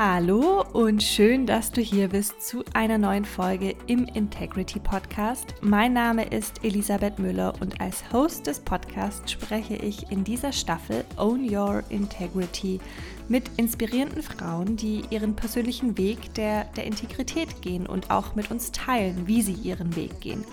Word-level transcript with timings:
Hallo 0.00 0.64
und 0.74 1.02
schön, 1.02 1.44
dass 1.44 1.72
du 1.72 1.80
hier 1.80 2.10
bist 2.10 2.40
zu 2.40 2.62
einer 2.72 2.98
neuen 2.98 3.24
Folge 3.24 3.74
im 3.88 4.04
Integrity 4.04 4.78
Podcast. 4.78 5.56
Mein 5.60 5.92
Name 5.92 6.24
ist 6.24 6.64
Elisabeth 6.64 7.18
Müller 7.18 7.52
und 7.60 7.80
als 7.80 8.04
Host 8.12 8.46
des 8.46 8.60
Podcasts 8.60 9.32
spreche 9.32 9.74
ich 9.74 10.08
in 10.12 10.22
dieser 10.22 10.52
Staffel 10.52 11.04
Own 11.16 11.52
Your 11.52 11.82
Integrity 11.88 12.78
mit 13.26 13.50
inspirierenden 13.56 14.22
Frauen, 14.22 14.76
die 14.76 15.02
ihren 15.10 15.34
persönlichen 15.34 15.98
Weg 15.98 16.32
der, 16.34 16.66
der 16.76 16.84
Integrität 16.84 17.60
gehen 17.60 17.84
und 17.84 18.08
auch 18.12 18.36
mit 18.36 18.52
uns 18.52 18.70
teilen, 18.70 19.26
wie 19.26 19.42
sie 19.42 19.54
ihren 19.54 19.96
Weg 19.96 20.20
gehen. 20.20 20.44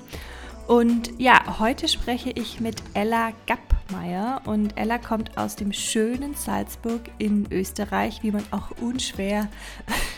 Und 0.67 1.11
ja, 1.19 1.59
heute 1.59 1.87
spreche 1.87 2.31
ich 2.31 2.59
mit 2.59 2.81
Ella 2.95 3.33
Gappmeier 3.45 4.41
und 4.45 4.75
Ella 4.75 4.97
kommt 4.97 5.37
aus 5.37 5.55
dem 5.55 5.71
schönen 5.71 6.33
Salzburg 6.33 7.01
in 7.19 7.45
Österreich, 7.51 8.23
wie 8.23 8.31
man 8.31 8.43
auch 8.49 8.71
unschwer 8.81 9.47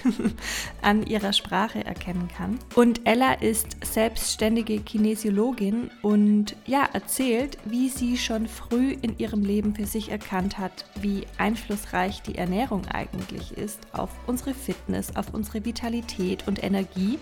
an 0.82 1.06
ihrer 1.06 1.34
Sprache 1.34 1.84
erkennen 1.84 2.30
kann. 2.30 2.60
Und 2.76 3.06
Ella 3.06 3.34
ist 3.34 3.76
selbstständige 3.86 4.80
Kinesiologin 4.80 5.92
und 6.02 6.56
ja, 6.66 6.88
erzählt, 6.94 7.58
wie 7.66 7.90
sie 7.90 8.18
schon 8.18 8.48
früh 8.48 8.96
in 9.02 9.20
ihrem 9.20 9.44
Leben 9.44 9.76
für 9.76 9.86
sich 9.86 10.12
erkannt 10.12 10.58
hat, 10.58 10.86
wie 11.02 11.26
einflussreich 11.38 12.22
die 12.22 12.38
Ernährung 12.38 12.86
eigentlich 12.86 13.52
ist 13.52 13.80
auf 13.92 14.12
unsere 14.28 14.54
Fitness, 14.54 15.14
auf 15.18 15.34
unsere 15.34 15.66
Vitalität 15.66 16.48
und 16.48 16.64
Energie 16.64 17.20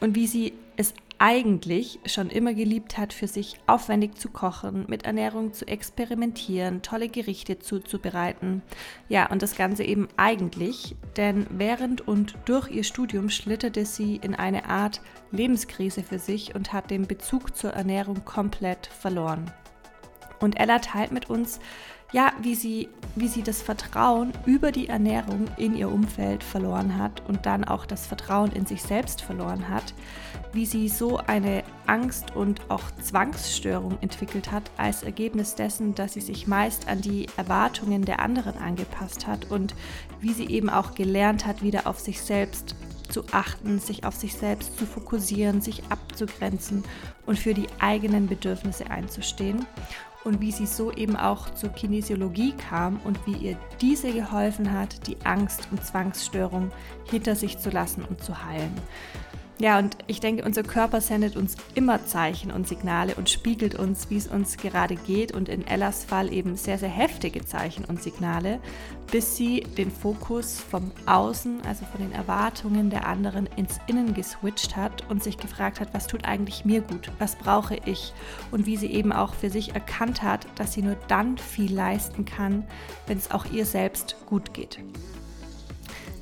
und 0.00 0.14
wie 0.14 0.28
sie 0.28 0.52
es 0.76 0.94
eigentlich 1.18 2.00
schon 2.06 2.30
immer 2.30 2.54
geliebt 2.54 2.98
hat, 2.98 3.12
für 3.12 3.26
sich 3.26 3.58
aufwendig 3.66 4.16
zu 4.18 4.28
kochen, 4.30 4.84
mit 4.88 5.04
Ernährung 5.04 5.52
zu 5.52 5.66
experimentieren, 5.66 6.82
tolle 6.82 7.08
Gerichte 7.08 7.58
zuzubereiten. 7.58 8.62
Ja, 9.08 9.30
und 9.30 9.42
das 9.42 9.56
Ganze 9.56 9.84
eben 9.84 10.08
eigentlich, 10.16 10.96
denn 11.16 11.46
während 11.50 12.06
und 12.06 12.34
durch 12.44 12.70
ihr 12.70 12.84
Studium 12.84 13.30
schlitterte 13.30 13.86
sie 13.86 14.16
in 14.16 14.34
eine 14.34 14.66
Art 14.66 15.00
Lebenskrise 15.30 16.02
für 16.02 16.18
sich 16.18 16.54
und 16.54 16.72
hat 16.72 16.90
den 16.90 17.06
Bezug 17.06 17.56
zur 17.56 17.70
Ernährung 17.70 18.24
komplett 18.24 18.86
verloren. 18.86 19.50
Und 20.40 20.60
Ella 20.60 20.78
teilt 20.78 21.12
mit 21.12 21.30
uns, 21.30 21.60
ja, 22.14 22.32
wie 22.40 22.54
sie, 22.54 22.88
wie 23.16 23.26
sie 23.26 23.42
das 23.42 23.60
Vertrauen 23.60 24.32
über 24.46 24.70
die 24.70 24.88
Ernährung 24.88 25.48
in 25.56 25.76
ihr 25.76 25.90
Umfeld 25.90 26.44
verloren 26.44 26.96
hat 26.96 27.20
und 27.26 27.44
dann 27.44 27.64
auch 27.64 27.86
das 27.86 28.06
Vertrauen 28.06 28.52
in 28.52 28.66
sich 28.66 28.82
selbst 28.82 29.20
verloren 29.20 29.68
hat, 29.68 29.94
wie 30.52 30.64
sie 30.64 30.88
so 30.88 31.16
eine 31.16 31.64
Angst 31.88 32.36
und 32.36 32.70
auch 32.70 32.88
Zwangsstörung 33.02 33.98
entwickelt 34.00 34.52
hat 34.52 34.70
als 34.76 35.02
Ergebnis 35.02 35.56
dessen, 35.56 35.96
dass 35.96 36.12
sie 36.12 36.20
sich 36.20 36.46
meist 36.46 36.86
an 36.86 37.00
die 37.00 37.26
Erwartungen 37.36 38.04
der 38.04 38.20
anderen 38.20 38.58
angepasst 38.58 39.26
hat 39.26 39.50
und 39.50 39.74
wie 40.20 40.34
sie 40.34 40.46
eben 40.46 40.70
auch 40.70 40.94
gelernt 40.94 41.46
hat, 41.46 41.64
wieder 41.64 41.88
auf 41.88 41.98
sich 41.98 42.20
selbst 42.20 42.76
zu 43.08 43.24
achten, 43.32 43.80
sich 43.80 44.04
auf 44.04 44.14
sich 44.14 44.34
selbst 44.34 44.78
zu 44.78 44.86
fokussieren, 44.86 45.60
sich 45.60 45.82
abzugrenzen 45.88 46.84
und 47.26 47.40
für 47.40 47.54
die 47.54 47.66
eigenen 47.80 48.28
Bedürfnisse 48.28 48.88
einzustehen 48.88 49.66
und 50.24 50.40
wie 50.40 50.50
sie 50.50 50.66
so 50.66 50.90
eben 50.92 51.16
auch 51.16 51.50
zur 51.50 51.70
Kinesiologie 51.70 52.52
kam 52.52 53.00
und 53.04 53.18
wie 53.26 53.36
ihr 53.36 53.56
diese 53.80 54.12
geholfen 54.12 54.72
hat, 54.72 55.06
die 55.06 55.16
Angst 55.24 55.68
und 55.70 55.84
Zwangsstörung 55.84 56.70
hinter 57.10 57.36
sich 57.36 57.58
zu 57.58 57.70
lassen 57.70 58.04
und 58.04 58.22
zu 58.22 58.44
heilen. 58.44 58.72
Ja, 59.60 59.78
und 59.78 59.96
ich 60.08 60.18
denke, 60.18 60.44
unser 60.44 60.64
Körper 60.64 61.00
sendet 61.00 61.36
uns 61.36 61.56
immer 61.76 62.04
Zeichen 62.04 62.50
und 62.50 62.66
Signale 62.66 63.14
und 63.14 63.30
spiegelt 63.30 63.76
uns, 63.76 64.10
wie 64.10 64.16
es 64.16 64.26
uns 64.26 64.56
gerade 64.56 64.96
geht. 64.96 65.30
Und 65.30 65.48
in 65.48 65.64
Ellas 65.64 66.04
Fall 66.04 66.32
eben 66.32 66.56
sehr, 66.56 66.76
sehr 66.76 66.88
heftige 66.88 67.44
Zeichen 67.44 67.84
und 67.84 68.02
Signale, 68.02 68.58
bis 69.12 69.36
sie 69.36 69.60
den 69.60 69.92
Fokus 69.92 70.60
vom 70.60 70.90
Außen, 71.06 71.60
also 71.64 71.84
von 71.84 72.00
den 72.00 72.10
Erwartungen 72.10 72.90
der 72.90 73.06
anderen 73.06 73.48
ins 73.54 73.78
Innen 73.86 74.12
geswitcht 74.12 74.74
hat 74.74 75.08
und 75.08 75.22
sich 75.22 75.38
gefragt 75.38 75.78
hat, 75.78 75.94
was 75.94 76.08
tut 76.08 76.24
eigentlich 76.24 76.64
mir 76.64 76.80
gut, 76.80 77.12
was 77.20 77.36
brauche 77.36 77.76
ich? 77.84 78.12
Und 78.50 78.66
wie 78.66 78.76
sie 78.76 78.90
eben 78.90 79.12
auch 79.12 79.34
für 79.34 79.50
sich 79.50 79.72
erkannt 79.72 80.22
hat, 80.24 80.48
dass 80.56 80.72
sie 80.72 80.82
nur 80.82 80.96
dann 81.06 81.38
viel 81.38 81.72
leisten 81.72 82.24
kann, 82.24 82.64
wenn 83.06 83.18
es 83.18 83.30
auch 83.30 83.44
ihr 83.52 83.66
selbst 83.66 84.16
gut 84.26 84.52
geht. 84.52 84.80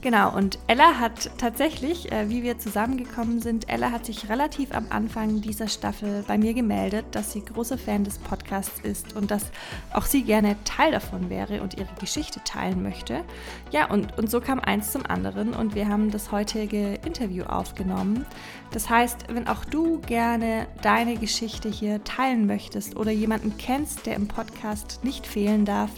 Genau, 0.02 0.34
und 0.36 0.58
Ella 0.66 0.98
hat 0.98 1.30
tatsächlich, 1.38 2.10
äh, 2.10 2.28
wie 2.28 2.42
wir 2.42 2.58
zusammengekommen 2.58 3.40
sind, 3.40 3.68
Ella 3.68 3.92
hat 3.92 4.04
sich 4.04 4.28
relativ 4.28 4.74
am 4.74 4.86
Anfang 4.90 5.40
dieser 5.40 5.68
Staffel 5.68 6.24
bei 6.26 6.36
mir 6.38 6.54
gemeldet, 6.54 7.06
dass 7.12 7.30
sie 7.30 7.44
großer 7.44 7.78
Fan 7.78 8.02
des 8.02 8.18
Podcasts 8.18 8.80
ist 8.80 9.14
und 9.14 9.30
dass 9.30 9.44
auch 9.92 10.04
sie 10.04 10.24
gerne 10.24 10.56
Teil 10.64 10.90
davon 10.90 11.30
wäre 11.30 11.62
und 11.62 11.78
ihre 11.78 11.94
Geschichte 12.00 12.40
teilen 12.42 12.82
möchte. 12.82 13.22
Ja, 13.70 13.88
und, 13.92 14.18
und 14.18 14.28
so 14.28 14.40
kam 14.40 14.58
eins 14.58 14.90
zum 14.90 15.06
anderen 15.06 15.54
und 15.54 15.76
wir 15.76 15.86
haben 15.86 16.10
das 16.10 16.32
heutige 16.32 16.94
Interview 17.06 17.44
aufgenommen. 17.44 18.26
Das 18.72 18.90
heißt, 18.90 19.26
wenn 19.28 19.46
auch 19.46 19.64
du 19.64 20.00
gerne 20.00 20.66
deine 20.82 21.14
Geschichte 21.16 21.68
hier 21.68 22.02
teilen 22.02 22.48
möchtest 22.48 22.96
oder 22.96 23.12
jemanden 23.12 23.56
kennst, 23.56 24.06
der 24.06 24.16
im 24.16 24.26
Podcast 24.26 24.98
nicht 25.04 25.28
fehlen 25.28 25.64
darf, 25.64 25.92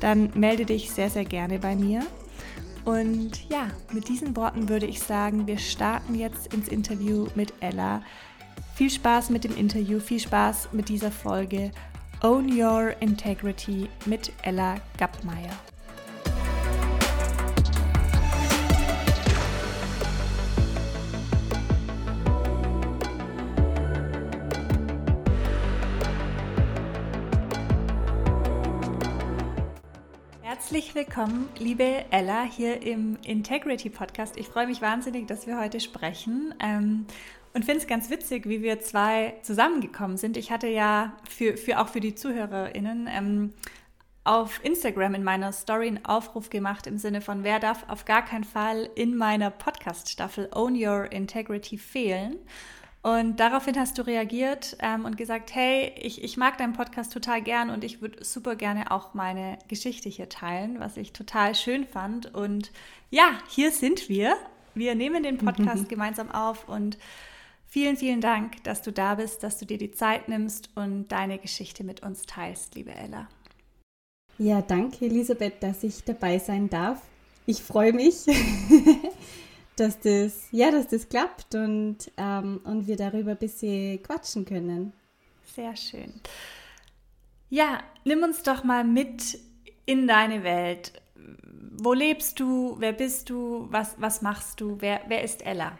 dann 0.00 0.30
melde 0.34 0.66
dich 0.66 0.90
sehr, 0.90 1.08
sehr 1.08 1.24
gerne 1.24 1.58
bei 1.58 1.74
mir. 1.74 2.02
Und 2.86 3.50
ja, 3.50 3.68
mit 3.92 4.08
diesen 4.08 4.36
Worten 4.36 4.68
würde 4.68 4.86
ich 4.86 5.00
sagen, 5.00 5.48
wir 5.48 5.58
starten 5.58 6.14
jetzt 6.14 6.54
ins 6.54 6.68
Interview 6.68 7.26
mit 7.34 7.52
Ella. 7.58 8.00
Viel 8.76 8.90
Spaß 8.90 9.30
mit 9.30 9.42
dem 9.42 9.56
Interview, 9.56 9.98
viel 9.98 10.20
Spaß 10.20 10.68
mit 10.70 10.88
dieser 10.88 11.10
Folge. 11.10 11.72
Own 12.22 12.48
Your 12.48 12.94
Integrity 13.00 13.88
mit 14.04 14.32
Ella 14.42 14.76
Gappmeier. 14.98 15.58
Herzlich 30.66 30.96
willkommen, 30.96 31.48
liebe 31.60 32.06
Ella, 32.10 32.42
hier 32.42 32.82
im 32.82 33.18
Integrity 33.24 33.88
Podcast. 33.88 34.36
Ich 34.36 34.48
freue 34.48 34.66
mich 34.66 34.82
wahnsinnig, 34.82 35.28
dass 35.28 35.46
wir 35.46 35.60
heute 35.60 35.78
sprechen 35.78 36.52
ähm, 36.58 37.06
und 37.54 37.64
finde 37.64 37.82
es 37.82 37.86
ganz 37.86 38.10
witzig, 38.10 38.48
wie 38.48 38.62
wir 38.62 38.80
zwei 38.80 39.34
zusammengekommen 39.42 40.16
sind. 40.16 40.36
Ich 40.36 40.50
hatte 40.50 40.66
ja 40.66 41.12
für, 41.28 41.56
für 41.56 41.78
auch 41.78 41.86
für 41.86 42.00
die 42.00 42.16
ZuhörerInnen 42.16 43.08
ähm, 43.08 43.52
auf 44.24 44.58
Instagram 44.64 45.14
in 45.14 45.22
meiner 45.22 45.52
Story 45.52 45.86
einen 45.86 46.04
Aufruf 46.04 46.50
gemacht 46.50 46.88
im 46.88 46.98
Sinne 46.98 47.20
von, 47.20 47.44
wer 47.44 47.60
darf 47.60 47.88
auf 47.88 48.04
gar 48.04 48.24
keinen 48.24 48.42
Fall 48.42 48.90
in 48.96 49.16
meiner 49.16 49.52
Podcast-Staffel 49.52 50.48
Own 50.52 50.74
Your 50.74 51.12
Integrity 51.12 51.78
fehlen. 51.78 52.40
Und 53.06 53.38
daraufhin 53.38 53.78
hast 53.78 53.98
du 53.98 54.02
reagiert 54.02 54.76
ähm, 54.80 55.04
und 55.04 55.16
gesagt, 55.16 55.54
hey, 55.54 55.92
ich, 55.96 56.24
ich 56.24 56.36
mag 56.36 56.58
deinen 56.58 56.72
Podcast 56.72 57.12
total 57.12 57.40
gern 57.40 57.70
und 57.70 57.84
ich 57.84 58.00
würde 58.00 58.24
super 58.24 58.56
gerne 58.56 58.90
auch 58.90 59.14
meine 59.14 59.60
Geschichte 59.68 60.08
hier 60.08 60.28
teilen, 60.28 60.80
was 60.80 60.96
ich 60.96 61.12
total 61.12 61.54
schön 61.54 61.86
fand. 61.86 62.34
Und 62.34 62.72
ja, 63.10 63.38
hier 63.48 63.70
sind 63.70 64.08
wir. 64.08 64.34
Wir 64.74 64.96
nehmen 64.96 65.22
den 65.22 65.38
Podcast 65.38 65.88
gemeinsam 65.88 66.32
auf 66.32 66.68
und 66.68 66.98
vielen, 67.68 67.96
vielen 67.96 68.20
Dank, 68.20 68.64
dass 68.64 68.82
du 68.82 68.90
da 68.90 69.14
bist, 69.14 69.44
dass 69.44 69.56
du 69.56 69.66
dir 69.66 69.78
die 69.78 69.92
Zeit 69.92 70.28
nimmst 70.28 70.70
und 70.74 71.06
deine 71.06 71.38
Geschichte 71.38 71.84
mit 71.84 72.02
uns 72.02 72.22
teilst, 72.22 72.74
liebe 72.74 72.92
Ella. 72.92 73.28
Ja, 74.36 74.62
danke 74.62 75.04
Elisabeth, 75.04 75.62
dass 75.62 75.84
ich 75.84 76.02
dabei 76.02 76.40
sein 76.40 76.68
darf. 76.68 77.00
Ich 77.46 77.62
freue 77.62 77.92
mich. 77.92 78.26
dass 79.76 80.00
das, 80.00 80.48
ja, 80.50 80.70
dass 80.70 80.88
das 80.88 81.08
klappt 81.08 81.54
und, 81.54 82.10
ähm, 82.16 82.60
und 82.64 82.86
wir 82.86 82.96
darüber 82.96 83.32
ein 83.32 83.36
bisschen 83.36 84.02
quatschen 84.02 84.44
können. 84.44 84.92
Sehr 85.54 85.76
schön. 85.76 86.14
Ja, 87.48 87.82
nimm 88.04 88.22
uns 88.22 88.42
doch 88.42 88.64
mal 88.64 88.84
mit 88.84 89.38
in 89.84 90.06
deine 90.06 90.42
Welt. 90.42 90.92
Wo 91.78 91.92
lebst 91.92 92.40
du? 92.40 92.76
Wer 92.78 92.92
bist 92.92 93.30
du? 93.30 93.68
Was, 93.70 93.94
was 93.98 94.22
machst 94.22 94.60
du? 94.60 94.76
Wer, 94.80 95.02
wer 95.08 95.22
ist 95.22 95.44
Ella? 95.44 95.78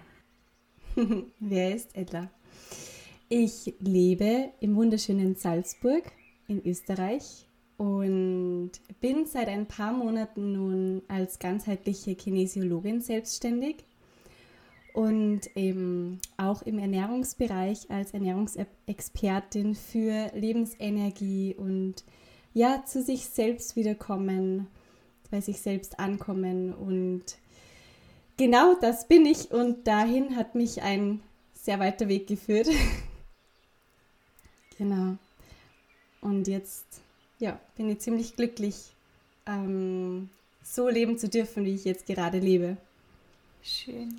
wer 1.41 1.75
ist 1.75 1.97
Ella? 1.97 2.31
Ich 3.29 3.75
lebe 3.81 4.51
im 4.61 4.77
wunderschönen 4.77 5.35
Salzburg 5.35 6.05
in 6.47 6.65
Österreich 6.65 7.47
und 7.77 8.71
bin 9.01 9.27
seit 9.27 9.49
ein 9.49 9.67
paar 9.67 9.93
Monaten 9.93 10.53
nun 10.53 11.03
als 11.09 11.39
ganzheitliche 11.39 12.15
Kinesiologin 12.15 13.01
selbstständig 13.01 13.85
und 14.97 15.55
eben 15.57 16.23
auch 16.39 16.63
im 16.63 16.79
Ernährungsbereich 16.79 17.91
als 17.91 18.15
Ernährungsexpertin 18.15 19.75
für 19.75 20.31
Lebensenergie 20.33 21.55
und 21.55 22.03
ja, 22.55 22.83
zu 22.87 23.03
sich 23.03 23.27
selbst 23.27 23.77
wiederkommen, 23.77 24.69
bei 25.31 25.43
sich 25.43 25.61
selbst 25.61 25.99
ankommen 25.99 26.73
und 26.73 27.25
genau 28.39 28.75
das 28.81 29.07
bin 29.07 29.27
ich 29.27 29.51
und 29.51 29.87
dahin 29.87 30.35
hat 30.35 30.55
mich 30.55 30.81
ein 30.81 31.21
sehr 31.53 31.79
weiter 31.79 32.09
Weg 32.09 32.27
geführt. 32.27 32.69
genau. 34.79 35.19
Und 36.23 36.49
jetzt 36.49 36.87
ja, 37.39 37.61
bin 37.77 37.91
ich 37.91 37.99
ziemlich 37.99 38.35
glücklich, 38.35 38.77
ähm, 39.47 40.31
so 40.63 40.89
leben 40.89 41.19
zu 41.19 41.29
dürfen, 41.29 41.67
wie 41.67 41.75
ich 41.75 41.85
jetzt 41.85 42.07
gerade 42.07 42.39
lebe. 42.39 42.79
Schön. 43.63 44.17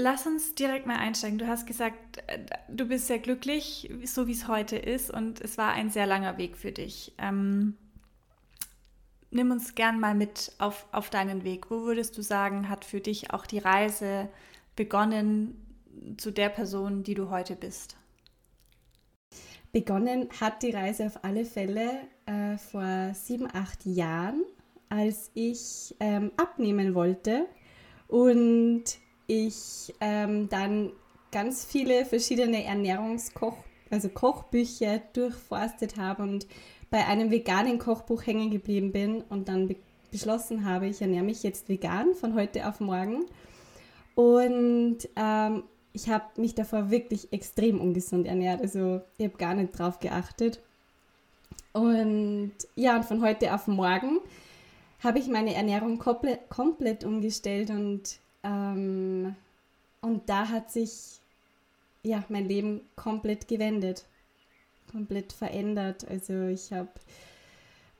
Lass 0.00 0.28
uns 0.28 0.54
direkt 0.54 0.86
mal 0.86 0.96
einsteigen. 0.96 1.38
Du 1.38 1.48
hast 1.48 1.66
gesagt, 1.66 2.18
äh, 2.28 2.38
du 2.68 2.86
bist 2.86 3.08
sehr 3.08 3.18
glücklich, 3.18 3.90
so 4.04 4.28
wie 4.28 4.32
es 4.32 4.46
heute 4.46 4.76
ist, 4.76 5.10
und 5.10 5.40
es 5.40 5.58
war 5.58 5.72
ein 5.72 5.90
sehr 5.90 6.06
langer 6.06 6.38
Weg 6.38 6.56
für 6.56 6.70
dich. 6.70 7.14
Ähm, 7.18 7.76
nimm 9.32 9.50
uns 9.50 9.74
gern 9.74 9.98
mal 9.98 10.14
mit 10.14 10.52
auf, 10.58 10.86
auf 10.92 11.10
deinen 11.10 11.42
Weg. 11.42 11.68
Wo 11.68 11.82
würdest 11.82 12.16
du 12.16 12.22
sagen, 12.22 12.68
hat 12.68 12.84
für 12.84 13.00
dich 13.00 13.32
auch 13.32 13.44
die 13.44 13.58
Reise 13.58 14.28
begonnen 14.76 15.66
zu 16.16 16.30
der 16.30 16.50
Person, 16.50 17.02
die 17.02 17.14
du 17.14 17.30
heute 17.30 17.56
bist? 17.56 17.96
Begonnen 19.72 20.28
hat 20.40 20.62
die 20.62 20.70
Reise 20.70 21.06
auf 21.06 21.24
alle 21.24 21.44
Fälle 21.44 21.90
äh, 22.26 22.56
vor 22.56 23.14
sieben, 23.14 23.48
acht 23.52 23.84
Jahren, 23.84 24.44
als 24.90 25.32
ich 25.34 25.96
ähm, 25.98 26.30
abnehmen 26.36 26.94
wollte 26.94 27.46
und 28.06 28.84
ich 29.28 29.94
ähm, 30.00 30.48
dann 30.48 30.90
ganz 31.30 31.64
viele 31.64 32.04
verschiedene 32.04 32.64
Ernährungskoch, 32.64 33.56
also 33.90 34.08
Kochbücher 34.08 35.00
durchforstet 35.12 35.96
habe 35.96 36.22
und 36.24 36.46
bei 36.90 37.06
einem 37.06 37.30
veganen 37.30 37.78
Kochbuch 37.78 38.26
hängen 38.26 38.50
geblieben 38.50 38.90
bin 38.90 39.22
und 39.28 39.48
dann 39.48 39.68
be 39.68 39.76
beschlossen 40.10 40.64
habe, 40.64 40.86
ich 40.86 41.02
ernähre 41.02 41.22
mich 41.22 41.42
jetzt 41.42 41.68
vegan 41.68 42.14
von 42.14 42.32
heute 42.32 42.66
auf 42.66 42.80
morgen. 42.80 43.26
Und 44.14 45.06
ähm, 45.16 45.64
ich 45.92 46.08
habe 46.08 46.24
mich 46.40 46.54
davor 46.54 46.90
wirklich 46.90 47.30
extrem 47.30 47.78
ungesund 47.78 48.26
ernährt. 48.26 48.62
Also 48.62 49.02
ich 49.18 49.26
habe 49.26 49.36
gar 49.36 49.52
nicht 49.52 49.78
drauf 49.78 49.98
geachtet. 49.98 50.60
Und 51.74 52.52
ja, 52.74 52.96
und 52.96 53.04
von 53.04 53.20
heute 53.22 53.52
auf 53.52 53.66
morgen 53.66 54.18
habe 55.04 55.18
ich 55.18 55.28
meine 55.28 55.54
Ernährung 55.54 55.98
komplett, 55.98 56.48
komplett 56.48 57.04
umgestellt 57.04 57.68
und, 57.68 58.18
ähm, 58.48 59.34
und 60.00 60.28
da 60.28 60.48
hat 60.48 60.70
sich 60.70 61.18
ja 62.02 62.24
mein 62.28 62.48
Leben 62.48 62.80
komplett 62.96 63.48
gewendet, 63.48 64.04
komplett 64.90 65.32
verändert. 65.32 66.06
Also 66.08 66.46
ich 66.46 66.72
habe 66.72 66.88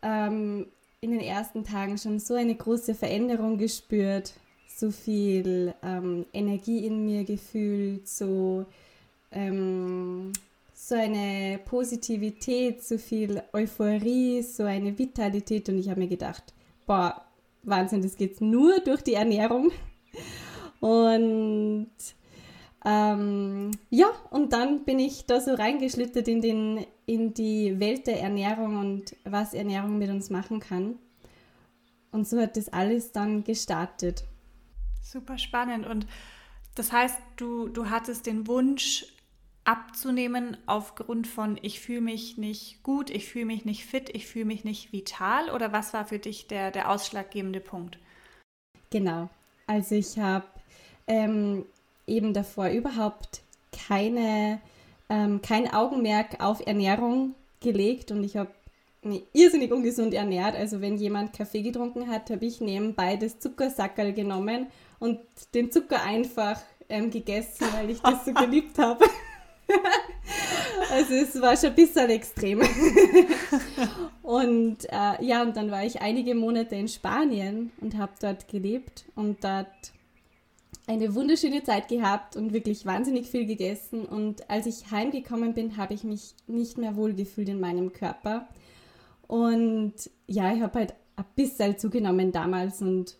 ähm, 0.02 0.66
in 1.00 1.10
den 1.10 1.20
ersten 1.20 1.64
Tagen 1.64 1.98
schon 1.98 2.18
so 2.18 2.34
eine 2.34 2.54
große 2.54 2.94
Veränderung 2.94 3.58
gespürt, 3.58 4.32
so 4.68 4.90
viel 4.90 5.74
ähm, 5.82 6.24
Energie 6.32 6.86
in 6.86 7.04
mir 7.04 7.24
gefühlt, 7.24 8.08
so, 8.08 8.64
ähm, 9.32 10.32
so 10.72 10.94
eine 10.94 11.58
Positivität, 11.64 12.82
so 12.82 12.96
viel 12.96 13.42
Euphorie, 13.52 14.42
so 14.42 14.62
eine 14.64 14.96
Vitalität 14.96 15.68
und 15.68 15.78
ich 15.78 15.88
habe 15.88 16.00
mir 16.00 16.08
gedacht, 16.08 16.54
boah, 16.86 17.24
Wahnsinn, 17.64 18.02
das 18.02 18.16
geht 18.16 18.40
nur 18.40 18.78
durch 18.80 19.02
die 19.02 19.14
Ernährung. 19.14 19.72
Und 20.80 21.90
ähm, 22.84 23.70
ja, 23.90 24.08
und 24.30 24.52
dann 24.52 24.84
bin 24.84 24.98
ich 24.98 25.26
da 25.26 25.40
so 25.40 25.54
reingeschlittert 25.54 26.28
in, 26.28 26.40
den, 26.40 26.86
in 27.06 27.34
die 27.34 27.78
Welt 27.80 28.06
der 28.06 28.20
Ernährung 28.20 28.76
und 28.78 29.16
was 29.24 29.52
Ernährung 29.52 29.98
mit 29.98 30.10
uns 30.10 30.30
machen 30.30 30.60
kann. 30.60 30.96
Und 32.12 32.26
so 32.26 32.40
hat 32.40 32.56
das 32.56 32.68
alles 32.68 33.12
dann 33.12 33.44
gestartet. 33.44 34.24
Super 35.02 35.38
spannend. 35.38 35.86
Und 35.86 36.06
das 36.74 36.92
heißt, 36.92 37.18
du, 37.36 37.68
du 37.68 37.90
hattest 37.90 38.26
den 38.26 38.46
Wunsch 38.46 39.06
abzunehmen 39.64 40.56
aufgrund 40.64 41.26
von, 41.26 41.58
ich 41.60 41.80
fühle 41.80 42.00
mich 42.00 42.38
nicht 42.38 42.82
gut, 42.82 43.10
ich 43.10 43.28
fühle 43.28 43.44
mich 43.44 43.66
nicht 43.66 43.84
fit, 43.84 44.08
ich 44.14 44.26
fühle 44.26 44.46
mich 44.46 44.64
nicht 44.64 44.92
vital? 44.92 45.50
Oder 45.50 45.72
was 45.72 45.92
war 45.92 46.06
für 46.06 46.18
dich 46.18 46.46
der, 46.46 46.70
der 46.70 46.90
ausschlaggebende 46.90 47.60
Punkt? 47.60 47.98
Genau. 48.90 49.28
Also 49.68 49.94
ich 49.94 50.18
habe 50.18 50.46
ähm, 51.06 51.64
eben 52.06 52.32
davor 52.32 52.68
überhaupt 52.68 53.42
keine, 53.70 54.60
ähm, 55.08 55.40
kein 55.42 55.72
Augenmerk 55.72 56.42
auf 56.42 56.66
Ernährung 56.66 57.34
gelegt 57.60 58.10
und 58.10 58.24
ich 58.24 58.36
habe 58.36 58.50
mich 59.02 59.22
irrsinnig 59.32 59.70
ungesund 59.70 60.14
ernährt. 60.14 60.56
Also 60.56 60.80
wenn 60.80 60.96
jemand 60.96 61.34
Kaffee 61.34 61.62
getrunken 61.62 62.08
hat, 62.08 62.30
habe 62.30 62.44
ich 62.46 62.60
nebenbei 62.60 63.16
das 63.16 63.38
Zuckersackerl 63.38 64.12
genommen 64.12 64.66
und 64.98 65.20
den 65.54 65.70
Zucker 65.70 66.02
einfach 66.02 66.60
ähm, 66.88 67.10
gegessen, 67.10 67.66
weil 67.72 67.90
ich 67.90 68.00
das 68.00 68.24
so 68.24 68.32
geliebt 68.34 68.78
habe. 68.78 69.04
also 70.90 71.14
es 71.14 71.40
war 71.40 71.56
schon 71.56 71.70
ein 71.70 71.74
bisschen 71.74 72.10
extrem. 72.10 72.60
und 74.22 74.84
äh, 74.90 75.24
ja, 75.24 75.42
und 75.42 75.56
dann 75.56 75.70
war 75.70 75.84
ich 75.84 76.00
einige 76.00 76.34
Monate 76.34 76.76
in 76.76 76.88
Spanien 76.88 77.72
und 77.80 77.96
habe 77.96 78.12
dort 78.20 78.48
gelebt 78.48 79.04
und 79.14 79.44
dort 79.44 79.68
eine 80.86 81.14
wunderschöne 81.14 81.62
Zeit 81.62 81.88
gehabt 81.88 82.34
und 82.36 82.52
wirklich 82.52 82.86
wahnsinnig 82.86 83.28
viel 83.28 83.44
gegessen. 83.44 84.06
Und 84.06 84.48
als 84.48 84.66
ich 84.66 84.90
heimgekommen 84.90 85.52
bin, 85.52 85.76
habe 85.76 85.92
ich 85.92 86.02
mich 86.02 86.34
nicht 86.46 86.78
mehr 86.78 86.96
wohlgefühlt 86.96 87.50
in 87.50 87.60
meinem 87.60 87.92
Körper. 87.92 88.48
Und 89.26 89.94
ja, 90.26 90.52
ich 90.54 90.62
habe 90.62 90.78
halt 90.78 90.94
ein 91.16 91.24
bisschen 91.36 91.76
zugenommen 91.76 92.32
damals 92.32 92.80
und 92.80 93.18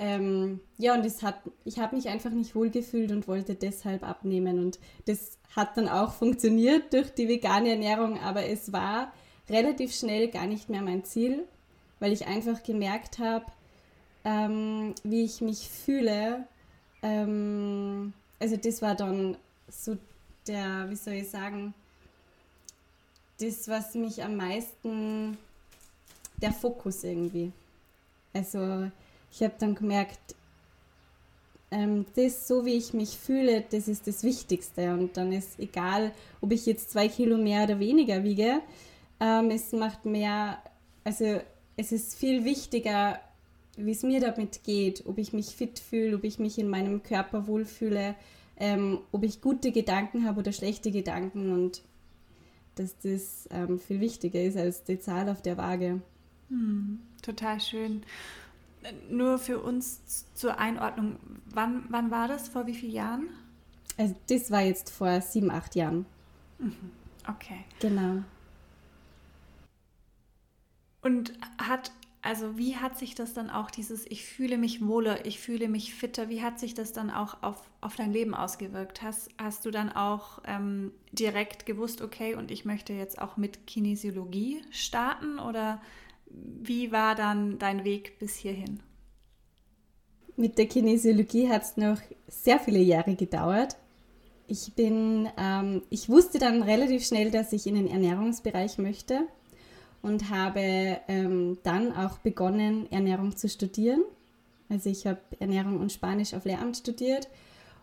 ähm, 0.00 0.60
ja, 0.78 0.94
und 0.94 1.04
es 1.04 1.22
hat, 1.22 1.42
ich 1.66 1.78
habe 1.78 1.94
mich 1.94 2.08
einfach 2.08 2.30
nicht 2.30 2.54
wohlgefühlt 2.54 3.12
und 3.12 3.28
wollte 3.28 3.54
deshalb 3.54 4.02
abnehmen. 4.02 4.58
Und 4.58 4.78
das 5.04 5.36
hat 5.54 5.76
dann 5.76 5.90
auch 5.90 6.14
funktioniert 6.14 6.94
durch 6.94 7.12
die 7.12 7.28
vegane 7.28 7.68
Ernährung, 7.68 8.18
aber 8.18 8.46
es 8.46 8.72
war 8.72 9.12
relativ 9.50 9.94
schnell 9.94 10.28
gar 10.28 10.46
nicht 10.46 10.70
mehr 10.70 10.80
mein 10.80 11.04
Ziel, 11.04 11.44
weil 11.98 12.12
ich 12.12 12.26
einfach 12.26 12.62
gemerkt 12.62 13.18
habe, 13.18 13.44
ähm, 14.24 14.94
wie 15.04 15.22
ich 15.22 15.42
mich 15.42 15.68
fühle. 15.68 16.46
Ähm, 17.02 18.14
also 18.38 18.56
das 18.56 18.80
war 18.80 18.94
dann 18.94 19.36
so 19.68 19.98
der, 20.46 20.88
wie 20.88 20.96
soll 20.96 21.14
ich 21.14 21.28
sagen, 21.28 21.74
das, 23.38 23.68
was 23.68 23.94
mich 23.94 24.24
am 24.24 24.36
meisten, 24.36 25.36
der 26.40 26.52
Fokus 26.52 27.04
irgendwie. 27.04 27.52
Also 28.32 28.90
ich 29.32 29.42
habe 29.42 29.54
dann 29.58 29.74
gemerkt, 29.74 30.34
ähm, 31.70 32.06
das, 32.16 32.48
so 32.48 32.64
wie 32.64 32.74
ich 32.74 32.92
mich 32.92 33.16
fühle, 33.16 33.64
das 33.70 33.88
ist 33.88 34.06
das 34.06 34.24
Wichtigste. 34.24 34.92
Und 34.92 35.16
dann 35.16 35.32
ist 35.32 35.58
egal, 35.58 36.12
ob 36.40 36.52
ich 36.52 36.66
jetzt 36.66 36.90
zwei 36.90 37.08
Kilo 37.08 37.36
mehr 37.36 37.64
oder 37.64 37.78
weniger 37.78 38.24
wiege, 38.24 38.60
ähm, 39.20 39.50
es 39.50 39.72
macht 39.72 40.04
mehr, 40.04 40.58
also 41.04 41.40
es 41.76 41.92
ist 41.92 42.14
viel 42.14 42.44
wichtiger, 42.44 43.20
wie 43.76 43.92
es 43.92 44.02
mir 44.02 44.20
damit 44.20 44.64
geht, 44.64 45.06
ob 45.06 45.18
ich 45.18 45.32
mich 45.32 45.54
fit 45.54 45.78
fühle, 45.78 46.16
ob 46.16 46.24
ich 46.24 46.38
mich 46.38 46.58
in 46.58 46.68
meinem 46.68 47.02
Körper 47.02 47.46
wohlfühle, 47.46 48.14
ähm, 48.56 48.98
ob 49.12 49.22
ich 49.22 49.40
gute 49.40 49.72
Gedanken 49.72 50.26
habe 50.26 50.40
oder 50.40 50.52
schlechte 50.52 50.90
Gedanken 50.90 51.52
und 51.52 51.82
dass 52.74 52.98
das 52.98 53.48
ähm, 53.50 53.78
viel 53.78 54.00
wichtiger 54.00 54.42
ist 54.42 54.56
als 54.56 54.84
die 54.84 54.98
Zahl 54.98 55.28
auf 55.28 55.42
der 55.42 55.56
Waage. 55.56 56.00
Hm, 56.48 57.00
total 57.22 57.60
schön 57.60 58.02
nur 59.10 59.38
für 59.38 59.60
uns 59.60 60.26
zur 60.34 60.58
Einordnung, 60.58 61.16
wann, 61.46 61.84
wann 61.88 62.10
war 62.10 62.28
das? 62.28 62.48
Vor 62.48 62.66
wie 62.66 62.74
vielen 62.74 62.92
Jahren? 62.92 63.28
Also 63.96 64.14
das 64.28 64.50
war 64.50 64.62
jetzt 64.62 64.90
vor 64.90 65.20
sieben, 65.20 65.50
acht 65.50 65.74
Jahren. 65.74 66.06
Mhm. 66.58 66.90
Okay. 67.28 67.64
Genau. 67.80 68.22
Und 71.02 71.32
hat, 71.58 71.92
also 72.22 72.58
wie 72.58 72.76
hat 72.76 72.98
sich 72.98 73.14
das 73.14 73.34
dann 73.34 73.50
auch, 73.50 73.70
dieses 73.70 74.06
Ich 74.06 74.24
fühle 74.24 74.58
mich 74.58 74.86
wohler, 74.86 75.24
ich 75.26 75.38
fühle 75.38 75.68
mich 75.68 75.94
fitter, 75.94 76.28
wie 76.28 76.42
hat 76.42 76.58
sich 76.58 76.74
das 76.74 76.92
dann 76.92 77.10
auch 77.10 77.42
auf, 77.42 77.62
auf 77.80 77.96
dein 77.96 78.12
Leben 78.12 78.34
ausgewirkt? 78.34 79.02
Hast, 79.02 79.30
hast 79.38 79.64
du 79.64 79.70
dann 79.70 79.90
auch 79.90 80.40
ähm, 80.46 80.92
direkt 81.12 81.66
gewusst, 81.66 82.02
okay, 82.02 82.34
und 82.34 82.50
ich 82.50 82.64
möchte 82.64 82.92
jetzt 82.92 83.20
auch 83.20 83.36
mit 83.36 83.66
Kinesiologie 83.66 84.62
starten 84.70 85.38
oder 85.38 85.80
wie 86.30 86.92
war 86.92 87.14
dann 87.14 87.58
dein 87.58 87.84
Weg 87.84 88.18
bis 88.18 88.36
hierhin? 88.36 88.80
Mit 90.36 90.58
der 90.58 90.66
Kinesiologie 90.66 91.48
hat 91.48 91.62
es 91.62 91.76
noch 91.76 92.00
sehr 92.28 92.58
viele 92.58 92.78
Jahre 92.78 93.14
gedauert. 93.14 93.76
Ich 94.46 94.72
bin, 94.74 95.28
ähm, 95.36 95.82
ich 95.90 96.08
wusste 96.08 96.38
dann 96.38 96.62
relativ 96.62 97.04
schnell, 97.06 97.30
dass 97.30 97.52
ich 97.52 97.66
in 97.66 97.74
den 97.74 97.88
Ernährungsbereich 97.88 98.78
möchte 98.78 99.20
und 100.02 100.30
habe 100.30 100.98
ähm, 101.08 101.58
dann 101.62 101.94
auch 101.94 102.18
begonnen, 102.18 102.90
Ernährung 102.90 103.36
zu 103.36 103.48
studieren. 103.48 104.02
Also 104.68 104.88
ich 104.88 105.06
habe 105.06 105.20
Ernährung 105.38 105.78
und 105.78 105.92
Spanisch 105.92 106.32
auf 106.34 106.44
Lehramt 106.44 106.76
studiert 106.76 107.28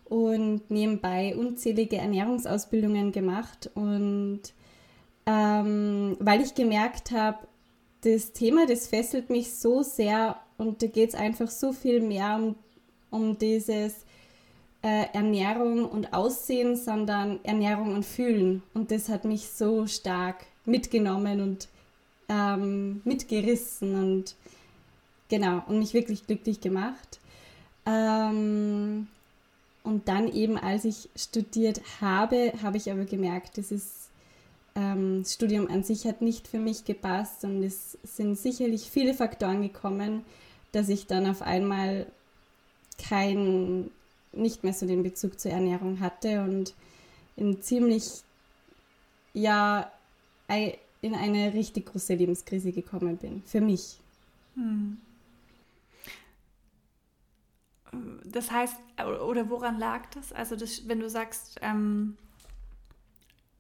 und 0.06 0.72
nebenbei 0.72 1.36
unzählige 1.36 1.98
Ernährungsausbildungen 1.98 3.12
gemacht 3.12 3.70
und 3.76 4.42
ähm, 5.26 6.16
weil 6.20 6.42
ich 6.42 6.56
gemerkt 6.56 7.12
habe, 7.12 7.40
das 8.08 8.32
Thema, 8.32 8.66
das 8.66 8.88
fesselt 8.88 9.30
mich 9.30 9.54
so 9.54 9.84
sehr 9.84 10.40
und 10.58 10.82
da 10.82 10.88
geht 10.88 11.10
es 11.10 11.16
einfach 11.16 11.50
so 11.50 11.74
viel 11.74 12.02
mehr 12.02 12.36
um, 12.38 12.56
um 13.12 13.38
dieses 13.38 13.94
äh, 14.82 15.06
Ernährung 15.14 15.86
und 15.86 16.14
Aussehen, 16.14 16.76
sondern 16.76 17.40
Ernährung 17.44 17.94
und 17.94 18.06
Fühlen. 18.06 18.64
Und 18.74 18.92
das 18.92 19.10
hat 19.10 19.26
mich 19.26 19.50
so 19.50 19.88
stark 19.88 20.46
mitgenommen 20.66 21.42
und 21.42 21.68
ähm, 22.30 23.02
mitgerissen. 23.04 23.96
Und 23.96 24.36
genau, 25.30 25.64
und 25.68 25.80
mich 25.80 25.94
wirklich 25.94 26.26
glücklich 26.26 26.62
gemacht. 26.62 27.20
Ähm, 27.86 29.08
und 29.84 30.08
dann 30.08 30.28
eben, 30.32 30.58
als 30.58 30.86
ich 30.86 31.10
studiert 31.16 31.82
habe, 32.02 32.54
habe 32.62 32.78
ich 32.78 32.92
aber 32.92 33.06
gemerkt, 33.06 33.58
das 33.58 33.72
ist 33.72 33.97
ähm, 34.78 35.24
das 35.24 35.34
Studium 35.34 35.68
an 35.68 35.84
sich 35.84 36.06
hat 36.06 36.22
nicht 36.22 36.48
für 36.48 36.60
mich 36.60 36.86
gepasst 36.86 37.44
und 37.44 37.64
es 37.64 37.98
sind 38.04 38.38
sicherlich 38.38 38.92
viele 38.92 39.16
Faktoren 39.16 39.64
gekommen, 39.64 40.24
dass 40.72 40.88
ich 40.88 41.08
dann 41.08 41.26
auf 41.26 41.42
einmal 41.42 42.06
kein, 43.04 43.90
nicht 44.34 44.64
mehr 44.64 44.74
so 44.74 44.86
den 44.86 45.02
Bezug 45.02 45.40
zur 45.40 45.52
Ernährung 45.52 46.00
hatte 46.00 46.44
und 46.44 46.76
in 47.36 47.60
ziemlich, 47.62 48.22
ja, 49.34 49.92
in 51.02 51.16
eine 51.16 51.54
richtig 51.54 51.88
große 51.88 52.14
Lebenskrise 52.14 52.72
gekommen 52.72 53.18
bin, 53.18 53.42
für 53.46 53.62
mich. 53.62 53.98
Hm. 54.56 54.98
Das 58.26 58.52
heißt, 58.52 58.76
oder 59.26 59.50
woran 59.50 59.80
lag 59.80 60.06
das? 60.14 60.34
Also, 60.34 60.56
das, 60.56 60.88
wenn 60.88 61.00
du 61.00 61.10
sagst, 61.10 61.58
ähm, 61.62 62.18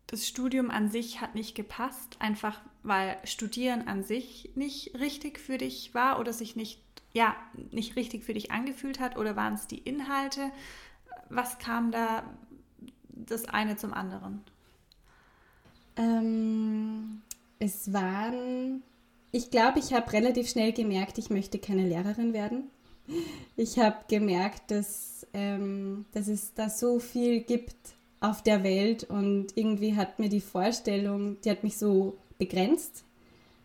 das 0.07 0.25
Studium 0.25 0.71
an 0.71 0.89
sich 0.89 1.19
hat 1.21 1.35
nicht 1.35 1.53
gepasst, 1.53 2.15
einfach 2.19 2.61
weil 2.83 3.17
Studieren 3.25 3.87
an 3.87 4.03
sich 4.03 4.51
nicht 4.55 4.97
richtig 4.97 5.39
für 5.39 5.57
dich 5.57 5.93
war 5.93 6.19
oder 6.19 6.31
sich 6.31 6.55
nicht, 6.55 6.81
ja, 7.13 7.35
nicht 7.71 7.97
richtig 7.97 8.23
für 8.23 8.33
dich 8.33 8.51
angefühlt 8.51 8.99
hat 9.01 9.17
oder 9.17 9.35
waren 9.35 9.53
es 9.53 9.67
die 9.67 9.79
Inhalte? 9.79 10.51
Was 11.29 11.59
kam 11.59 11.91
da 11.91 12.23
das 13.09 13.45
eine 13.45 13.75
zum 13.75 13.93
anderen? 13.93 14.41
Ähm, 15.97 17.21
es 17.59 17.91
waren, 17.91 18.83
ich 19.31 19.51
glaube, 19.51 19.79
ich 19.79 19.93
habe 19.93 20.13
relativ 20.13 20.49
schnell 20.49 20.71
gemerkt, 20.71 21.17
ich 21.17 21.29
möchte 21.29 21.59
keine 21.59 21.85
Lehrerin 21.85 22.31
werden. 22.31 22.69
Ich 23.57 23.79
habe 23.79 23.97
gemerkt, 24.07 24.71
dass, 24.71 25.27
ähm, 25.33 26.05
dass 26.13 26.27
es 26.27 26.53
da 26.53 26.69
so 26.69 26.99
viel 26.99 27.41
gibt, 27.41 27.96
auf 28.19 28.41
der 28.41 28.63
Welt 28.63 29.03
und 29.03 29.55
irgendwie 29.55 29.95
hat 29.95 30.19
mir 30.19 30.29
die 30.29 30.41
Vorstellung, 30.41 31.37
die 31.41 31.51
hat 31.51 31.63
mich 31.63 31.77
so 31.77 32.17
begrenzt, 32.37 33.03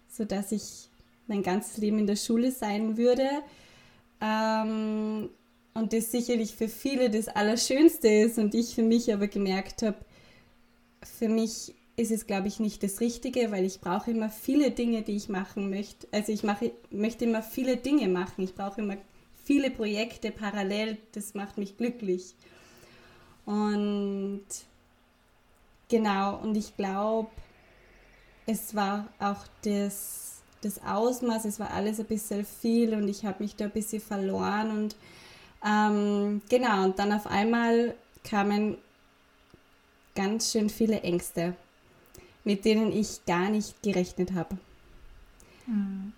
sodass 0.08 0.52
ich 0.52 0.88
mein 1.26 1.42
ganzes 1.42 1.78
Leben 1.78 1.98
in 1.98 2.06
der 2.06 2.16
Schule 2.16 2.50
sein 2.50 2.96
würde. 2.96 3.28
Ähm, 4.20 5.30
und 5.74 5.92
das 5.92 6.12
sicherlich 6.12 6.54
für 6.54 6.68
viele 6.68 7.08
das 7.08 7.28
Allerschönste 7.28 8.08
ist 8.08 8.38
und 8.38 8.54
ich 8.54 8.74
für 8.74 8.82
mich 8.82 9.12
aber 9.12 9.26
gemerkt 9.26 9.82
habe, 9.82 9.96
für 11.02 11.28
mich 11.28 11.74
ist 11.96 12.10
es, 12.10 12.26
glaube 12.26 12.48
ich, 12.48 12.60
nicht 12.60 12.82
das 12.82 13.00
Richtige, 13.00 13.50
weil 13.50 13.64
ich 13.64 13.80
brauche 13.80 14.10
immer 14.10 14.28
viele 14.28 14.70
Dinge, 14.70 15.02
die 15.02 15.16
ich 15.16 15.28
machen 15.28 15.70
möchte. 15.70 16.06
Also 16.10 16.32
ich 16.32 16.42
mache, 16.42 16.72
möchte 16.90 17.24
immer 17.24 17.42
viele 17.42 17.76
Dinge 17.76 18.08
machen. 18.08 18.44
Ich 18.44 18.54
brauche 18.54 18.80
immer 18.80 18.96
viele 19.44 19.70
Projekte 19.70 20.30
parallel. 20.30 20.98
Das 21.12 21.34
macht 21.34 21.58
mich 21.58 21.76
glücklich. 21.76 22.34
Und 23.44 24.44
genau, 25.88 26.36
und 26.36 26.56
ich 26.56 26.76
glaube, 26.76 27.30
es 28.46 28.74
war 28.74 29.08
auch 29.18 29.44
das, 29.64 30.42
das 30.60 30.82
Ausmaß, 30.82 31.44
es 31.44 31.60
war 31.60 31.70
alles 31.70 32.00
ein 32.00 32.06
bisschen 32.06 32.44
viel 32.44 32.94
und 32.94 33.08
ich 33.08 33.24
habe 33.24 33.42
mich 33.42 33.56
da 33.56 33.66
ein 33.66 33.70
bisschen 33.70 34.00
verloren 34.00 34.70
und 34.70 34.96
ähm, 35.64 36.42
genau, 36.48 36.84
und 36.84 36.98
dann 36.98 37.12
auf 37.12 37.26
einmal 37.26 37.94
kamen 38.24 38.76
ganz 40.14 40.52
schön 40.52 40.68
viele 40.68 41.00
Ängste, 41.02 41.54
mit 42.44 42.64
denen 42.64 42.92
ich 42.92 43.24
gar 43.26 43.48
nicht 43.48 43.82
gerechnet 43.82 44.32
habe. 44.32 44.58
Mhm. 45.66 46.12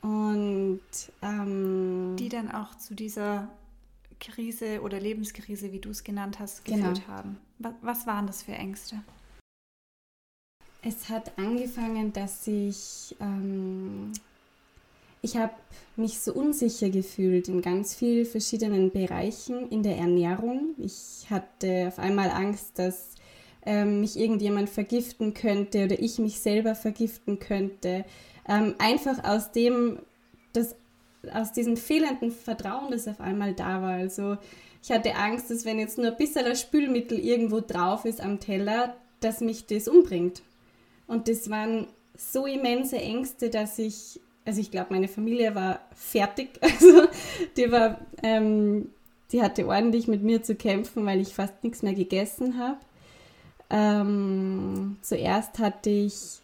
Und 0.00 0.80
ähm, 1.22 2.16
die 2.18 2.28
dann 2.28 2.50
auch 2.50 2.76
zu 2.78 2.94
dieser 2.94 3.48
Krise 4.20 4.82
oder 4.82 5.00
Lebenskrise, 5.00 5.72
wie 5.72 5.78
du 5.78 5.90
es 5.90 6.04
genannt 6.04 6.38
hast, 6.38 6.64
geführt 6.64 7.02
genau. 7.04 7.06
haben. 7.08 7.38
Was, 7.58 7.74
was 7.82 8.06
waren 8.06 8.26
das 8.26 8.42
für 8.42 8.52
Ängste? 8.52 8.96
Es 10.82 11.08
hat 11.08 11.36
angefangen, 11.36 12.12
dass 12.12 12.46
ich, 12.46 13.16
ähm, 13.20 14.12
ich 15.22 15.36
habe 15.36 15.52
mich 15.96 16.20
so 16.20 16.32
unsicher 16.32 16.88
gefühlt 16.88 17.48
in 17.48 17.62
ganz 17.62 17.94
vielen 17.94 18.26
verschiedenen 18.26 18.90
Bereichen 18.90 19.68
in 19.70 19.82
der 19.82 19.96
Ernährung. 19.96 20.74
Ich 20.78 21.26
hatte 21.30 21.88
auf 21.88 21.98
einmal 21.98 22.30
Angst, 22.30 22.78
dass 22.78 23.14
ähm, 23.66 24.00
mich 24.00 24.16
irgendjemand 24.16 24.70
vergiften 24.70 25.34
könnte 25.34 25.84
oder 25.84 25.98
ich 25.98 26.18
mich 26.18 26.38
selber 26.38 26.74
vergiften 26.76 27.40
könnte. 27.40 28.04
Ähm, 28.48 28.74
einfach 28.78 29.24
aus 29.24 29.50
dem, 29.50 29.98
dass 30.52 30.76
aus 31.32 31.52
diesem 31.52 31.76
fehlenden 31.76 32.30
Vertrauen, 32.30 32.90
das 32.90 33.08
auf 33.08 33.20
einmal 33.20 33.54
da 33.54 33.82
war. 33.82 33.92
Also 33.92 34.36
ich 34.82 34.90
hatte 34.90 35.14
Angst, 35.16 35.50
dass 35.50 35.64
wenn 35.64 35.78
jetzt 35.78 35.98
nur 35.98 36.08
ein 36.08 36.16
bisschen 36.16 36.54
Spülmittel 36.56 37.18
irgendwo 37.18 37.60
drauf 37.60 38.04
ist 38.04 38.20
am 38.20 38.40
Teller, 38.40 38.96
dass 39.20 39.40
mich 39.40 39.66
das 39.66 39.88
umbringt. 39.88 40.42
Und 41.06 41.28
das 41.28 41.50
waren 41.50 41.88
so 42.16 42.46
immense 42.46 42.98
Ängste, 42.98 43.50
dass 43.50 43.78
ich, 43.78 44.20
also 44.44 44.60
ich 44.60 44.70
glaube, 44.70 44.88
meine 44.90 45.08
Familie 45.08 45.54
war 45.54 45.80
fertig. 45.94 46.50
Also 46.60 47.08
die 47.56 47.70
war, 47.72 48.00
ähm, 48.22 48.90
die 49.32 49.42
hatte 49.42 49.66
ordentlich 49.66 50.08
mit 50.08 50.22
mir 50.22 50.42
zu 50.42 50.54
kämpfen, 50.54 51.04
weil 51.06 51.20
ich 51.20 51.34
fast 51.34 51.62
nichts 51.62 51.82
mehr 51.82 51.94
gegessen 51.94 52.58
habe. 52.58 52.78
Ähm, 53.70 54.96
zuerst 55.02 55.58
hatte 55.58 55.90
ich 55.90 56.40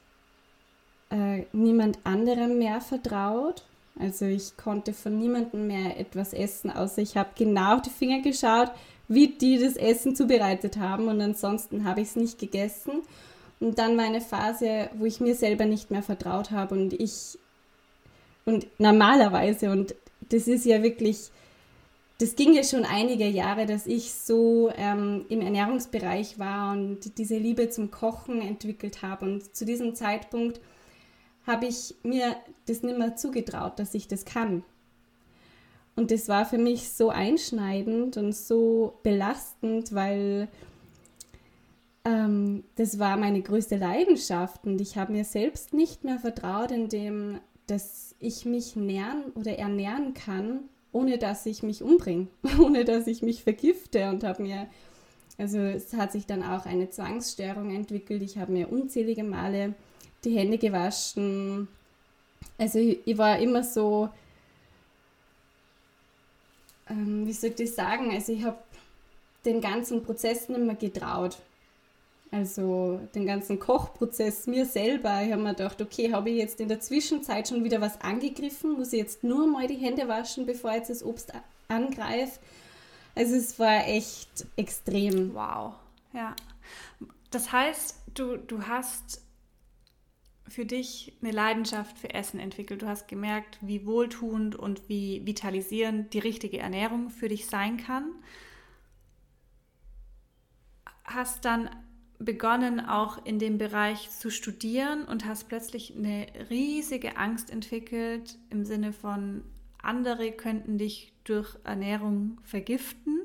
äh, 1.10 1.44
niemand 1.52 1.98
anderem 2.04 2.58
mehr 2.58 2.80
vertraut. 2.80 3.64
Also 3.98 4.24
ich 4.24 4.56
konnte 4.56 4.92
von 4.92 5.18
niemandem 5.18 5.66
mehr 5.66 5.98
etwas 5.98 6.32
essen, 6.32 6.70
außer 6.70 7.00
ich 7.00 7.16
habe 7.16 7.30
genau 7.36 7.76
auf 7.76 7.82
die 7.82 7.90
Finger 7.90 8.20
geschaut, 8.20 8.70
wie 9.06 9.28
die 9.28 9.58
das 9.58 9.76
Essen 9.76 10.16
zubereitet 10.16 10.78
haben 10.78 11.08
und 11.08 11.20
ansonsten 11.20 11.84
habe 11.84 12.00
ich 12.00 12.08
es 12.08 12.16
nicht 12.16 12.38
gegessen. 12.38 13.02
Und 13.60 13.78
dann 13.78 13.96
war 13.96 14.04
eine 14.04 14.20
Phase, 14.20 14.90
wo 14.98 15.04
ich 15.04 15.20
mir 15.20 15.34
selber 15.34 15.64
nicht 15.64 15.90
mehr 15.90 16.02
vertraut 16.02 16.50
habe 16.50 16.74
und 16.74 16.92
ich 16.92 17.38
und 18.44 18.66
normalerweise 18.78 19.70
und 19.70 19.94
das 20.28 20.48
ist 20.48 20.66
ja 20.66 20.82
wirklich, 20.82 21.30
das 22.18 22.36
ging 22.36 22.52
ja 22.52 22.62
schon 22.62 22.84
einige 22.84 23.26
Jahre, 23.26 23.64
dass 23.66 23.86
ich 23.86 24.12
so 24.12 24.70
ähm, 24.76 25.24
im 25.28 25.40
Ernährungsbereich 25.40 26.38
war 26.38 26.72
und 26.72 27.16
diese 27.18 27.38
Liebe 27.38 27.70
zum 27.70 27.90
Kochen 27.90 28.42
entwickelt 28.42 29.02
habe 29.02 29.24
und 29.24 29.54
zu 29.54 29.64
diesem 29.64 29.94
Zeitpunkt 29.94 30.60
habe 31.46 31.66
ich 31.66 31.94
mir 32.02 32.36
das 32.66 32.82
nicht 32.82 32.98
mehr 32.98 33.16
zugetraut, 33.16 33.78
dass 33.78 33.94
ich 33.94 34.08
das 34.08 34.24
kann. 34.24 34.64
Und 35.96 36.10
das 36.10 36.28
war 36.28 36.44
für 36.44 36.58
mich 36.58 36.90
so 36.90 37.10
einschneidend 37.10 38.16
und 38.16 38.34
so 38.34 38.98
belastend, 39.02 39.94
weil 39.94 40.48
ähm, 42.04 42.64
das 42.76 42.98
war 42.98 43.16
meine 43.16 43.42
größte 43.42 43.76
Leidenschaft 43.76 44.64
und 44.64 44.80
ich 44.80 44.96
habe 44.96 45.12
mir 45.12 45.24
selbst 45.24 45.72
nicht 45.72 46.02
mehr 46.02 46.18
vertraut, 46.18 46.70
indem 46.70 47.38
dass 47.66 48.14
ich 48.18 48.44
mich 48.44 48.76
nähren 48.76 49.32
oder 49.34 49.58
ernähren 49.58 50.12
kann, 50.12 50.60
ohne 50.92 51.16
dass 51.16 51.46
ich 51.46 51.62
mich 51.62 51.82
umbringe, 51.82 52.26
ohne 52.60 52.84
dass 52.84 53.06
ich 53.06 53.22
mich 53.22 53.42
vergifte 53.42 54.10
und 54.10 54.24
habe 54.24 54.42
mir 54.42 54.66
also 55.36 55.58
es 55.58 55.92
hat 55.94 56.12
sich 56.12 56.26
dann 56.26 56.42
auch 56.42 56.64
eine 56.64 56.90
Zwangsstörung 56.90 57.74
entwickelt. 57.74 58.22
Ich 58.22 58.38
habe 58.38 58.52
mir 58.52 58.70
unzählige 58.70 59.24
Male 59.24 59.74
die 60.24 60.36
Hände 60.36 60.58
gewaschen. 60.58 61.68
Also 62.58 62.78
ich, 62.78 63.00
ich 63.04 63.18
war 63.18 63.38
immer 63.38 63.62
so, 63.62 64.08
ähm, 66.88 67.26
wie 67.26 67.32
soll 67.32 67.54
ich 67.58 67.74
sagen, 67.74 68.10
also 68.12 68.32
ich 68.32 68.44
habe 68.44 68.58
den 69.44 69.60
ganzen 69.60 70.02
Prozess 70.02 70.48
nicht 70.48 70.60
mehr 70.60 70.74
getraut. 70.74 71.38
Also 72.30 73.00
den 73.14 73.26
ganzen 73.26 73.60
Kochprozess 73.60 74.48
mir 74.48 74.66
selber. 74.66 75.22
Ich 75.22 75.30
habe 75.30 75.42
mir 75.42 75.54
gedacht, 75.54 75.80
okay, 75.80 76.12
habe 76.12 76.30
ich 76.30 76.36
jetzt 76.36 76.58
in 76.58 76.68
der 76.68 76.80
Zwischenzeit 76.80 77.46
schon 77.46 77.62
wieder 77.62 77.80
was 77.80 78.00
angegriffen? 78.00 78.72
Muss 78.72 78.92
ich 78.92 78.98
jetzt 78.98 79.22
nur 79.22 79.46
mal 79.46 79.68
die 79.68 79.76
Hände 79.76 80.08
waschen, 80.08 80.44
bevor 80.44 80.70
ich 80.70 80.78
jetzt 80.78 80.90
das 80.90 81.04
Obst 81.04 81.32
angreife? 81.68 82.40
Also 83.14 83.36
es 83.36 83.56
war 83.60 83.86
echt 83.86 84.46
extrem. 84.56 85.32
Wow, 85.34 85.74
ja. 86.12 86.34
Das 87.30 87.52
heißt, 87.52 88.00
du, 88.14 88.36
du 88.36 88.66
hast 88.66 89.20
für 90.48 90.66
dich 90.66 91.16
eine 91.22 91.32
Leidenschaft 91.32 91.98
für 91.98 92.12
Essen 92.12 92.38
entwickelt. 92.38 92.82
Du 92.82 92.86
hast 92.86 93.08
gemerkt, 93.08 93.58
wie 93.60 93.86
wohltuend 93.86 94.56
und 94.56 94.88
wie 94.88 95.24
vitalisierend 95.24 96.12
die 96.12 96.18
richtige 96.18 96.58
Ernährung 96.58 97.10
für 97.10 97.28
dich 97.28 97.46
sein 97.46 97.78
kann. 97.78 98.06
Hast 101.04 101.44
dann 101.44 101.70
begonnen, 102.18 102.80
auch 102.80 103.24
in 103.24 103.38
dem 103.38 103.58
Bereich 103.58 104.10
zu 104.10 104.30
studieren 104.30 105.04
und 105.04 105.24
hast 105.26 105.48
plötzlich 105.48 105.94
eine 105.96 106.26
riesige 106.50 107.16
Angst 107.16 107.50
entwickelt 107.50 108.38
im 108.50 108.64
Sinne 108.64 108.92
von, 108.92 109.42
andere 109.82 110.32
könnten 110.32 110.78
dich 110.78 111.12
durch 111.24 111.56
Ernährung 111.64 112.40
vergiften, 112.42 113.20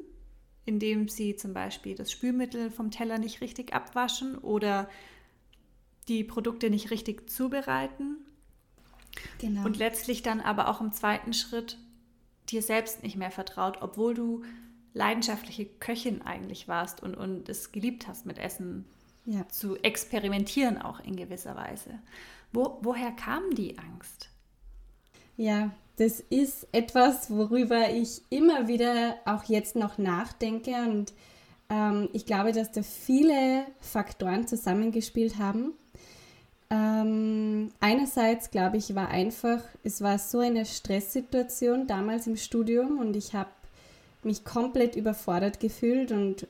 indem 0.65 1.07
sie 1.07 1.35
zum 1.35 1.53
Beispiel 1.53 1.95
das 1.95 2.11
Spülmittel 2.11 2.69
vom 2.69 2.91
Teller 2.91 3.17
nicht 3.17 3.41
richtig 3.41 3.73
abwaschen 3.73 4.37
oder 4.37 4.89
die 6.09 6.23
Produkte 6.23 6.69
nicht 6.69 6.91
richtig 6.91 7.29
zubereiten. 7.29 8.17
Genau. 9.39 9.65
Und 9.65 9.77
letztlich 9.77 10.23
dann 10.23 10.41
aber 10.41 10.67
auch 10.67 10.81
im 10.81 10.91
zweiten 10.91 11.33
Schritt 11.33 11.77
dir 12.49 12.61
selbst 12.61 13.03
nicht 13.03 13.15
mehr 13.15 13.31
vertraut, 13.31 13.77
obwohl 13.81 14.13
du 14.13 14.43
leidenschaftliche 14.93 15.65
Köchin 15.65 16.21
eigentlich 16.23 16.67
warst 16.67 17.01
und, 17.01 17.15
und 17.15 17.47
es 17.47 17.71
geliebt 17.71 18.07
hast, 18.07 18.25
mit 18.25 18.37
Essen 18.39 18.85
ja. 19.25 19.47
zu 19.49 19.77
experimentieren, 19.77 20.81
auch 20.81 20.99
in 20.99 21.15
gewisser 21.15 21.55
Weise. 21.55 21.99
Wo, 22.51 22.79
woher 22.81 23.11
kam 23.11 23.53
die 23.53 23.77
Angst? 23.77 24.29
Ja, 25.37 25.71
das 25.97 26.19
ist 26.19 26.67
etwas, 26.71 27.29
worüber 27.29 27.89
ich 27.89 28.21
immer 28.29 28.67
wieder 28.67 29.17
auch 29.25 29.43
jetzt 29.43 29.75
noch 29.75 29.97
nachdenke 29.97 30.73
und 30.83 31.13
ähm, 31.69 32.09
ich 32.13 32.25
glaube, 32.25 32.51
dass 32.51 32.71
da 32.71 32.81
viele 32.81 33.65
Faktoren 33.79 34.47
zusammengespielt 34.47 35.37
haben. 35.37 35.73
Ähm, 36.71 37.71
einerseits, 37.79 38.51
glaube 38.51 38.77
ich, 38.77 38.93
war 38.93 39.09
einfach, 39.09 39.61
es 39.83 40.01
war 40.01 40.19
so 40.19 40.39
eine 40.39 40.65
Stresssituation 40.65 41.87
damals 41.87 42.27
im 42.27 42.37
Studium 42.37 42.99
und 42.99 43.15
ich 43.15 43.33
habe 43.33 43.49
mich 44.23 44.43
komplett 44.43 44.95
überfordert 44.95 45.59
gefühlt 45.59 46.11
und 46.11 46.47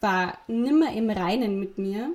war 0.00 0.38
nimmer 0.46 0.92
im 0.92 1.10
Reinen 1.10 1.58
mit 1.58 1.78
mir. 1.78 2.12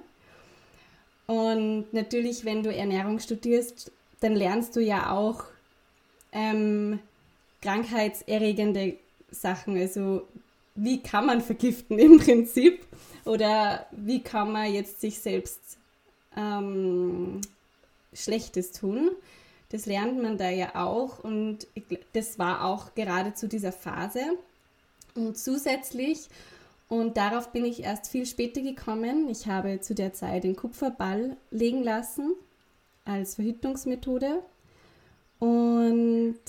Und 1.25 1.91
natürlich, 1.91 2.45
wenn 2.45 2.63
du 2.63 2.73
Ernährung 2.73 3.19
studierst, 3.19 3.91
dann 4.21 4.35
lernst 4.35 4.75
du 4.75 4.79
ja 4.79 5.11
auch 5.11 5.43
ähm, 6.31 6.99
krankheitserregende 7.61 8.95
Sachen. 9.31 9.77
Also 9.77 10.25
wie 10.75 11.01
kann 11.01 11.25
man 11.25 11.41
vergiften 11.41 11.99
im 11.99 12.19
Prinzip 12.19 12.85
oder 13.25 13.85
wie 13.91 14.21
kann 14.21 14.51
man 14.51 14.73
jetzt 14.73 15.01
sich 15.01 15.19
selbst 15.19 15.77
ähm, 16.35 17.41
Schlechtes 18.13 18.71
tun. 18.71 19.11
Das 19.69 19.85
lernt 19.85 20.21
man 20.21 20.37
da 20.37 20.49
ja 20.49 20.75
auch 20.75 21.19
und 21.19 21.67
das 22.13 22.39
war 22.39 22.63
auch 22.63 22.95
gerade 22.95 23.33
zu 23.33 23.47
dieser 23.47 23.73
Phase. 23.73 24.21
Und 25.13 25.37
zusätzlich, 25.37 26.29
und 26.87 27.17
darauf 27.17 27.51
bin 27.51 27.65
ich 27.65 27.83
erst 27.83 28.07
viel 28.07 28.25
später 28.25 28.61
gekommen, 28.61 29.27
ich 29.29 29.47
habe 29.47 29.81
zu 29.81 29.93
der 29.93 30.13
Zeit 30.13 30.45
den 30.45 30.55
Kupferball 30.55 31.35
legen 31.51 31.83
lassen 31.83 32.33
als 33.03 33.35
Verhütungsmethode 33.35 34.41
und 35.39 36.39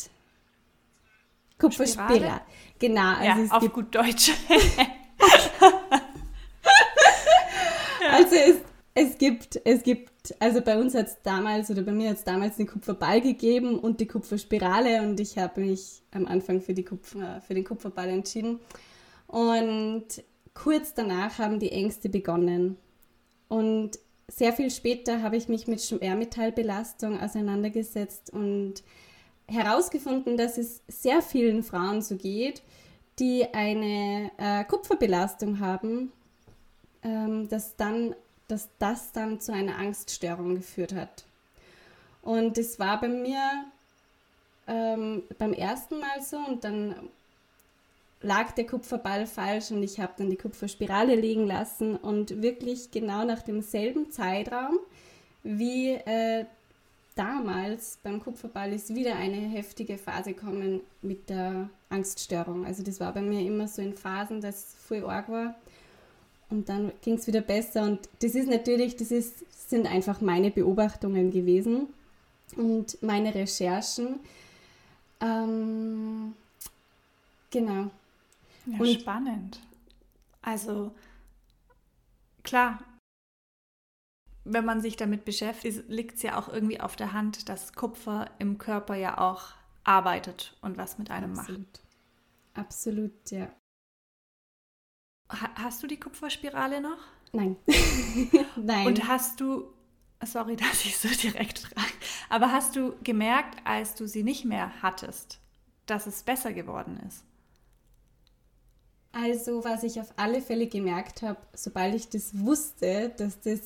Kupferspirale. 1.58 2.40
Genau. 2.78 3.16
Also 3.16 3.42
ja, 3.42 3.50
auf 3.50 3.73
gut 3.73 3.94
Deutsch. 3.94 4.30
also 8.12 8.37
es, 8.37 8.56
es 8.98 9.16
gibt, 9.16 9.60
es 9.64 9.82
gibt, 9.84 10.34
also 10.40 10.60
bei 10.60 10.78
uns 10.78 10.94
hat 10.94 11.06
es 11.06 11.22
damals 11.22 11.70
oder 11.70 11.82
bei 11.82 11.92
mir 11.92 12.10
hat 12.10 12.16
es 12.16 12.24
damals 12.24 12.56
den 12.56 12.66
Kupferball 12.66 13.20
gegeben 13.20 13.78
und 13.78 14.00
die 14.00 14.06
Kupferspirale 14.06 15.02
und 15.02 15.20
ich 15.20 15.38
habe 15.38 15.60
mich 15.60 16.02
am 16.10 16.26
Anfang 16.26 16.60
für, 16.60 16.74
die 16.74 16.84
Kupfer, 16.84 17.40
für 17.40 17.54
den 17.54 17.64
Kupferball 17.64 18.08
entschieden. 18.08 18.58
Und 19.28 20.06
kurz 20.52 20.94
danach 20.94 21.38
haben 21.38 21.60
die 21.60 21.70
Ängste 21.70 22.08
begonnen. 22.08 22.76
Und 23.46 23.98
sehr 24.26 24.52
viel 24.52 24.70
später 24.70 25.22
habe 25.22 25.36
ich 25.36 25.48
mich 25.48 25.68
mit 25.68 25.80
Schwermetallbelastung 25.80 27.20
auseinandergesetzt 27.20 28.32
und 28.32 28.82
herausgefunden, 29.46 30.36
dass 30.36 30.58
es 30.58 30.82
sehr 30.88 31.22
vielen 31.22 31.62
Frauen 31.62 32.02
so 32.02 32.16
geht, 32.16 32.62
die 33.20 33.46
eine 33.54 34.30
äh, 34.38 34.64
Kupferbelastung 34.64 35.60
haben, 35.60 36.12
ähm, 37.02 37.48
dass, 37.48 37.76
dann, 37.76 38.14
dass 38.48 38.68
das 38.78 39.12
dann 39.12 39.40
zu 39.40 39.52
einer 39.52 39.78
Angststörung 39.78 40.56
geführt 40.56 40.94
hat. 40.94 41.24
Und 42.22 42.58
das 42.58 42.78
war 42.78 43.00
bei 43.00 43.08
mir 43.08 43.40
ähm, 44.66 45.22
beim 45.38 45.52
ersten 45.52 46.00
Mal 46.00 46.22
so 46.22 46.37
und 46.38 46.64
dann 46.64 46.94
lag 48.20 48.52
der 48.52 48.66
Kupferball 48.66 49.26
falsch 49.26 49.70
und 49.70 49.82
ich 49.82 50.00
habe 50.00 50.12
dann 50.16 50.30
die 50.30 50.37
Kupferspirale 50.37 51.14
liegen 51.14 51.46
lassen 51.46 51.96
und 51.96 52.42
wirklich 52.42 52.90
genau 52.90 53.24
nach 53.24 53.42
demselben 53.42 54.11
Zeitraum 54.11 54.78
wie 55.44 55.92
äh, 55.92 56.44
damals 57.14 57.98
beim 58.02 58.20
Kupferball 58.20 58.72
ist 58.72 58.94
wieder 58.94 59.16
eine 59.16 59.37
heftige 59.37 59.98
Phase 59.98 60.34
gekommen 60.34 60.80
mit 61.00 61.30
der 61.30 61.68
Angststörung. 61.88 62.66
Also 62.66 62.82
das 62.82 63.00
war 63.00 63.12
bei 63.12 63.22
mir 63.22 63.40
immer 63.40 63.66
so 63.68 63.82
in 63.82 63.94
Phasen, 63.94 64.40
dass 64.40 64.56
es 64.56 64.74
voll 64.74 65.04
arg 65.04 65.28
war. 65.28 65.54
Und 66.50 66.68
dann 66.68 66.92
ging 67.02 67.14
es 67.14 67.26
wieder 67.26 67.40
besser. 67.40 67.82
Und 67.82 68.08
das 68.20 68.34
ist 68.34 68.48
natürlich, 68.48 68.96
das 68.96 69.11
ist, 69.11 69.44
sind 69.68 69.87
einfach 69.87 70.20
meine 70.20 70.50
Beobachtungen 70.50 71.30
gewesen 71.30 71.88
und 72.56 73.02
meine 73.02 73.34
Recherchen. 73.34 74.20
Ähm, 75.20 76.34
genau. 77.50 77.90
Ja, 78.66 78.78
und 78.78 79.00
spannend. 79.00 79.61
Also 80.42 80.92
klar, 82.42 82.82
wenn 84.44 84.64
man 84.64 84.80
sich 84.80 84.96
damit 84.96 85.24
beschäftigt, 85.24 85.88
liegt 85.88 86.16
es 86.16 86.22
ja 86.22 86.38
auch 86.38 86.48
irgendwie 86.48 86.80
auf 86.80 86.96
der 86.96 87.12
Hand, 87.12 87.48
dass 87.48 87.74
Kupfer 87.74 88.30
im 88.38 88.56
Körper 88.56 88.94
ja 88.94 89.18
auch 89.18 89.52
arbeitet 89.84 90.56
und 90.62 90.78
was 90.78 90.98
mit 90.98 91.11
einem 91.11 91.38
Absolut. 91.38 91.61
macht. 91.61 91.80
Absolut, 92.54 93.30
ja. 93.30 93.50
Hast 95.28 95.82
du 95.82 95.86
die 95.86 95.98
Kupferspirale 95.98 96.80
noch? 96.80 96.98
Nein. 97.32 97.56
Nein. 98.56 98.86
Und 98.86 99.06
hast 99.06 99.40
du, 99.40 99.64
sorry, 100.24 100.56
dass 100.56 100.84
ich 100.84 100.96
so 100.96 101.08
direkt 101.08 101.58
frage, 101.60 101.92
aber 102.28 102.52
hast 102.52 102.76
du 102.76 102.94
gemerkt, 103.02 103.60
als 103.64 103.94
du 103.94 104.06
sie 104.06 104.22
nicht 104.22 104.44
mehr 104.44 104.82
hattest, 104.82 105.38
dass 105.86 106.06
es 106.06 106.22
besser 106.22 106.52
geworden 106.52 106.98
ist? 107.06 107.24
Also, 109.12 109.64
was 109.64 109.82
ich 109.82 110.00
auf 110.00 110.12
alle 110.16 110.42
Fälle 110.42 110.66
gemerkt 110.66 111.22
habe, 111.22 111.38
sobald 111.54 111.94
ich 111.94 112.08
das 112.08 112.38
wusste, 112.38 113.10
dass 113.16 113.40
das 113.40 113.60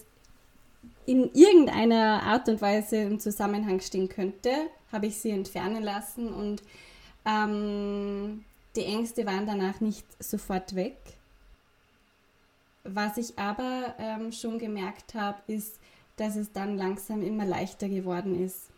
in 1.04 1.32
irgendeiner 1.34 2.22
Art 2.22 2.48
und 2.48 2.60
Weise 2.60 2.96
im 2.96 3.18
Zusammenhang 3.18 3.80
stehen 3.80 4.08
könnte, 4.08 4.50
habe 4.92 5.06
ich 5.06 5.16
sie 5.16 5.30
entfernen 5.30 5.82
lassen 5.82 6.32
und 6.32 6.62
ähm, 7.24 8.44
die 8.76 8.84
Ängste 8.84 9.26
waren 9.26 9.46
danach 9.46 9.80
nicht 9.80 10.06
sofort 10.22 10.74
weg. 10.74 10.96
Was 12.84 13.16
ich 13.16 13.38
aber 13.38 13.94
ähm, 13.98 14.32
schon 14.32 14.58
gemerkt 14.58 15.14
habe, 15.14 15.40
ist, 15.46 15.78
dass 16.16 16.36
es 16.36 16.52
dann 16.52 16.76
langsam 16.76 17.22
immer 17.22 17.44
leichter 17.44 17.88
geworden 17.88 18.42
ist. 18.42 18.68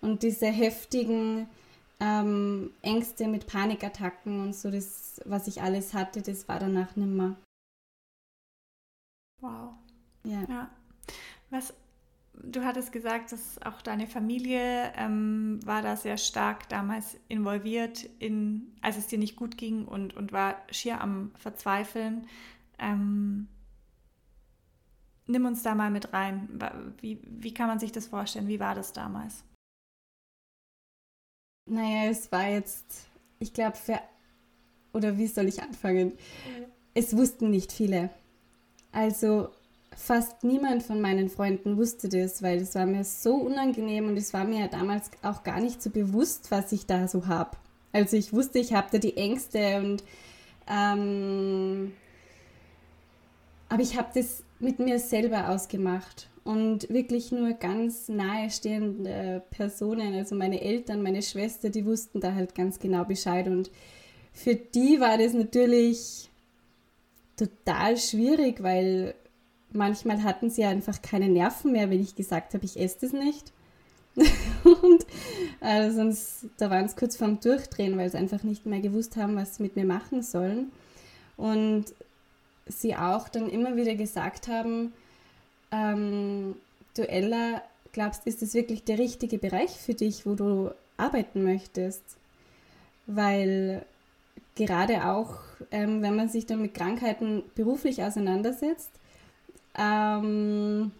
Und 0.00 0.22
diese 0.22 0.46
heftigen 0.46 1.48
ähm, 2.00 2.72
Ängste 2.82 3.28
mit 3.28 3.46
Panikattacken 3.46 4.40
und 4.40 4.54
so, 4.54 4.70
das, 4.70 5.20
was 5.24 5.46
ich 5.46 5.62
alles 5.62 5.94
hatte, 5.94 6.22
das 6.22 6.48
war 6.48 6.58
danach 6.58 6.96
nimmer. 6.96 7.36
Wow. 9.40 9.74
Ja. 10.24 10.44
ja. 10.48 10.70
Was, 11.50 11.74
du 12.34 12.64
hattest 12.64 12.92
gesagt, 12.92 13.32
dass 13.32 13.60
auch 13.62 13.82
deine 13.82 14.06
Familie 14.06 14.92
ähm, 14.96 15.60
war 15.64 15.82
da 15.82 15.96
sehr 15.96 16.16
stark 16.16 16.68
damals 16.68 17.16
involviert, 17.28 18.08
in, 18.18 18.72
als 18.80 18.96
es 18.96 19.06
dir 19.06 19.18
nicht 19.18 19.36
gut 19.36 19.56
ging 19.56 19.84
und, 19.84 20.16
und 20.16 20.32
war 20.32 20.56
schier 20.70 21.00
am 21.00 21.32
Verzweifeln. 21.36 22.26
Ähm, 22.80 23.46
nimm 25.26 25.46
uns 25.46 25.62
da 25.62 25.74
mal 25.74 25.90
mit 25.90 26.12
rein. 26.12 26.48
Wie, 27.00 27.20
wie 27.24 27.54
kann 27.54 27.68
man 27.68 27.78
sich 27.78 27.92
das 27.92 28.06
vorstellen? 28.06 28.48
Wie 28.48 28.60
war 28.60 28.74
das 28.74 28.92
damals? 28.92 29.44
Naja, 31.66 32.10
es 32.10 32.32
war 32.32 32.48
jetzt, 32.48 33.06
ich 33.38 33.52
glaube, 33.52 33.76
für, 33.76 34.00
oder 34.92 35.16
wie 35.18 35.28
soll 35.28 35.46
ich 35.46 35.62
anfangen? 35.62 36.12
Es 36.94 37.16
wussten 37.16 37.50
nicht 37.50 37.70
viele. 37.72 38.10
Also 38.90 39.50
fast 39.96 40.42
niemand 40.42 40.82
von 40.82 41.00
meinen 41.00 41.28
Freunden 41.28 41.76
wusste 41.76 42.08
das, 42.08 42.42
weil 42.42 42.58
es 42.58 42.74
war 42.74 42.86
mir 42.86 43.04
so 43.04 43.34
unangenehm 43.34 44.08
und 44.08 44.16
es 44.16 44.32
war 44.32 44.44
mir 44.44 44.60
ja 44.60 44.68
damals 44.68 45.10
auch 45.22 45.44
gar 45.44 45.60
nicht 45.60 45.82
so 45.82 45.90
bewusst, 45.90 46.50
was 46.50 46.72
ich 46.72 46.86
da 46.86 47.06
so 47.06 47.26
habe. 47.26 47.56
Also 47.92 48.16
ich 48.16 48.32
wusste, 48.32 48.58
ich 48.58 48.72
habe 48.72 48.88
da 48.90 48.98
die 48.98 49.16
Ängste 49.16 49.78
und 49.78 50.02
ähm, 50.68 51.92
aber 53.70 53.82
ich 53.82 53.96
habe 53.96 54.08
das 54.14 54.42
mit 54.58 54.78
mir 54.78 54.98
selber 54.98 55.48
ausgemacht 55.48 56.28
und 56.44 56.90
wirklich 56.90 57.32
nur 57.32 57.52
ganz 57.52 58.08
nahestehende 58.08 59.42
Personen, 59.50 60.14
also 60.14 60.34
meine 60.34 60.60
Eltern, 60.60 61.02
meine 61.02 61.22
Schwester, 61.22 61.70
die 61.70 61.86
wussten 61.86 62.20
da 62.20 62.34
halt 62.34 62.54
ganz 62.54 62.78
genau 62.78 63.04
Bescheid 63.04 63.46
und 63.46 63.70
für 64.32 64.56
die 64.56 65.00
war 65.00 65.16
das 65.18 65.32
natürlich 65.32 66.30
total 67.36 67.96
schwierig, 67.96 68.62
weil 68.62 69.14
manchmal 69.72 70.22
hatten 70.24 70.50
sie 70.50 70.64
einfach 70.64 71.00
keine 71.00 71.28
Nerven 71.28 71.72
mehr, 71.72 71.90
wenn 71.90 72.02
ich 72.02 72.16
gesagt 72.16 72.54
habe, 72.54 72.64
ich 72.64 72.78
esse 72.78 72.98
das 73.02 73.12
nicht. 73.12 73.52
und 74.64 75.06
äh, 75.60 75.90
sonst, 75.90 76.46
da 76.58 76.68
waren 76.70 76.86
es 76.86 76.96
kurz 76.96 77.16
vorm 77.16 77.38
Durchdrehen, 77.38 77.96
weil 77.96 78.10
sie 78.10 78.18
einfach 78.18 78.42
nicht 78.42 78.66
mehr 78.66 78.80
gewusst 78.80 79.16
haben, 79.16 79.36
was 79.36 79.56
sie 79.56 79.62
mit 79.62 79.76
mir 79.76 79.84
machen 79.84 80.22
sollen. 80.22 80.72
Und 81.36 81.94
sie 82.70 82.96
auch 82.96 83.28
dann 83.28 83.48
immer 83.48 83.76
wieder 83.76 83.94
gesagt 83.94 84.48
haben, 84.48 84.92
ähm, 85.72 86.56
du 86.96 87.08
Ella, 87.08 87.62
glaubst, 87.92 88.26
ist 88.26 88.42
es 88.42 88.54
wirklich 88.54 88.84
der 88.84 88.98
richtige 88.98 89.38
Bereich 89.38 89.70
für 89.70 89.94
dich, 89.94 90.26
wo 90.26 90.34
du 90.34 90.70
arbeiten 90.96 91.42
möchtest? 91.42 92.02
Weil 93.06 93.84
gerade 94.54 95.06
auch, 95.06 95.38
ähm, 95.70 96.02
wenn 96.02 96.16
man 96.16 96.28
sich 96.28 96.46
dann 96.46 96.62
mit 96.62 96.74
Krankheiten 96.74 97.42
beruflich 97.54 98.02
auseinandersetzt 98.02 98.90
ähm, 99.76 100.92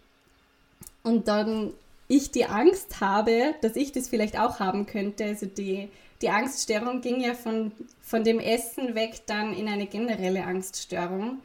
und 1.02 1.28
dann 1.28 1.72
ich 2.08 2.32
die 2.32 2.46
Angst 2.46 3.00
habe, 3.00 3.54
dass 3.62 3.76
ich 3.76 3.92
das 3.92 4.08
vielleicht 4.08 4.38
auch 4.38 4.58
haben 4.58 4.86
könnte. 4.86 5.24
Also 5.24 5.46
die, 5.46 5.88
die 6.22 6.30
Angststörung 6.30 7.00
ging 7.02 7.20
ja 7.20 7.34
von, 7.34 7.70
von 8.02 8.24
dem 8.24 8.40
Essen 8.40 8.96
weg 8.96 9.22
dann 9.26 9.54
in 9.54 9.68
eine 9.68 9.86
generelle 9.86 10.44
Angststörung. 10.44 11.38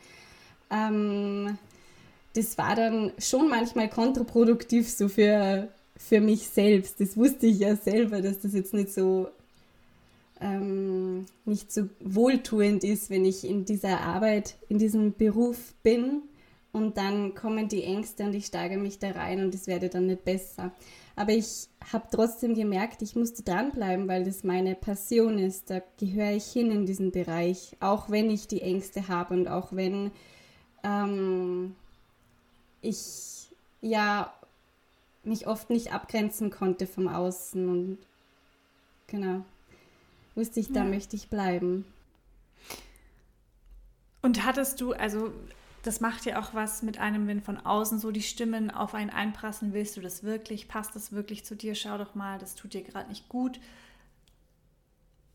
Ähm, 0.69 1.58
das 2.34 2.58
war 2.58 2.75
dann 2.75 3.13
schon 3.17 3.49
manchmal 3.49 3.89
kontraproduktiv 3.89 4.89
so 4.89 5.08
für, 5.08 5.69
für 5.95 6.19
mich 6.19 6.47
selbst. 6.47 6.99
Das 6.99 7.15
wusste 7.15 7.47
ich 7.47 7.60
ja 7.60 7.75
selber, 7.75 8.21
dass 8.21 8.41
das 8.41 8.54
jetzt 8.54 8.73
nicht 8.73 8.93
so 8.93 9.30
ähm, 10.41 11.25
nicht 11.45 11.71
so 11.71 11.88
wohltuend 12.01 12.84
ist, 12.84 13.10
wenn 13.10 13.25
ich 13.25 13.45
in 13.47 13.65
dieser 13.65 14.01
Arbeit, 14.01 14.56
in 14.67 14.78
diesem 14.78 15.13
Beruf 15.13 15.73
bin 15.82 16.23
und 16.71 16.97
dann 16.97 17.36
kommen 17.36 17.69
die 17.69 17.84
Ängste 17.84 18.25
und 18.25 18.34
ich 18.34 18.47
steige 18.47 18.78
mich 18.78 18.99
da 18.99 19.12
rein 19.12 19.43
und 19.43 19.56
es 19.56 19.67
werde 19.67 19.88
dann 19.88 20.08
nicht 20.08 20.25
besser. 20.25 20.73
Aber 21.15 21.32
ich 21.32 21.69
habe 21.93 22.08
trotzdem 22.12 22.54
gemerkt, 22.54 23.01
ich 23.01 23.15
musste 23.15 23.43
dranbleiben, 23.43 24.10
weil 24.10 24.25
das 24.25 24.43
meine 24.43 24.75
Passion 24.75 25.39
ist. 25.39 25.69
Da 25.69 25.82
gehöre 25.97 26.34
ich 26.34 26.45
hin 26.47 26.71
in 26.71 26.86
diesen 26.86 27.12
Bereich, 27.12 27.78
auch 27.80 28.10
wenn 28.10 28.30
ich 28.30 28.47
die 28.49 28.62
Ängste 28.62 29.08
habe 29.08 29.34
und 29.34 29.47
auch 29.47 29.71
wenn 29.71 30.12
ähm, 30.86 31.76
ich 32.82 33.50
ja 33.82 34.34
mich 35.24 35.48
oft 35.48 35.69
nicht 35.69 35.91
abgrenzen 35.91 36.52
konnte 36.52 36.86
vom 36.86 37.08
Außen 37.08 37.67
und 37.67 37.98
genau 39.08 39.43
wusste 40.36 40.60
ich, 40.60 40.71
da 40.71 40.84
ja. 40.84 40.89
möchte 40.89 41.15
ich 41.15 41.30
bleiben. 41.30 41.86
Und 44.21 44.45
hattest 44.45 44.82
du, 44.82 44.93
also 44.93 45.32
das 45.84 46.02
macht 46.02 46.26
ja 46.26 46.39
auch 46.39 46.54
was 46.54 46.82
mit 46.82 47.00
einem, 47.00 47.28
wenn 47.28 47.41
von 47.41 47.58
außen 47.58 48.00
so 48.00 48.12
die 48.12 48.21
Stimmen 48.21 48.71
auf 48.71 48.93
einen 48.93 49.10
einprassen, 49.10 49.74
willst 49.74 49.98
du 49.98 50.02
das 50.02 50.24
wirklich, 50.24 50.67
passt 50.67 50.95
das 50.95 51.12
wirklich 51.12 51.45
zu 51.45 51.56
dir, 51.56 51.76
schau 51.76 51.98
doch 51.98 52.15
mal, 52.15 52.38
das 52.38 52.56
tut 52.56 52.74
dir 52.74 52.84
gerade 52.84 53.08
nicht 53.08 53.30
gut. 53.30 53.60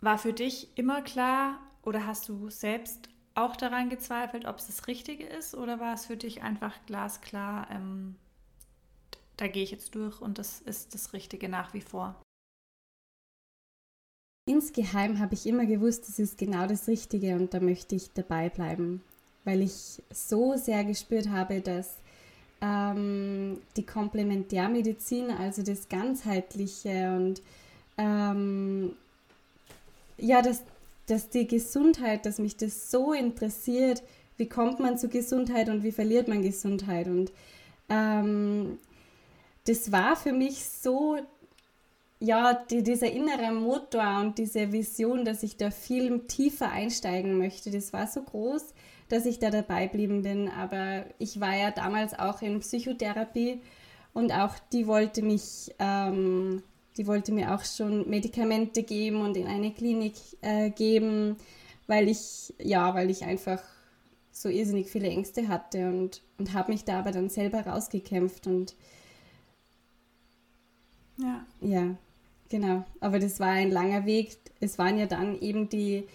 War 0.01 0.19
für 0.19 0.33
dich 0.33 0.69
immer 0.77 1.03
klar 1.03 1.59
oder 1.83 2.07
hast 2.07 2.29
du 2.29 2.51
selbst 2.51 3.09
auch 3.45 3.57
daran 3.57 3.91
gezweifelt, 3.91 4.47
ob 4.47 4.59
es 4.59 4.67
das 4.67 4.87
Richtige 4.87 5.25
ist 5.25 5.55
oder 5.55 5.81
war 5.81 5.95
es 5.95 6.07
für 6.07 6.17
dich 6.17 6.43
einfach 6.43 6.75
glasklar, 6.87 7.69
ähm, 7.71 8.17
da 9.37 9.49
gehe 9.49 9.63
ich 9.63 9.71
jetzt 9.71 9.95
durch 9.95 10.21
und 10.21 10.39
das 10.39 10.61
ist 10.61 10.95
das 10.95 11.13
Richtige 11.13 11.49
nach 11.49 11.73
wie 11.73 11.81
vor? 11.81 12.15
Insgeheim 14.47 15.19
habe 15.19 15.35
ich 15.35 15.47
immer 15.47 15.65
gewusst, 15.65 16.09
das 16.09 16.19
ist 16.19 16.39
genau 16.39 16.67
das 16.67 16.89
Richtige 16.89 17.37
und 17.37 17.55
da 17.55 17.61
möchte 17.61 17.95
ich 17.95 18.11
dabei 18.13 18.49
bleiben, 18.49 19.03
weil 19.45 19.63
ich 19.63 20.03
so 20.11 20.57
sehr 20.57 20.85
gespürt 20.85 21.29
habe, 21.29 21.61
dass 21.61 21.97
ähm, 22.61 23.61
die 23.77 23.87
Komplementärmedizin, 23.87 25.31
also 25.31 25.63
das 25.63 25.89
Ganzheitliche 25.89 27.13
und 27.17 27.43
ähm, 27.97 28.97
ja, 30.19 30.43
dass, 30.43 30.63
dass 31.11 31.29
die 31.29 31.47
Gesundheit, 31.47 32.27
dass 32.27 32.39
mich 32.39 32.57
das 32.57 32.91
so 32.91 33.13
interessiert, 33.13 34.03
wie 34.37 34.49
kommt 34.49 34.81
man 34.81 34.99
zu 34.99 35.09
Gesundheit 35.09 35.69
und 35.69 35.83
wie 35.83 35.93
verliert 35.93 36.29
man 36.29 36.43
Gesundheit 36.43 37.09
und 37.09 37.33
ähm, 37.89 38.79
das 39.67 39.93
war 39.93 40.17
für 40.17 40.33
mich 40.33 40.65
so 40.65 41.19
ja, 42.21 42.53
die, 42.53 42.83
dieser 42.83 43.11
innere 43.11 43.51
Motor 43.51 44.21
und 44.21 44.39
diese 44.39 44.73
Vision, 44.73 45.25
dass 45.25 45.43
ich 45.43 45.57
da 45.57 45.71
viel 45.71 46.21
tiefer 46.27 46.71
einsteigen 46.71 47.39
möchte, 47.39 47.71
das 47.71 47.95
war 47.95 48.07
so 48.07 48.23
groß, 48.23 48.75
dass 49.09 49.25
ich 49.25 49.39
da 49.39 49.51
dabei 49.51 49.87
geblieben 49.87 50.23
bin. 50.23 50.49
Aber 50.51 51.07
ich 51.19 51.41
war 51.41 51.57
ja 51.57 51.71
damals 51.71 52.19
auch 52.19 52.43
in 52.43 52.61
Psychotherapie 52.61 53.61
und 54.13 54.33
auch 54.33 54.55
die 54.73 54.87
wollte 54.87 55.23
mich, 55.23 55.75
ähm, 55.79 56.63
die 56.97 57.07
wollte 57.07 57.33
mir 57.33 57.55
auch 57.55 57.65
schon 57.65 58.09
Medikamente 58.09 58.83
geben 58.83 59.21
und 59.21 59.37
in 59.37 59.47
eine 59.47 59.73
Klinik 59.73 60.15
äh, 60.43 60.71
geben, 60.71 61.37
weil 61.87 62.09
ich, 62.09 62.55
ja, 62.59 62.95
weil 62.95 63.11
ich 63.11 63.25
einfach 63.25 63.63
so 64.33 64.49
irrsinnig 64.49 64.91
viele 64.91 65.09
Ängste 65.09 65.49
hatte 65.49 65.89
und, 65.89 66.23
und 66.39 66.53
habe 66.55 66.73
mich 66.73 66.85
da 66.85 66.99
aber 67.01 67.13
dann 67.13 67.29
selber 67.29 67.67
rausgekämpft 67.67 68.47
und 68.47 68.75
ja. 71.19 71.45
Ja, 71.61 71.97
Genau, 72.51 72.85
aber 72.99 73.21
das 73.21 73.39
war 73.39 73.51
ein 73.51 73.71
langer 73.71 74.07
Weg. 74.07 74.37
Es 74.59 74.77
waren 74.77 74.99
ja 74.99 75.07
dann 75.07 75.41
eben 75.41 75.69
die, 75.69 76.09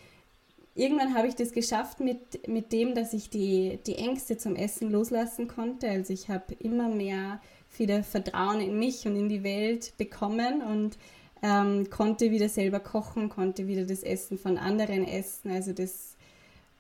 irgendwann 0.76 1.16
habe 1.16 1.30
ich 1.30 1.36
das 1.36 1.54
geschafft 1.54 2.02
mit, 2.02 2.48
mit 2.48 2.74
dem, 2.74 2.94
dass 2.94 3.14
ich 3.14 3.30
die, 3.30 3.80
die 3.88 3.96
Ängste 3.96 4.38
zum 4.38 4.58
Essen 4.58 4.92
loslassen 4.92 5.48
konnte. 5.48 5.90
Also 5.90 6.12
ich 6.12 6.30
habe 6.30 6.54
immer 6.56 6.90
mehr 6.90 7.40
wieder 7.80 8.04
Vertrauen 8.04 8.62
in 8.62 8.78
mich 8.80 9.06
und 9.06 9.16
in 9.16 9.30
die 9.30 9.44
Welt 9.44 9.94
bekommen 9.98 10.62
und 10.62 10.98
ähm, 11.42 11.90
konnte 11.90 12.32
wieder 12.32 12.50
selber 12.50 12.80
kochen, 12.80 13.30
konnte 13.30 13.68
wieder 13.68 13.86
das 13.86 14.04
Essen 14.04 14.38
von 14.38 14.58
anderen 14.58 15.08
essen. 15.08 15.52
Also 15.52 15.74
das 15.74 16.16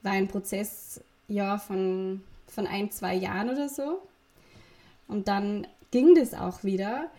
war 0.01 0.13
ein 0.13 0.27
Prozess 0.27 1.01
ja, 1.27 1.57
von, 1.57 2.21
von 2.47 2.67
ein, 2.67 2.91
zwei 2.91 3.15
Jahren 3.15 3.49
oder 3.49 3.69
so. 3.69 3.99
Und 5.07 5.27
dann 5.27 5.67
ging 5.91 6.15
das 6.15 6.33
auch 6.33 6.63
wieder. 6.63 7.09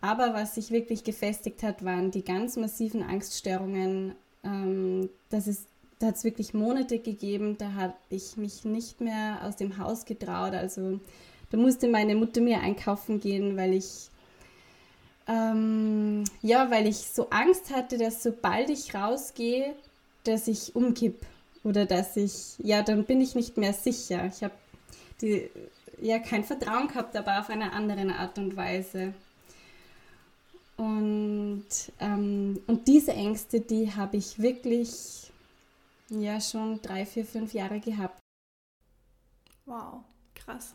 Aber 0.00 0.34
was 0.34 0.56
sich 0.56 0.70
wirklich 0.70 1.04
gefestigt 1.04 1.62
hat, 1.62 1.84
waren 1.84 2.10
die 2.10 2.24
ganz 2.24 2.56
massiven 2.56 3.02
Angststörungen. 3.02 4.14
Ähm, 4.44 5.08
das 5.30 5.46
ist, 5.46 5.66
da 5.98 6.08
hat 6.08 6.16
es 6.16 6.24
wirklich 6.24 6.54
Monate 6.54 6.98
gegeben, 6.98 7.56
da 7.56 7.72
habe 7.74 7.94
ich 8.10 8.36
mich 8.36 8.64
nicht 8.64 9.00
mehr 9.00 9.40
aus 9.44 9.56
dem 9.56 9.78
Haus 9.78 10.04
getraut. 10.04 10.54
Also 10.54 10.98
da 11.52 11.58
musste 11.58 11.86
meine 11.86 12.16
Mutter 12.16 12.40
mir 12.40 12.60
einkaufen 12.60 13.20
gehen, 13.20 13.56
weil 13.56 13.74
ich 13.74 14.10
ähm, 15.28 16.24
ja, 16.42 16.70
weil 16.70 16.86
ich 16.86 16.96
so 16.96 17.30
Angst 17.30 17.70
hatte, 17.70 17.96
dass 17.96 18.22
sobald 18.22 18.70
ich 18.70 18.94
rausgehe, 18.94 19.74
dass 20.24 20.48
ich 20.48 20.74
umkipp 20.74 21.24
oder 21.62 21.86
dass 21.86 22.16
ich, 22.16 22.58
ja, 22.58 22.82
dann 22.82 23.04
bin 23.04 23.20
ich 23.20 23.34
nicht 23.34 23.56
mehr 23.56 23.72
sicher. 23.72 24.26
Ich 24.26 24.42
habe 24.42 24.54
ja 26.00 26.18
kein 26.18 26.42
Vertrauen 26.42 26.88
gehabt, 26.88 27.16
aber 27.16 27.38
auf 27.38 27.50
eine 27.50 27.72
andere 27.72 28.12
Art 28.16 28.36
und 28.38 28.56
Weise. 28.56 29.14
Und, 30.76 31.66
ähm, 32.00 32.60
und 32.66 32.88
diese 32.88 33.12
Ängste, 33.12 33.60
die 33.60 33.94
habe 33.94 34.16
ich 34.16 34.40
wirklich 34.40 35.30
ja 36.08 36.40
schon 36.40 36.82
drei, 36.82 37.06
vier, 37.06 37.24
fünf 37.24 37.52
Jahre 37.52 37.78
gehabt. 37.78 38.18
Wow, 39.66 40.02
krass. 40.34 40.74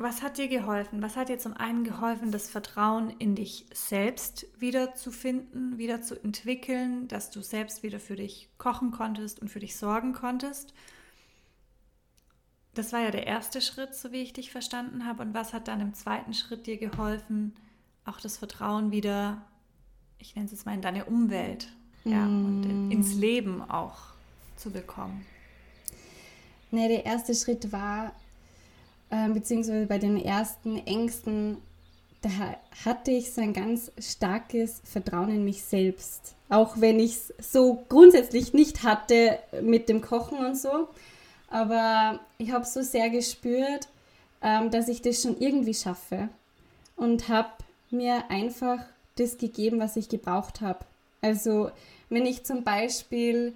Was 0.00 0.22
hat 0.22 0.38
dir 0.38 0.48
geholfen? 0.48 1.02
Was 1.02 1.14
hat 1.16 1.28
dir 1.28 1.38
zum 1.38 1.52
einen 1.52 1.84
geholfen, 1.84 2.32
das 2.32 2.48
Vertrauen 2.48 3.10
in 3.18 3.34
dich 3.34 3.66
selbst 3.74 4.46
wieder 4.58 4.94
zu 4.94 5.12
finden, 5.12 5.76
wieder 5.76 6.00
zu 6.00 6.18
entwickeln, 6.24 7.06
dass 7.06 7.30
du 7.30 7.42
selbst 7.42 7.82
wieder 7.82 8.00
für 8.00 8.16
dich 8.16 8.48
kochen 8.56 8.92
konntest 8.92 9.42
und 9.42 9.48
für 9.48 9.60
dich 9.60 9.76
sorgen 9.76 10.14
konntest? 10.14 10.72
Das 12.72 12.94
war 12.94 13.00
ja 13.00 13.10
der 13.10 13.26
erste 13.26 13.60
Schritt, 13.60 13.94
so 13.94 14.10
wie 14.10 14.22
ich 14.22 14.32
dich 14.32 14.50
verstanden 14.50 15.04
habe. 15.04 15.20
Und 15.20 15.34
was 15.34 15.52
hat 15.52 15.68
dann 15.68 15.82
im 15.82 15.92
zweiten 15.92 16.32
Schritt 16.32 16.66
dir 16.66 16.78
geholfen, 16.78 17.54
auch 18.06 18.20
das 18.20 18.38
Vertrauen 18.38 18.92
wieder, 18.92 19.44
ich 20.18 20.34
nenne 20.34 20.46
es 20.46 20.52
jetzt 20.52 20.64
mal 20.64 20.72
in 20.72 20.80
deine 20.80 21.04
Umwelt 21.04 21.68
ja, 22.04 22.24
und 22.24 22.62
mm. 22.62 22.90
ins 22.90 23.12
Leben 23.12 23.60
auch 23.60 23.98
zu 24.56 24.70
bekommen? 24.70 25.26
Ne, 26.70 26.88
der 26.88 27.04
erste 27.04 27.34
Schritt 27.34 27.70
war, 27.70 28.14
äh, 29.10 29.28
beziehungsweise 29.28 29.86
bei 29.86 29.98
den 29.98 30.16
ersten 30.16 30.76
Ängsten, 30.86 31.58
da 32.22 32.30
hatte 32.84 33.10
ich 33.10 33.32
so 33.32 33.40
ein 33.40 33.52
ganz 33.52 33.90
starkes 33.98 34.80
Vertrauen 34.84 35.30
in 35.30 35.44
mich 35.44 35.62
selbst. 35.62 36.34
Auch 36.48 36.80
wenn 36.80 36.98
ich 36.98 37.12
es 37.12 37.52
so 37.52 37.84
grundsätzlich 37.88 38.52
nicht 38.52 38.82
hatte 38.82 39.38
mit 39.62 39.88
dem 39.88 40.00
Kochen 40.00 40.38
und 40.44 40.56
so. 40.56 40.88
Aber 41.48 42.20
ich 42.38 42.52
habe 42.52 42.64
so 42.64 42.82
sehr 42.82 43.10
gespürt, 43.10 43.88
ähm, 44.42 44.70
dass 44.70 44.88
ich 44.88 45.02
das 45.02 45.22
schon 45.22 45.38
irgendwie 45.38 45.74
schaffe. 45.74 46.28
Und 46.96 47.28
habe 47.28 47.50
mir 47.90 48.30
einfach 48.30 48.78
das 49.16 49.38
gegeben, 49.38 49.80
was 49.80 49.96
ich 49.96 50.08
gebraucht 50.08 50.60
habe. 50.60 50.84
Also 51.22 51.70
wenn 52.08 52.26
ich 52.26 52.44
zum 52.44 52.62
Beispiel, 52.64 53.54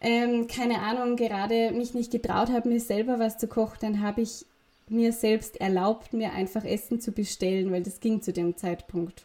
ähm, 0.00 0.46
keine 0.46 0.80
Ahnung, 0.80 1.16
gerade 1.16 1.72
mich 1.72 1.94
nicht 1.94 2.10
getraut 2.10 2.50
habe, 2.50 2.68
mir 2.68 2.80
selber 2.80 3.18
was 3.18 3.38
zu 3.38 3.48
kochen, 3.48 3.78
dann 3.80 4.02
habe 4.02 4.20
ich 4.22 4.46
mir 4.88 5.12
selbst 5.12 5.60
erlaubt, 5.60 6.12
mir 6.12 6.32
einfach 6.32 6.64
Essen 6.64 7.00
zu 7.00 7.12
bestellen, 7.12 7.72
weil 7.72 7.82
das 7.82 8.00
ging 8.00 8.22
zu 8.22 8.32
dem 8.32 8.56
Zeitpunkt. 8.56 9.24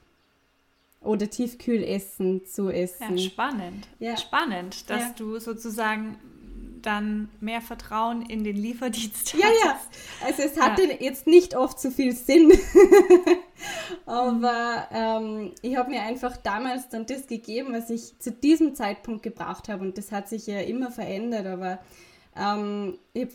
Oder 1.02 1.30
Tiefkühlessen 1.30 2.46
zu 2.46 2.70
essen. 2.70 3.18
Ja, 3.18 3.24
spannend. 3.24 3.88
Ja. 4.00 4.18
Spannend, 4.18 4.90
dass 4.90 5.02
ja. 5.02 5.14
du 5.18 5.38
sozusagen 5.40 6.18
dann 6.86 7.30
mehr 7.40 7.62
Vertrauen 7.62 8.22
in 8.24 8.44
den 8.44 8.56
Lieferdienst 8.56 9.34
Ja, 9.34 9.48
ja. 9.66 9.80
Also 10.26 10.44
es 10.44 10.60
hatte 10.60 10.84
ja. 10.84 10.96
jetzt 11.00 11.28
nicht 11.28 11.56
oft 11.56 11.80
so 11.80 11.90
viel 11.90 12.16
Sinn. 12.16 12.52
Aber 14.06 14.88
ähm, 14.92 15.52
ich 15.62 15.76
habe 15.76 15.90
mir 15.90 16.02
einfach 16.02 16.38
damals 16.38 16.90
dann 16.90 17.06
das 17.06 17.28
gegeben, 17.28 17.74
was 17.74 17.90
ich 17.90 18.18
zu 18.20 18.32
diesem 18.32 18.76
Zeitpunkt 18.76 19.24
gebraucht 19.24 19.70
habe. 19.70 19.84
Und 19.84 19.98
das 19.98 20.12
hat 20.12 20.30
sich 20.30 20.48
ja 20.48 20.60
immer 20.60 20.92
verändert. 20.92 21.48
Aber 21.48 21.80
ähm, 22.38 22.98
ich, 23.14 23.30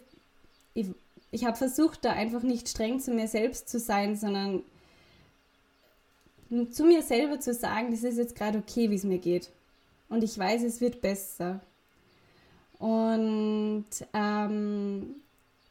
ich, 0.74 0.86
ich 1.30 1.44
habe 1.44 1.56
versucht, 1.56 2.04
da 2.04 2.12
einfach 2.12 2.42
nicht 2.42 2.68
streng 2.68 3.00
zu 3.00 3.12
mir 3.12 3.28
selbst 3.28 3.68
zu 3.68 3.78
sein, 3.78 4.16
sondern 4.16 4.62
zu 6.70 6.84
mir 6.84 7.02
selber 7.02 7.40
zu 7.40 7.52
sagen, 7.52 7.90
das 7.90 8.02
ist 8.02 8.16
jetzt 8.16 8.34
gerade 8.34 8.58
okay, 8.58 8.90
wie 8.90 8.94
es 8.94 9.04
mir 9.04 9.18
geht. 9.18 9.50
Und 10.08 10.24
ich 10.24 10.38
weiß, 10.38 10.62
es 10.62 10.80
wird 10.80 11.00
besser. 11.00 11.60
Und, 12.78 13.86
ähm, 14.14 15.16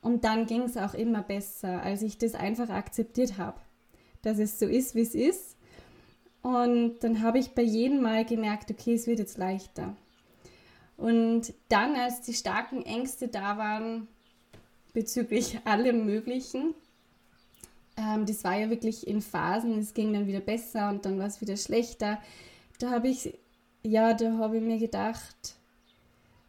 und 0.01 0.23
dann 0.23 0.45
ging 0.45 0.63
es 0.63 0.77
auch 0.77 0.93
immer 0.93 1.21
besser, 1.21 1.81
als 1.81 2.01
ich 2.01 2.17
das 2.17 2.35
einfach 2.35 2.69
akzeptiert 2.69 3.37
habe, 3.37 3.59
dass 4.21 4.39
es 4.39 4.59
so 4.59 4.65
ist, 4.65 4.95
wie 4.95 5.01
es 5.01 5.15
ist. 5.15 5.57
Und 6.41 6.99
dann 6.99 7.21
habe 7.21 7.39
ich 7.39 7.51
bei 7.51 7.61
jedem 7.61 8.01
Mal 8.01 8.25
gemerkt, 8.25 8.71
okay, 8.71 8.93
es 8.93 9.07
wird 9.07 9.19
jetzt 9.19 9.37
leichter. 9.37 9.95
Und 10.97 11.53
dann, 11.69 11.95
als 11.95 12.21
die 12.21 12.33
starken 12.33 12.85
Ängste 12.85 13.27
da 13.27 13.57
waren 13.57 14.07
bezüglich 14.93 15.59
allem 15.65 16.05
Möglichen, 16.05 16.73
ähm, 17.97 18.25
das 18.25 18.43
war 18.43 18.57
ja 18.57 18.69
wirklich 18.69 19.07
in 19.07 19.21
Phasen, 19.21 19.79
es 19.79 19.93
ging 19.93 20.13
dann 20.13 20.27
wieder 20.27 20.39
besser 20.39 20.89
und 20.89 21.05
dann 21.05 21.19
war 21.19 21.27
es 21.27 21.41
wieder 21.41 21.57
schlechter. 21.57 22.19
Da 22.79 22.91
habe 22.91 23.07
ich, 23.07 23.37
ja, 23.83 24.13
da 24.13 24.37
habe 24.37 24.57
ich 24.57 24.63
mir 24.63 24.77
gedacht, 24.77 25.56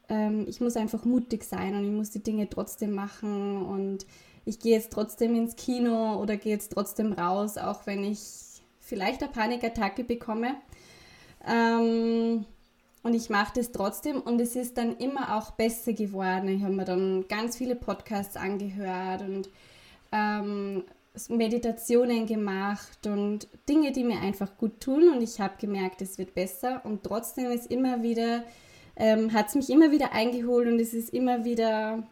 ähm, 0.08 0.46
ich 0.48 0.60
muss 0.60 0.76
einfach 0.76 1.04
mutig 1.04 1.44
sein 1.44 1.74
und 1.74 1.84
ich 1.84 1.90
muss 1.90 2.10
die 2.10 2.22
Dinge 2.22 2.48
trotzdem 2.48 2.94
machen 2.94 3.64
und 3.64 4.06
ich 4.44 4.58
gehe 4.58 4.72
jetzt 4.72 4.92
trotzdem 4.92 5.34
ins 5.34 5.56
Kino 5.56 6.16
oder 6.20 6.36
gehe 6.36 6.52
jetzt 6.52 6.72
trotzdem 6.72 7.12
raus, 7.12 7.58
auch 7.58 7.86
wenn 7.86 8.02
ich 8.02 8.62
vielleicht 8.80 9.22
eine 9.22 9.30
Panikattacke 9.30 10.04
bekomme. 10.04 10.54
Ähm, 11.46 12.46
und 13.02 13.14
ich 13.14 13.30
mache 13.30 13.52
das 13.56 13.72
trotzdem 13.72 14.20
und 14.20 14.40
es 14.40 14.56
ist 14.56 14.76
dann 14.76 14.96
immer 14.96 15.36
auch 15.36 15.52
besser 15.52 15.92
geworden. 15.92 16.48
Ich 16.48 16.62
habe 16.62 16.74
mir 16.74 16.84
dann 16.84 17.26
ganz 17.28 17.56
viele 17.56 17.76
Podcasts 17.76 18.36
angehört 18.36 19.22
und 19.22 19.48
ähm, 20.12 20.84
Meditationen 21.28 22.26
gemacht 22.26 23.06
und 23.06 23.48
Dinge, 23.68 23.92
die 23.92 24.04
mir 24.04 24.20
einfach 24.20 24.56
gut 24.56 24.80
tun 24.80 25.10
und 25.10 25.22
ich 25.22 25.40
habe 25.40 25.54
gemerkt, 25.60 26.00
es 26.02 26.18
wird 26.18 26.34
besser 26.34 26.80
und 26.84 27.02
trotzdem 27.02 27.50
ist 27.50 27.70
immer 27.70 28.02
wieder, 28.02 28.44
ähm, 28.98 29.32
hat 29.32 29.48
es 29.48 29.54
mich 29.54 29.70
immer 29.70 29.90
wieder 29.90 30.12
eingeholt 30.12 30.68
und 30.68 30.78
es 30.78 30.92
ist 30.92 31.14
immer 31.14 31.44
wieder 31.44 32.02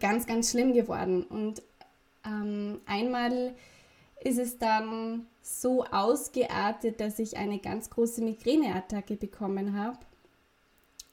ganz, 0.00 0.26
ganz 0.26 0.50
schlimm 0.50 0.72
geworden 0.72 1.22
und 1.24 1.62
ähm, 2.24 2.80
einmal 2.86 3.54
ist 4.24 4.38
es 4.38 4.58
dann 4.58 5.26
so 5.42 5.84
ausgeartet, 5.84 7.00
dass 7.00 7.18
ich 7.18 7.36
eine 7.36 7.58
ganz 7.58 7.90
große 7.90 8.22
Migräneattacke 8.22 9.16
bekommen 9.16 9.76
habe. 9.76 9.98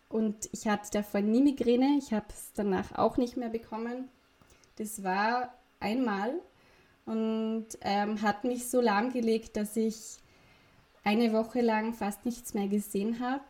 Und 0.07 0.49
ich 0.51 0.67
hatte 0.67 0.89
davor 0.91 1.21
nie 1.21 1.41
Migräne, 1.41 1.97
ich 1.97 2.13
habe 2.13 2.27
es 2.29 2.51
danach 2.53 2.97
auch 2.97 3.17
nicht 3.17 3.37
mehr 3.37 3.49
bekommen. 3.49 4.09
Das 4.77 5.03
war 5.03 5.53
einmal 5.79 6.33
und 7.05 7.67
ähm, 7.81 8.21
hat 8.21 8.43
mich 8.43 8.69
so 8.69 8.81
lahmgelegt, 8.81 9.57
dass 9.57 9.75
ich 9.75 10.17
eine 11.03 11.33
Woche 11.33 11.61
lang 11.61 11.93
fast 11.93 12.25
nichts 12.25 12.53
mehr 12.53 12.67
gesehen 12.67 13.19
habe. 13.19 13.43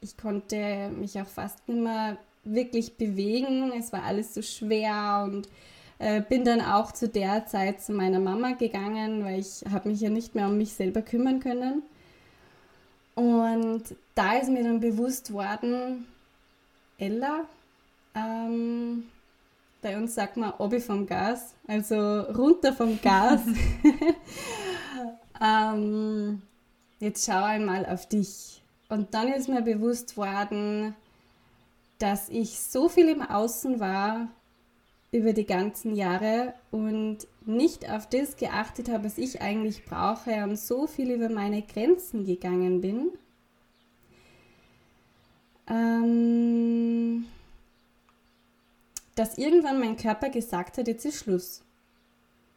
Ich 0.00 0.16
konnte 0.16 0.90
mich 0.90 1.20
auch 1.20 1.26
fast 1.26 1.68
nicht 1.68 1.80
mehr 1.80 2.18
wirklich 2.44 2.96
bewegen. 2.96 3.72
Es 3.76 3.92
war 3.92 4.04
alles 4.04 4.34
so 4.34 4.42
schwer 4.42 5.24
und 5.24 5.48
äh, 5.98 6.20
bin 6.22 6.44
dann 6.44 6.60
auch 6.60 6.92
zu 6.92 7.08
der 7.08 7.46
Zeit 7.46 7.82
zu 7.82 7.92
meiner 7.92 8.20
Mama 8.20 8.52
gegangen, 8.52 9.24
weil 9.24 9.40
ich 9.40 9.64
habe 9.70 9.88
mich 9.88 10.00
ja 10.00 10.10
nicht 10.10 10.34
mehr 10.34 10.46
um 10.46 10.56
mich 10.56 10.72
selber 10.72 11.02
kümmern 11.02 11.40
können. 11.40 11.82
Und 13.14 13.82
da 14.14 14.36
ist 14.36 14.48
mir 14.48 14.62
dann 14.62 14.78
bewusst 14.78 15.32
worden, 15.32 16.06
Ella, 16.98 17.44
ähm, 18.14 19.04
bei 19.82 19.96
uns 19.96 20.14
sagt 20.14 20.36
man 20.36 20.52
obi 20.58 20.80
vom 20.80 21.06
Gas, 21.06 21.54
also 21.66 22.20
runter 22.20 22.72
vom 22.72 23.00
Gas. 23.00 23.40
ähm, 25.40 26.42
jetzt 27.00 27.26
schau 27.26 27.42
einmal 27.42 27.86
auf 27.86 28.06
dich. 28.06 28.57
Und 28.88 29.14
dann 29.14 29.32
ist 29.32 29.48
mir 29.48 29.62
bewusst 29.62 30.16
worden, 30.16 30.94
dass 31.98 32.28
ich 32.28 32.58
so 32.58 32.88
viel 32.88 33.08
im 33.08 33.22
Außen 33.22 33.80
war 33.80 34.28
über 35.10 35.32
die 35.32 35.46
ganzen 35.46 35.94
Jahre 35.94 36.54
und 36.70 37.26
nicht 37.44 37.88
auf 37.90 38.08
das 38.08 38.36
geachtet 38.36 38.88
habe, 38.90 39.04
was 39.04 39.18
ich 39.18 39.40
eigentlich 39.40 39.84
brauche 39.84 40.44
und 40.44 40.58
so 40.58 40.86
viel 40.86 41.10
über 41.10 41.28
meine 41.28 41.62
Grenzen 41.62 42.24
gegangen 42.24 42.80
bin. 42.80 43.10
Ähm, 45.66 47.26
dass 49.14 49.38
irgendwann 49.38 49.80
mein 49.80 49.96
Körper 49.96 50.28
gesagt 50.28 50.78
hat, 50.78 50.88
jetzt 50.88 51.04
ist 51.04 51.18
Schluss. 51.24 51.62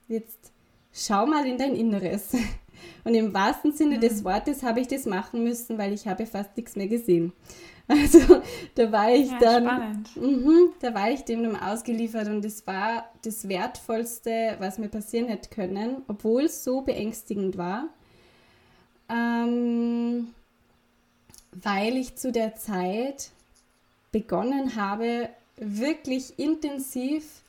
Jetzt 0.07 0.51
schau 0.93 1.25
mal 1.25 1.45
in 1.45 1.57
dein 1.57 1.75
Inneres. 1.75 2.33
Und 3.03 3.13
im 3.13 3.33
wahrsten 3.33 3.71
Sinne 3.71 3.97
mhm. 3.97 4.01
des 4.01 4.23
Wortes 4.23 4.63
habe 4.63 4.79
ich 4.79 4.87
das 4.87 5.05
machen 5.05 5.43
müssen, 5.43 5.77
weil 5.77 5.93
ich 5.93 6.07
habe 6.07 6.25
fast 6.25 6.55
nichts 6.57 6.75
mehr 6.75 6.87
gesehen. 6.87 7.33
Also 7.87 8.41
da 8.75 8.89
war 8.93 9.11
ich 9.11 9.29
ja, 9.31 9.39
dann, 9.39 10.05
mh, 10.15 10.73
da 10.79 10.93
war 10.93 11.11
ich 11.11 11.25
dem 11.25 11.57
ausgeliefert 11.57 12.29
und 12.29 12.45
es 12.45 12.65
war 12.65 13.09
das 13.23 13.49
Wertvollste, 13.49 14.55
was 14.59 14.77
mir 14.77 14.87
passieren 14.87 15.27
hätte 15.27 15.49
können, 15.49 16.01
obwohl 16.07 16.43
es 16.43 16.63
so 16.63 16.81
beängstigend 16.81 17.57
war, 17.57 17.89
ähm, 19.09 20.29
weil 21.51 21.97
ich 21.97 22.15
zu 22.15 22.31
der 22.31 22.55
Zeit 22.55 23.31
begonnen 24.13 24.77
habe, 24.77 25.29
wirklich 25.57 26.39
intensiv 26.39 27.41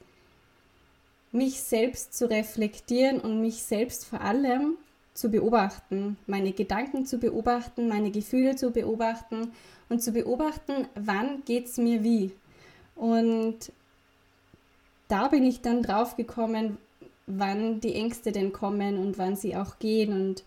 mich 1.32 1.60
selbst 1.60 2.14
zu 2.16 2.28
reflektieren 2.28 3.20
und 3.20 3.40
mich 3.40 3.62
selbst 3.62 4.04
vor 4.04 4.20
allem 4.20 4.76
zu 5.14 5.30
beobachten, 5.30 6.16
meine 6.26 6.52
Gedanken 6.52 7.06
zu 7.06 7.18
beobachten, 7.18 7.88
meine 7.88 8.10
Gefühle 8.10 8.56
zu 8.56 8.70
beobachten 8.70 9.52
und 9.88 10.02
zu 10.02 10.12
beobachten, 10.12 10.86
wann 10.94 11.44
geht 11.44 11.66
es 11.66 11.76
mir 11.76 12.02
wie. 12.02 12.32
Und 12.94 13.72
da 15.08 15.28
bin 15.28 15.44
ich 15.44 15.60
dann 15.60 15.82
drauf 15.82 16.16
gekommen, 16.16 16.78
wann 17.26 17.80
die 17.80 17.94
Ängste 17.94 18.32
denn 18.32 18.52
kommen 18.52 18.98
und 18.98 19.18
wann 19.18 19.36
sie 19.36 19.56
auch 19.56 19.78
gehen 19.78 20.12
und 20.12 20.44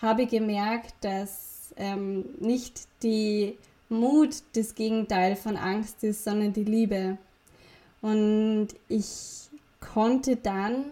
habe 0.00 0.26
gemerkt, 0.26 0.94
dass 1.02 1.72
ähm, 1.76 2.24
nicht 2.40 2.88
die 3.02 3.56
Mut 3.88 4.42
das 4.54 4.74
Gegenteil 4.74 5.36
von 5.36 5.56
Angst 5.56 6.04
ist, 6.04 6.24
sondern 6.24 6.52
die 6.52 6.64
Liebe. 6.64 7.18
Und 8.00 8.68
ich 8.88 9.48
konnte 9.80 10.36
dann 10.36 10.84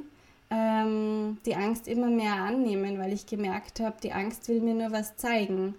ähm, 0.51 1.39
die 1.45 1.57
Angst 1.57 1.89
immer 1.89 2.09
mehr 2.09 2.35
annehmen, 2.35 2.99
weil 2.99 3.13
ich 3.13 3.27
gemerkt 3.27 3.81
habe, 3.81 3.97
die 4.03 4.13
Angst 4.13 4.49
will 4.49 4.61
mir 4.61 4.75
nur 4.75 4.93
was 4.93 5.17
zeigen. 5.17 5.75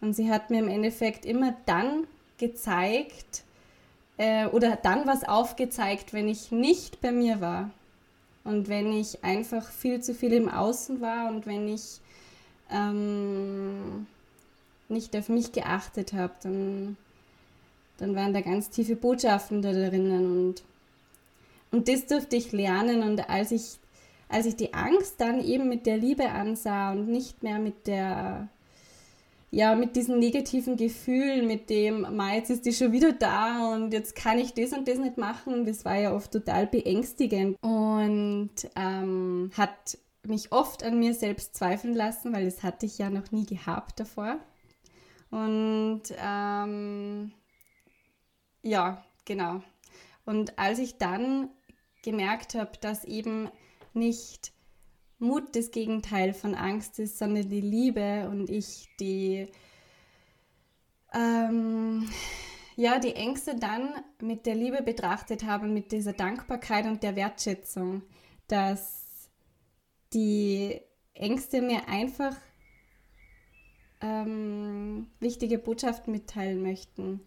Und 0.00 0.14
sie 0.14 0.30
hat 0.30 0.50
mir 0.50 0.58
im 0.58 0.68
Endeffekt 0.68 1.24
immer 1.24 1.54
dann 1.66 2.06
gezeigt 2.38 3.44
äh, 4.16 4.46
oder 4.46 4.76
dann 4.76 5.06
was 5.06 5.24
aufgezeigt, 5.24 6.12
wenn 6.12 6.28
ich 6.28 6.50
nicht 6.50 7.00
bei 7.00 7.12
mir 7.12 7.40
war. 7.40 7.70
Und 8.44 8.68
wenn 8.68 8.92
ich 8.92 9.22
einfach 9.22 9.70
viel 9.70 10.00
zu 10.02 10.14
viel 10.14 10.32
im 10.32 10.48
Außen 10.48 11.00
war 11.00 11.28
und 11.28 11.46
wenn 11.46 11.68
ich 11.68 12.00
ähm, 12.70 14.06
nicht 14.88 15.16
auf 15.16 15.28
mich 15.28 15.52
geachtet 15.52 16.12
habe, 16.12 16.32
dann, 16.42 16.96
dann 17.98 18.16
waren 18.16 18.32
da 18.32 18.40
ganz 18.40 18.70
tiefe 18.70 18.96
Botschaften 18.96 19.62
da 19.62 19.72
drinnen 19.72 20.48
und, 20.48 20.62
und 21.70 21.88
das 21.88 22.06
durfte 22.06 22.36
ich 22.36 22.52
lernen 22.52 23.02
und 23.02 23.28
als 23.30 23.52
ich, 23.52 23.76
als 24.32 24.46
ich 24.46 24.56
die 24.56 24.74
Angst 24.74 25.20
dann 25.20 25.44
eben 25.44 25.68
mit 25.68 25.86
der 25.86 25.98
Liebe 25.98 26.28
ansah 26.30 26.92
und 26.92 27.08
nicht 27.08 27.42
mehr 27.42 27.58
mit 27.58 27.86
der 27.86 28.48
ja, 29.54 29.74
mit 29.74 29.96
diesen 29.96 30.18
negativen 30.18 30.78
Gefühlen, 30.78 31.46
mit 31.46 31.68
dem, 31.68 32.16
Ma, 32.16 32.34
jetzt 32.34 32.48
ist 32.48 32.64
die 32.64 32.72
schon 32.72 32.92
wieder 32.92 33.12
da 33.12 33.74
und 33.74 33.92
jetzt 33.92 34.16
kann 34.16 34.38
ich 34.38 34.54
das 34.54 34.72
und 34.72 34.88
das 34.88 34.96
nicht 34.96 35.18
machen, 35.18 35.66
das 35.66 35.84
war 35.84 35.96
ja 35.96 36.14
oft 36.14 36.32
total 36.32 36.66
beängstigend 36.66 37.58
und 37.60 38.50
ähm, 38.74 39.50
hat 39.54 39.98
mich 40.26 40.52
oft 40.52 40.82
an 40.82 40.98
mir 40.98 41.12
selbst 41.12 41.54
zweifeln 41.54 41.94
lassen, 41.94 42.32
weil 42.32 42.46
das 42.46 42.62
hatte 42.62 42.86
ich 42.86 42.96
ja 42.96 43.10
noch 43.10 43.30
nie 43.30 43.44
gehabt 43.44 44.00
davor. 44.00 44.38
Und 45.30 46.02
ähm, 46.16 47.32
ja, 48.62 49.04
genau. 49.26 49.62
Und 50.24 50.58
als 50.58 50.78
ich 50.78 50.96
dann 50.96 51.50
gemerkt 52.02 52.54
habe, 52.54 52.72
dass 52.80 53.04
eben 53.04 53.50
nicht 53.94 54.52
Mut 55.18 55.54
das 55.54 55.70
Gegenteil 55.70 56.34
von 56.34 56.54
Angst 56.54 56.98
ist, 56.98 57.18
sondern 57.18 57.48
die 57.48 57.60
Liebe 57.60 58.28
und 58.28 58.50
ich 58.50 58.88
die, 58.98 59.46
ähm, 61.14 62.08
ja, 62.76 62.98
die 62.98 63.14
Ängste 63.14 63.54
dann 63.54 63.94
mit 64.20 64.46
der 64.46 64.56
Liebe 64.56 64.82
betrachtet 64.82 65.44
habe, 65.44 65.68
mit 65.68 65.92
dieser 65.92 66.12
Dankbarkeit 66.12 66.86
und 66.86 67.02
der 67.02 67.14
Wertschätzung, 67.14 68.02
dass 68.48 69.30
die 70.12 70.80
Ängste 71.14 71.62
mir 71.62 71.88
einfach 71.88 72.36
ähm, 74.00 75.06
wichtige 75.20 75.58
Botschaften 75.58 76.12
mitteilen 76.12 76.62
möchten, 76.62 77.20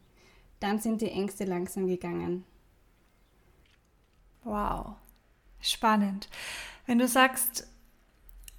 dann 0.60 0.80
sind 0.80 1.02
die 1.02 1.12
Ängste 1.12 1.46
langsam 1.46 1.88
gegangen. 1.88 2.44
Wow, 4.44 4.96
spannend. 5.70 6.30
Wenn 6.86 7.00
du 7.00 7.08
sagst, 7.08 7.68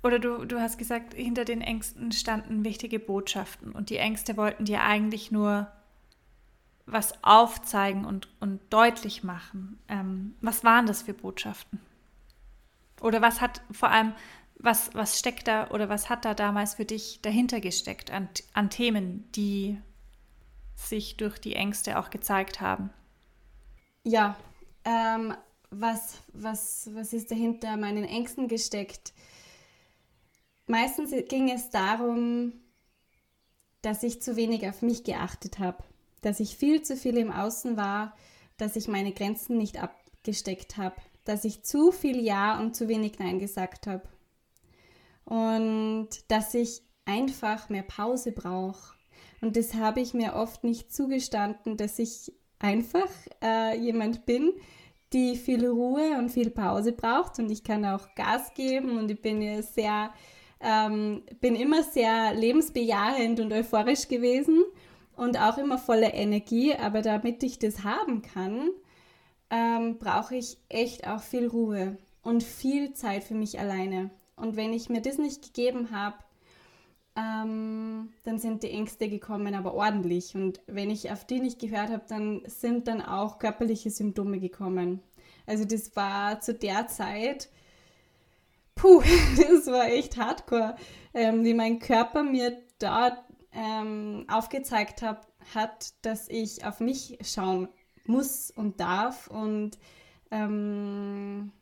oder 0.03 0.19
du, 0.19 0.45
du 0.45 0.61
hast 0.61 0.79
gesagt, 0.79 1.15
hinter 1.15 1.45
den 1.45 1.61
Ängsten 1.61 2.13
standen 2.13 2.65
wichtige 2.65 2.99
Botschaften 2.99 3.73
und 3.73 3.91
die 3.91 3.97
Ängste 3.97 4.37
wollten 4.37 4.65
dir 4.65 4.83
eigentlich 4.83 5.31
nur 5.31 5.71
was 6.87 7.25
aufzeigen 7.25 8.05
und, 8.05 8.29
und 8.41 8.61
deutlich 8.71 9.25
machen. 9.25 9.79
Ähm, 9.89 10.35
was 10.41 10.63
waren 10.63 10.87
das 10.87 11.03
für 11.03 11.15
Botschaften? 11.15 11.81
Oder 13.01 13.21
was 13.21 13.41
hat 13.41 13.61
vor 13.73 13.91
allem, 13.91 14.15
was, 14.59 14.95
was 14.95 15.19
steckt 15.19 15.49
da 15.49 15.69
oder 15.71 15.89
was 15.89 16.09
hat 16.09 16.25
da 16.25 16.35
damals 16.35 16.75
für 16.75 16.85
dich 16.85 17.21
dahinter 17.23 17.61
gesteckt 17.61 18.11
an, 18.11 18.29
an 18.55 18.71
Themen, 18.71 19.31
die 19.33 19.79
sich 20.77 21.17
durch 21.17 21.39
die 21.39 21.57
Ängste 21.57 21.99
auch 21.99 22.11
gezeigt 22.11 22.61
haben? 22.61 22.91
Ja, 24.05 24.37
ähm, 24.85 25.35
was, 25.71 26.19
was, 26.33 26.91
was 26.95 27.13
ist 27.13 27.31
dahinter 27.31 27.77
meinen 27.77 28.05
Ängsten 28.05 28.49
gesteckt? 28.49 29.13
Meistens 30.67 31.11
ging 31.29 31.51
es 31.51 31.71
darum, 31.71 32.53
dass 33.83 34.03
ich 34.03 34.21
zu 34.21 34.37
wenig 34.37 34.69
auf 34.69 34.83
mich 34.83 35.05
geachtet 35.05 35.59
habe, 35.59 35.85
dass 36.23 36.41
ich 36.41 36.57
viel 36.57 36.83
zu 36.83 36.97
viel 36.97 37.17
im 37.17 37.31
Außen 37.31 37.77
war, 37.77 38.17
dass 38.57 38.75
ich 38.75 38.89
meine 38.89 39.13
Grenzen 39.13 39.59
nicht 39.59 39.81
abgesteckt 39.81 40.77
habe, 40.77 40.97
dass 41.25 41.45
ich 41.45 41.63
zu 41.63 41.93
viel 41.93 42.21
Ja 42.21 42.59
und 42.59 42.75
zu 42.75 42.89
wenig 42.89 43.19
Nein 43.19 43.39
gesagt 43.39 43.87
habe 43.87 44.09
und 45.25 46.09
dass 46.29 46.55
ich 46.55 46.83
einfach 47.05 47.69
mehr 47.69 47.83
Pause 47.83 48.33
brauche. 48.33 48.95
Und 49.41 49.57
das 49.57 49.75
habe 49.75 50.01
ich 50.01 50.15
mir 50.15 50.35
oft 50.35 50.65
nicht 50.65 50.93
zugestanden, 50.93 51.77
dass 51.77 51.99
ich 51.99 52.33
einfach 52.59 53.11
äh, 53.43 53.79
jemand 53.79 54.25
bin, 54.25 54.53
die 55.13 55.37
viel 55.37 55.67
Ruhe 55.67 56.19
und 56.19 56.31
viel 56.31 56.51
Pause 56.51 56.93
braucht. 56.93 57.39
Und 57.39 57.51
ich 57.51 57.65
kann 57.65 57.85
auch 57.85 58.15
Gas 58.15 58.55
geben. 58.55 58.99
Und 58.99 59.11
ich 59.11 59.21
bin 59.21 59.41
ja 59.41 59.63
sehr, 59.63 60.11
ähm, 60.61 61.23
bin 61.41 61.55
immer 61.57 61.83
sehr 61.83 62.35
lebensbejahend 62.35 63.41
und 63.41 63.53
euphorisch 63.53 64.09
gewesen 64.09 64.65
und 65.17 65.41
auch 65.41 65.59
immer 65.59 65.79
voller 65.79 66.15
Energie, 66.15 66.75
aber 66.75 67.03
damit 67.03 67.43
ich 67.43 67.59
das 67.59 67.85
haben 67.85 68.23
kann, 68.23 68.71
ähm, 69.51 69.99
brauche 69.99 70.37
ich 70.37 70.59
echt 70.69 71.07
auch 71.09 71.21
viel 71.21 71.49
Ruhe 71.49 71.97
und 72.23 72.43
viel 72.43 72.93
Zeit 72.93 73.25
für 73.25 73.35
mich 73.35 73.59
alleine. 73.59 74.11
Und 74.37 74.57
wenn 74.57 74.73
ich 74.73 74.91
mir 74.91 75.01
das 75.01 75.19
nicht 75.19 75.43
gegeben 75.43 75.91
habe, 75.91 76.17
ähm, 77.17 78.13
dann 78.25 78.39
sind 78.39 78.63
die 78.63 78.71
Ängste 78.71 79.09
gekommen, 79.09 79.55
aber 79.55 79.75
ordentlich. 79.75 80.35
Und 80.35 80.61
wenn 80.67 80.91
ich 80.91 81.11
auf 81.11 81.25
die 81.25 81.41
nicht 81.41 81.59
gehört 81.59 81.91
habe, 81.91 82.05
dann 82.09 82.43
sind 82.47 82.89
dann 82.89 83.01
auch 83.01 83.39
körperliche 83.39 83.91
Symptome 83.91 84.39
gekommen. 84.39 85.01
Also 85.47 85.65
das 85.65 85.97
war 85.97 86.41
zu 86.41 86.55
der 86.55 86.89
Zeit, 86.89 87.49
puh, 88.75 89.03
das 89.37 89.67
war 89.67 89.87
echt 89.89 90.17
hardcore, 90.17 90.77
ähm, 91.15 91.45
wie 91.45 91.55
mein 91.55 91.79
Körper 91.79 92.23
mir 92.23 92.63
da 92.79 93.25
ähm, 93.53 94.27
aufgezeigt 94.29 95.03
hat, 95.03 95.27
hat, 95.55 95.95
dass 96.03 96.29
ich 96.29 96.65
auf 96.65 96.81
mich 96.81 97.19
schauen 97.23 97.69
muss 98.05 98.51
und 98.51 98.81
darf 98.81 99.29
und 99.29 99.79
ähm, 100.31 101.53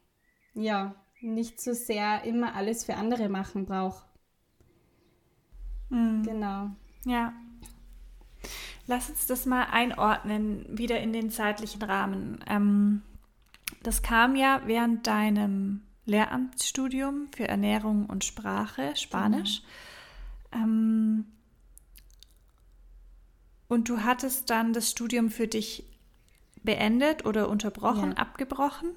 ja, 0.55 0.95
nicht 1.21 1.61
so 1.61 1.73
sehr 1.73 2.25
immer 2.25 2.55
alles 2.55 2.85
für 2.85 2.95
andere 2.95 3.29
machen 3.29 3.67
brauche. 3.67 4.05
Mhm. 5.95 6.23
Genau. 6.25 6.71
Ja. 7.05 7.33
Lass 8.87 9.09
uns 9.09 9.27
das 9.27 9.47
mal 9.47 9.65
einordnen, 9.65 10.67
wieder 10.69 11.01
in 11.01 11.13
den 11.13 11.31
zeitlichen 11.31 11.83
Rahmen. 11.83 12.45
Ähm, 12.47 13.03
das 13.83 14.03
kam 14.03 14.37
ja 14.37 14.61
während 14.67 15.07
deinem 15.07 15.83
Lehramtsstudium 16.05 17.29
für 17.35 17.49
Ernährung 17.49 18.07
und 18.07 18.25
Sprache, 18.25 18.95
Spanisch. 18.97 19.63
Mhm. 20.53 20.61
Ähm, 20.61 21.25
und 23.69 23.89
du 23.89 24.03
hattest 24.03 24.51
dann 24.51 24.75
das 24.75 24.91
Studium 24.91 25.31
für 25.31 25.49
dich 25.49 25.85
beendet 26.63 27.25
oder 27.25 27.49
unterbrochen, 27.49 28.11
ja. 28.11 28.17
abgebrochen, 28.19 28.91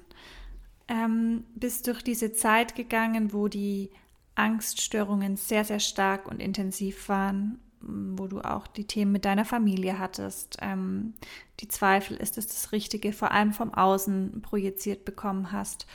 ähm, 0.88 1.44
bist 1.54 1.86
durch 1.86 2.02
diese 2.02 2.32
Zeit 2.32 2.74
gegangen, 2.74 3.32
wo 3.32 3.48
die 3.48 3.90
Angststörungen 4.38 5.36
sehr, 5.36 5.64
sehr 5.64 5.80
stark 5.80 6.28
und 6.28 6.40
intensiv 6.40 7.08
waren, 7.08 7.58
wo 7.80 8.26
du 8.26 8.40
auch 8.40 8.66
die 8.66 8.86
Themen 8.86 9.12
mit 9.12 9.24
deiner 9.24 9.44
Familie 9.44 9.98
hattest, 9.98 10.56
ähm, 10.60 11.14
die 11.60 11.68
Zweifel, 11.68 12.16
ist 12.16 12.38
es 12.38 12.46
das 12.46 12.72
Richtige, 12.72 13.12
vor 13.12 13.30
allem 13.32 13.52
vom 13.52 13.74
Außen 13.74 14.42
projiziert 14.42 15.04
bekommen 15.04 15.52
hast 15.52 15.86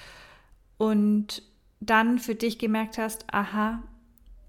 und 0.77 1.43
dann 1.79 2.19
für 2.19 2.35
dich 2.35 2.59
gemerkt 2.59 2.97
hast, 2.97 3.33
aha, 3.33 3.83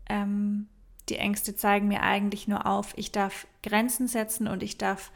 ähm, 0.08 0.68
die 1.08 1.16
Ängste 1.16 1.54
zeigen 1.56 1.88
mir 1.88 2.02
eigentlich 2.02 2.48
nur 2.48 2.66
auf, 2.66 2.96
ich 2.96 3.12
darf 3.12 3.46
Grenzen 3.62 4.08
setzen 4.08 4.46
und 4.46 4.62
ich 4.62 4.78
darf 4.78 5.12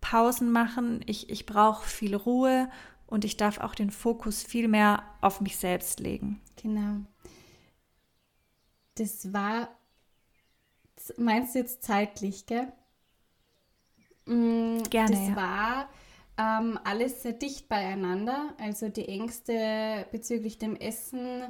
Pausen 0.00 0.52
machen, 0.52 1.00
ich, 1.06 1.30
ich 1.30 1.46
brauche 1.46 1.86
viel 1.86 2.14
Ruhe 2.14 2.68
und 3.06 3.24
ich 3.24 3.36
darf 3.36 3.58
auch 3.58 3.74
den 3.74 3.90
Fokus 3.90 4.42
viel 4.42 4.68
mehr 4.68 5.02
auf 5.20 5.40
mich 5.40 5.56
selbst 5.56 6.00
legen. 6.00 6.40
Genau 6.60 7.00
das 8.94 9.32
war, 9.32 9.68
meinst 11.16 11.54
du 11.54 11.60
jetzt 11.60 11.82
zeitlich, 11.82 12.46
gell? 12.46 12.72
Mm, 14.26 14.82
Gerne. 14.90 15.10
Das 15.10 15.28
ja. 15.28 15.36
war 15.36 15.88
ähm, 16.38 16.78
alles 16.84 17.22
sehr 17.22 17.32
dicht 17.32 17.68
beieinander. 17.68 18.54
Also 18.58 18.88
die 18.88 19.08
Ängste 19.08 20.06
bezüglich 20.12 20.58
dem 20.58 20.76
Essen 20.76 21.42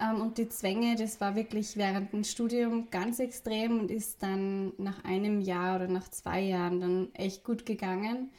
ähm, 0.00 0.20
und 0.20 0.38
die 0.38 0.48
Zwänge, 0.48 0.96
das 0.96 1.20
war 1.20 1.34
wirklich 1.34 1.76
während 1.76 2.12
dem 2.12 2.24
Studium 2.24 2.90
ganz 2.90 3.18
extrem 3.18 3.80
und 3.80 3.90
ist 3.90 4.22
dann 4.22 4.72
nach 4.78 5.04
einem 5.04 5.40
Jahr 5.40 5.76
oder 5.76 5.88
nach 5.88 6.08
zwei 6.08 6.40
Jahren 6.40 6.80
dann 6.80 7.14
echt 7.14 7.44
gut 7.44 7.66
gegangen. 7.66 8.30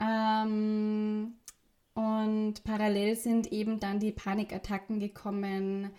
Ähm, 0.00 1.34
und 1.94 2.64
parallel 2.64 3.16
sind 3.16 3.52
eben 3.52 3.80
dann 3.80 4.00
die 4.00 4.12
Panikattacken 4.12 5.00
gekommen, 5.00 5.90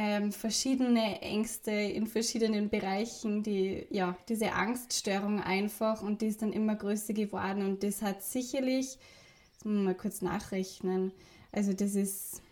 ähm, 0.00 0.30
verschiedene 0.30 1.20
Ängste 1.22 1.72
in 1.72 2.06
verschiedenen 2.06 2.68
Bereichen, 2.68 3.42
die, 3.42 3.84
ja, 3.90 4.16
diese 4.28 4.52
Angststörung 4.52 5.42
einfach 5.42 6.02
und 6.02 6.22
die 6.22 6.28
ist 6.28 6.40
dann 6.40 6.52
immer 6.52 6.76
größer 6.76 7.14
geworden 7.14 7.62
und 7.62 7.82
das 7.82 8.00
hat 8.00 8.22
sicherlich, 8.22 8.96
jetzt 9.52 9.64
muss 9.64 9.74
man 9.74 9.84
mal 9.84 9.96
kurz 9.96 10.22
nachrechnen, 10.22 11.10
also 11.50 11.72
das 11.72 11.96
ist, 11.96 12.42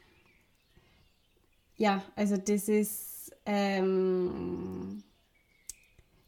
ja, 1.76 2.02
also 2.16 2.36
das 2.36 2.68
ist, 2.68 3.30
ähm, 3.46 5.04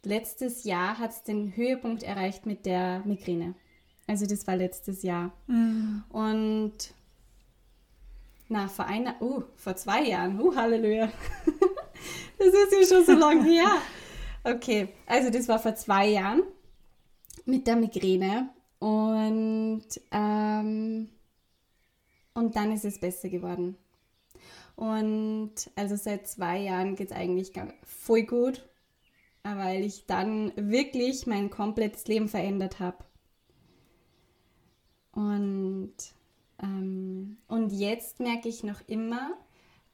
letztes 0.05 0.63
Jahr 0.63 0.99
hat 0.99 1.11
es 1.11 1.23
den 1.23 1.53
Höhepunkt 1.53 2.03
erreicht 2.03 2.45
mit 2.45 2.65
der 2.65 3.01
Migräne. 3.05 3.55
Also 4.07 4.25
das 4.25 4.47
war 4.47 4.55
letztes 4.55 5.03
Jahr. 5.03 5.33
Mhm. 5.47 6.05
Und 6.07 6.93
na, 8.49 8.67
vor 8.67 8.85
einer, 8.85 9.21
uh, 9.21 9.43
vor 9.55 9.75
zwei 9.75 10.03
Jahren, 10.05 10.41
uh, 10.41 10.55
Halleluja. 10.55 11.11
das 12.37 12.47
ist 12.47 12.91
ja 12.91 12.97
schon 12.97 13.05
so 13.05 13.13
lange 13.13 13.43
her. 13.43 13.69
Okay, 14.43 14.89
also 15.05 15.29
das 15.29 15.47
war 15.47 15.59
vor 15.59 15.75
zwei 15.75 16.07
Jahren 16.09 16.41
mit 17.45 17.67
der 17.67 17.75
Migräne 17.75 18.49
und, 18.79 19.85
ähm, 20.11 21.09
und 22.33 22.55
dann 22.55 22.71
ist 22.71 22.85
es 22.85 22.99
besser 22.99 23.29
geworden. 23.29 23.77
Und 24.75 25.53
also 25.75 25.95
seit 25.95 26.27
zwei 26.27 26.59
Jahren 26.59 26.95
geht 26.95 27.11
es 27.11 27.15
eigentlich 27.15 27.51
voll 27.83 28.23
gut, 28.23 28.67
weil 29.43 29.83
ich 29.83 30.05
dann 30.07 30.53
wirklich 30.55 31.27
mein 31.27 31.49
komplettes 31.49 32.07
Leben 32.07 32.29
verändert 32.29 32.79
habe. 32.79 33.03
Und 35.11 35.93
ähm, 36.61 37.37
und 37.47 37.71
jetzt 37.71 38.19
merke 38.19 38.49
ich 38.49 38.63
noch 38.63 38.81
immer, 38.87 39.37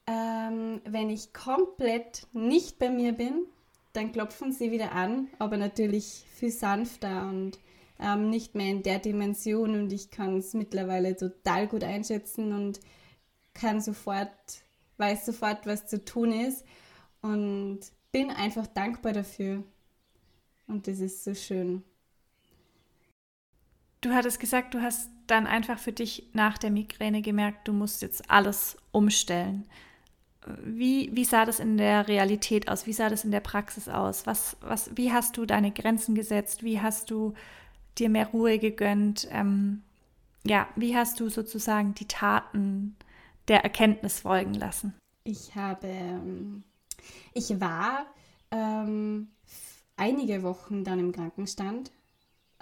ähm, 0.08 0.82
wenn 0.86 1.10
ich 1.10 1.34
komplett 1.34 2.28
nicht 2.34 2.80
bei 2.80 2.90
mir 2.90 3.14
bin, 3.14 3.46
dann 3.94 4.12
klopfen 4.12 4.52
sie 4.52 4.72
wieder 4.72 4.92
an, 4.92 5.30
aber 5.40 5.58
natürlich 5.58 6.26
viel 6.36 6.52
sanfter 6.52 7.28
und 7.28 7.60
ähm, 8.00 8.30
nicht 8.30 8.56
mehr 8.56 8.70
in 8.70 8.84
der 8.84 9.00
Dimension 9.00 9.80
und 9.80 9.94
ich 9.94 10.12
kann 10.12 10.38
es 10.38 10.54
mittlerweile 10.54 11.16
total 11.16 11.68
gut 11.68 11.84
einschätzen 11.84 12.54
und 12.54 12.80
kann 13.54 13.80
sofort, 13.80 14.30
weiß 14.98 15.26
sofort, 15.26 15.66
was 15.66 15.88
zu 15.88 16.04
tun 16.04 16.32
ist 16.32 16.66
und 17.22 17.80
bin 18.12 18.32
einfach 18.32 18.68
dankbar 18.68 19.14
dafür. 19.14 19.64
Und 20.68 20.88
das 20.88 21.00
ist 21.00 21.24
so 21.24 21.34
schön. 21.34 21.84
du 24.02 24.14
hattest 24.14 24.40
gesagt, 24.40 24.74
du 24.74 24.82
hast 24.82 25.10
dann 25.28 25.48
einfach 25.48 25.80
für 25.80 25.92
dich 25.92 26.30
nach 26.34 26.58
der 26.58 26.72
Migräne 26.72 27.22
gemerkt, 27.22 27.68
du 27.68 27.74
musst 27.74 28.02
jetzt 28.02 28.30
alles 28.30 28.78
umstellen. 28.92 29.66
Wie, 30.64 31.10
wie 31.14 31.26
sah 31.26 31.46
das 31.46 31.60
in 31.60 31.78
der 31.78 32.08
Realität 32.08 32.70
aus? 32.70 32.86
Wie 32.86 32.94
sah 32.94 33.10
das 33.10 33.24
in 33.24 33.32
der 33.32 33.40
Praxis 33.40 33.90
aus? 33.90 34.28
Was, 34.28 34.58
was, 34.62 34.92
wie 34.96 35.12
hast 35.12 35.38
du 35.38 35.46
deine 35.46 35.72
Grenzen 35.72 36.14
gesetzt? 36.14 36.64
Wie 36.64 36.82
hast 36.82 37.10
du 37.10 37.34
dir 37.98 38.10
mehr 38.10 38.28
Ruhe 38.28 38.60
gegönnt? 38.60 39.28
Ähm, 39.32 39.82
ja, 40.44 40.68
wie 40.76 40.96
hast 40.96 41.20
du 41.20 41.30
sozusagen 41.30 41.96
die 41.96 42.08
Taten 42.08 42.96
der 43.48 43.64
Erkenntnis 43.64 44.20
folgen 44.20 44.54
lassen? 44.54 44.94
Ich 45.24 45.56
habe, 45.56 45.88
ähm, 45.88 46.64
ich 47.34 47.60
war 47.60 48.06
ähm, 48.52 49.30
einige 49.98 50.44
Wochen 50.44 50.84
dann 50.84 51.00
im 51.00 51.12
Krankenstand, 51.12 51.92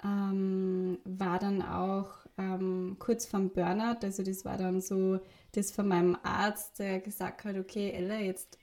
ähm, 0.02 0.98
war 1.04 1.38
dann 1.38 1.60
auch 1.60 2.23
ähm, 2.38 2.96
kurz 2.98 3.26
vorm 3.26 3.50
Burnout, 3.50 3.98
also 4.02 4.22
das 4.22 4.44
war 4.44 4.56
dann 4.58 4.80
so 4.80 5.20
das 5.52 5.70
von 5.70 5.88
meinem 5.88 6.16
Arzt, 6.22 6.78
der 6.78 7.00
gesagt 7.00 7.44
hat, 7.44 7.56
okay, 7.56 7.90
Ella, 7.92 8.18
jetzt 8.18 8.58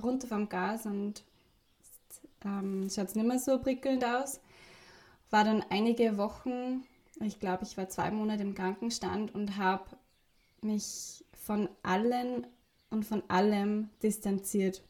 runter 0.00 0.28
vom 0.28 0.48
Gas 0.48 0.86
und 0.86 1.24
ähm, 2.44 2.88
schaut 2.90 3.08
es 3.08 3.14
nicht 3.14 3.26
mehr 3.26 3.38
so 3.38 3.58
prickelnd 3.58 4.04
aus. 4.04 4.40
War 5.30 5.44
dann 5.44 5.64
einige 5.70 6.16
Wochen, 6.18 6.84
ich 7.20 7.40
glaube, 7.40 7.64
ich 7.64 7.76
war 7.76 7.88
zwei 7.88 8.10
Monate 8.10 8.42
im 8.42 8.54
Krankenstand 8.54 9.34
und 9.34 9.56
habe 9.56 9.84
mich 10.60 11.24
von 11.32 11.68
allen 11.82 12.46
und 12.90 13.04
von 13.04 13.22
allem 13.28 13.88
distanziert. 14.02 14.82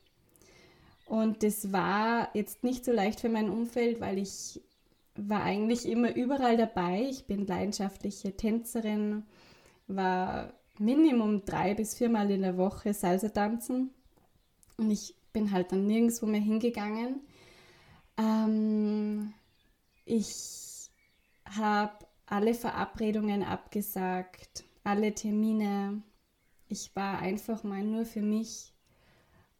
Und 1.07 1.43
das 1.43 1.73
war 1.73 2.29
jetzt 2.35 2.65
nicht 2.65 2.85
so 2.85 2.93
leicht 2.93 3.21
für 3.21 3.29
mein 3.29 3.51
Umfeld, 3.51 4.01
weil 4.01 4.19
ich 4.19 4.61
war 5.15 5.43
eigentlich 5.43 5.87
immer 5.89 6.15
überall 6.15 6.57
dabei. 6.57 7.07
Ich 7.11 7.27
bin 7.27 7.47
leidenschaftliche 7.47 8.37
Tänzerin, 8.37 9.25
war 9.87 10.53
Minimum 10.79 11.45
drei 11.45 11.75
bis 11.75 11.95
viermal 11.95 12.31
in 12.31 12.43
der 12.43 12.57
Woche 12.57 12.95
Salsa 12.95 13.29
tanzen 13.29 13.91
und 14.79 14.91
ich 14.91 15.15
bin 15.33 15.53
halt 15.53 15.73
dann 15.73 15.87
nirgendwo 15.87 16.27
mehr 16.27 16.41
hingegangen. 16.41 17.21
Ähm, 18.17 19.35
ich 20.05 20.91
habe 21.45 21.93
alle 22.27 22.55
Verabredungen 22.55 23.43
abgesagt, 23.43 24.65
alle 24.85 25.15
Termine. 25.15 26.03
Ich 26.69 26.95
war 26.97 27.19
einfach 27.19 27.65
mal 27.65 27.83
nur 27.83 28.07
für 28.07 28.23
mich 28.23 28.73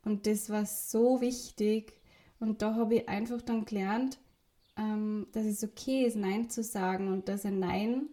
und 0.05 0.27
das 0.27 0.51
war 0.51 0.67
so 0.67 1.21
wichtig. 1.21 2.01
Und 2.41 2.63
da 2.63 2.75
habe 2.75 2.97
ich 2.97 3.09
einfach 3.09 3.41
dann 3.41 3.65
gelernt, 3.65 4.19
ähm, 4.77 5.27
dass 5.33 5.45
es 5.45 5.63
okay 5.65 6.05
ist, 6.05 6.17
Nein 6.17 6.51
zu 6.51 6.63
sagen 6.63 7.09
und 7.09 7.29
dass 7.29 7.45
ein 7.45 7.59
Nein 7.59 8.09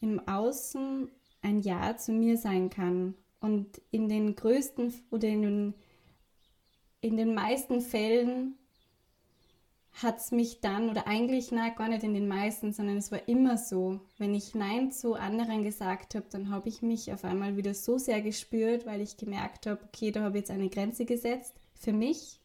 im 0.00 0.26
Außen 0.26 1.10
ein 1.42 1.60
Ja 1.60 1.96
zu 1.96 2.12
mir 2.12 2.36
sein 2.36 2.70
kann. 2.70 3.14
Und 3.40 3.80
in 3.90 4.08
den 4.08 4.34
größten 4.34 4.92
oder 5.10 5.28
in 5.28 5.42
den, 5.42 5.74
in 7.00 7.16
den 7.16 7.34
meisten 7.34 7.80
Fällen 7.80 8.56
hat 10.02 10.18
es 10.18 10.30
mich 10.30 10.60
dann, 10.60 10.90
oder 10.90 11.06
eigentlich 11.06 11.50
na, 11.50 11.70
gar 11.70 11.88
nicht 11.88 12.04
in 12.04 12.14
den 12.14 12.28
meisten, 12.28 12.72
sondern 12.72 12.96
es 12.96 13.10
war 13.10 13.26
immer 13.28 13.56
so, 13.56 14.00
wenn 14.18 14.34
ich 14.34 14.54
Nein 14.54 14.92
zu 14.92 15.14
anderen 15.14 15.62
gesagt 15.64 16.14
habe, 16.14 16.26
dann 16.30 16.50
habe 16.50 16.68
ich 16.68 16.82
mich 16.82 17.12
auf 17.12 17.24
einmal 17.24 17.56
wieder 17.56 17.74
so 17.74 17.98
sehr 17.98 18.20
gespürt, 18.22 18.86
weil 18.86 19.00
ich 19.00 19.16
gemerkt 19.16 19.66
habe, 19.66 19.80
okay, 19.84 20.12
da 20.12 20.22
habe 20.22 20.38
ich 20.38 20.42
jetzt 20.42 20.50
eine 20.50 20.68
Grenze 20.68 21.04
gesetzt 21.04 21.54
für 21.74 21.92
mich 21.92 22.40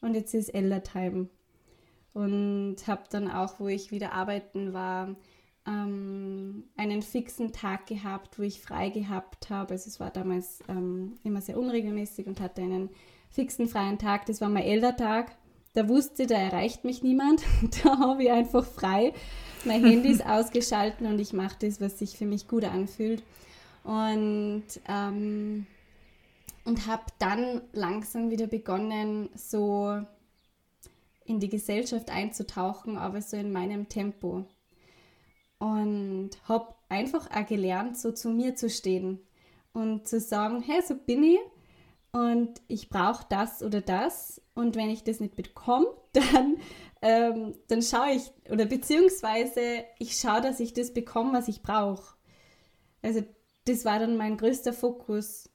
und 0.00 0.14
jetzt 0.14 0.34
ist 0.34 0.48
Ella 0.50 0.80
Time. 0.80 1.28
Und 2.16 2.76
habe 2.86 3.02
dann 3.10 3.30
auch, 3.30 3.60
wo 3.60 3.68
ich 3.68 3.90
wieder 3.90 4.12
arbeiten 4.12 4.72
war, 4.72 5.14
ähm, 5.66 6.64
einen 6.76 7.02
fixen 7.02 7.52
Tag 7.52 7.86
gehabt, 7.86 8.38
wo 8.38 8.42
ich 8.42 8.62
frei 8.62 8.88
gehabt 8.88 9.50
habe. 9.50 9.74
Also 9.74 9.88
es 9.88 10.00
war 10.00 10.10
damals 10.10 10.60
ähm, 10.68 11.18
immer 11.24 11.42
sehr 11.42 11.58
unregelmäßig 11.58 12.26
und 12.26 12.40
hatte 12.40 12.62
einen 12.62 12.88
fixen 13.28 13.68
freien 13.68 13.98
Tag. 13.98 14.24
Das 14.26 14.40
war 14.40 14.48
mein 14.48 14.62
Eldertag 14.62 15.32
da 15.76 15.90
wusste, 15.90 16.26
da 16.26 16.36
erreicht 16.36 16.84
mich 16.84 17.02
niemand. 17.02 17.42
Da 17.84 17.98
habe 17.98 18.24
ich 18.24 18.30
einfach 18.32 18.64
frei. 18.64 19.12
Mein 19.64 19.84
Handy 19.84 20.08
ist 20.08 20.24
ausgeschalten 20.26 21.06
und 21.06 21.18
ich 21.18 21.32
mache 21.32 21.56
das, 21.60 21.80
was 21.80 21.98
sich 21.98 22.16
für 22.16 22.24
mich 22.24 22.48
gut 22.48 22.64
anfühlt. 22.64 23.22
Und, 23.84 24.64
ähm, 24.88 25.66
und 26.64 26.86
habe 26.86 27.04
dann 27.18 27.60
langsam 27.72 28.30
wieder 28.30 28.46
begonnen, 28.46 29.28
so 29.34 30.00
in 31.26 31.40
die 31.40 31.48
Gesellschaft 31.48 32.10
einzutauchen, 32.10 32.96
aber 32.96 33.20
so 33.22 33.36
in 33.36 33.52
meinem 33.52 33.88
Tempo. 33.88 34.46
Und 35.58 36.30
habe 36.44 36.74
einfach 36.88 37.30
auch 37.30 37.46
gelernt, 37.46 37.98
so 37.98 38.12
zu 38.12 38.30
mir 38.30 38.56
zu 38.56 38.68
stehen 38.68 39.20
und 39.72 40.06
zu 40.06 40.20
sagen, 40.20 40.62
hey, 40.62 40.82
so 40.82 40.94
bin 40.94 41.22
ich 41.22 41.40
und 42.12 42.60
ich 42.68 42.88
brauche 42.88 43.26
das 43.28 43.62
oder 43.62 43.80
das 43.80 44.40
und 44.54 44.76
wenn 44.76 44.90
ich 44.90 45.04
das 45.04 45.20
nicht 45.20 45.34
bekomme, 45.34 45.88
dann, 46.12 46.56
ähm, 47.02 47.54
dann 47.68 47.82
schaue 47.82 48.12
ich 48.12 48.32
oder 48.50 48.66
beziehungsweise 48.66 49.84
ich 49.98 50.16
schaue, 50.16 50.42
dass 50.42 50.60
ich 50.60 50.74
das 50.74 50.92
bekomme, 50.92 51.32
was 51.32 51.48
ich 51.48 51.62
brauche. 51.62 52.16
Also 53.02 53.22
das 53.64 53.84
war 53.84 53.98
dann 53.98 54.16
mein 54.16 54.36
größter 54.36 54.72
Fokus, 54.72 55.50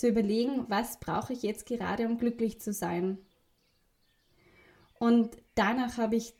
zu 0.00 0.08
überlegen, 0.08 0.64
was 0.68 0.98
brauche 0.98 1.34
ich 1.34 1.42
jetzt 1.42 1.66
gerade, 1.66 2.06
um 2.06 2.16
glücklich 2.16 2.58
zu 2.58 2.72
sein. 2.72 3.18
Und 5.00 5.36
danach 5.56 5.98
habe 5.98 6.14
ich 6.14 6.34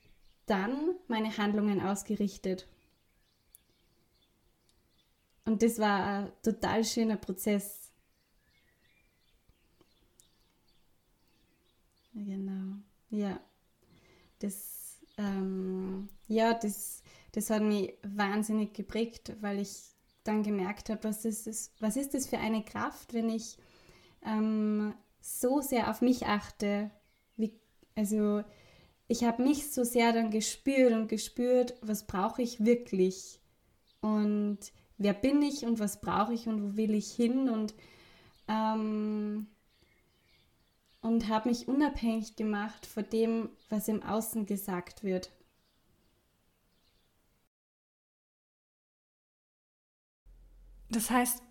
dann 0.47 0.95
meine 1.09 1.37
Handlungen 1.37 1.81
ausgerichtet. 1.81 2.69
Und 5.45 5.63
das 5.63 5.79
war 5.79 6.05
ein 6.07 6.33
total 6.43 6.85
schöner 6.85 7.17
Prozess. 7.17 7.91
Genau, 12.15 12.77
ja. 13.11 13.41
Das, 14.41 14.99
ähm, 15.19 16.09
ja, 16.29 16.55
das, 16.55 17.03
das 17.33 17.51
hat 17.51 17.63
mich 17.63 17.95
wahnsinnig 18.03 18.73
geprägt, 18.75 19.35
weil 19.41 19.61
ich 19.61 19.71
dann 20.25 20.43
gemerkt 20.43 20.91
habe, 20.91 21.05
was 21.05 21.25
ist 21.25 21.47
das, 21.47 21.73
was 21.81 21.97
ist 21.97 22.15
das 22.15 22.27
für 22.29 22.39
eine 22.39 22.65
Kraft, 22.65 23.15
wenn 23.15 23.29
ich 23.31 23.59
ähm, 24.25 24.95
so 25.21 25.61
sehr 25.61 25.91
auf 25.91 26.03
mich 26.03 26.27
achte. 26.27 26.91
Also 27.95 28.45
ich 29.09 29.25
habe 29.25 29.43
mich 29.43 29.71
so 29.73 29.85
sehr 29.85 30.13
dann 30.13 30.31
gespürt 30.31 30.93
und 30.93 31.09
gespürt, 31.09 31.75
was 31.83 32.07
brauche 32.07 32.43
ich 32.43 32.65
wirklich 32.65 33.41
und 34.01 34.59
wer 34.99 35.15
bin 35.15 35.43
ich 35.43 35.65
und 35.65 35.79
was 35.81 36.01
brauche 36.01 36.35
ich 36.35 36.47
und 36.47 36.63
wo 36.63 36.77
will 36.77 36.95
ich 36.95 37.11
hin 37.13 37.49
und 37.49 37.75
ähm, 38.49 39.47
und 41.03 41.29
habe 41.29 41.49
mich 41.49 41.67
unabhängig 41.69 42.37
gemacht 42.37 42.87
von 42.87 43.09
dem, 43.11 43.49
was 43.69 43.89
im 43.89 44.03
Außen 44.03 44.47
gesagt 44.47 45.03
wird. 45.03 45.31
Das 50.91 51.11
heißt, 51.11 51.43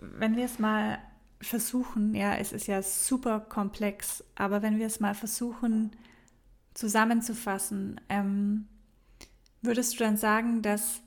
wenn 0.00 0.36
wir 0.36 0.44
es 0.44 0.58
mal 0.58 0.98
versuchen, 1.40 2.14
ja, 2.14 2.34
es 2.36 2.52
ist 2.52 2.66
ja 2.66 2.82
super 2.82 3.40
komplex, 3.40 4.24
aber 4.34 4.62
wenn 4.62 4.78
wir 4.78 4.86
es 4.86 5.00
mal 5.00 5.14
versuchen 5.14 5.94
zusammenzufassen, 6.74 8.00
ähm, 8.08 8.68
würdest 9.62 9.94
du 9.94 9.98
dann 9.98 10.16
sagen, 10.16 10.62
dass 10.62 11.00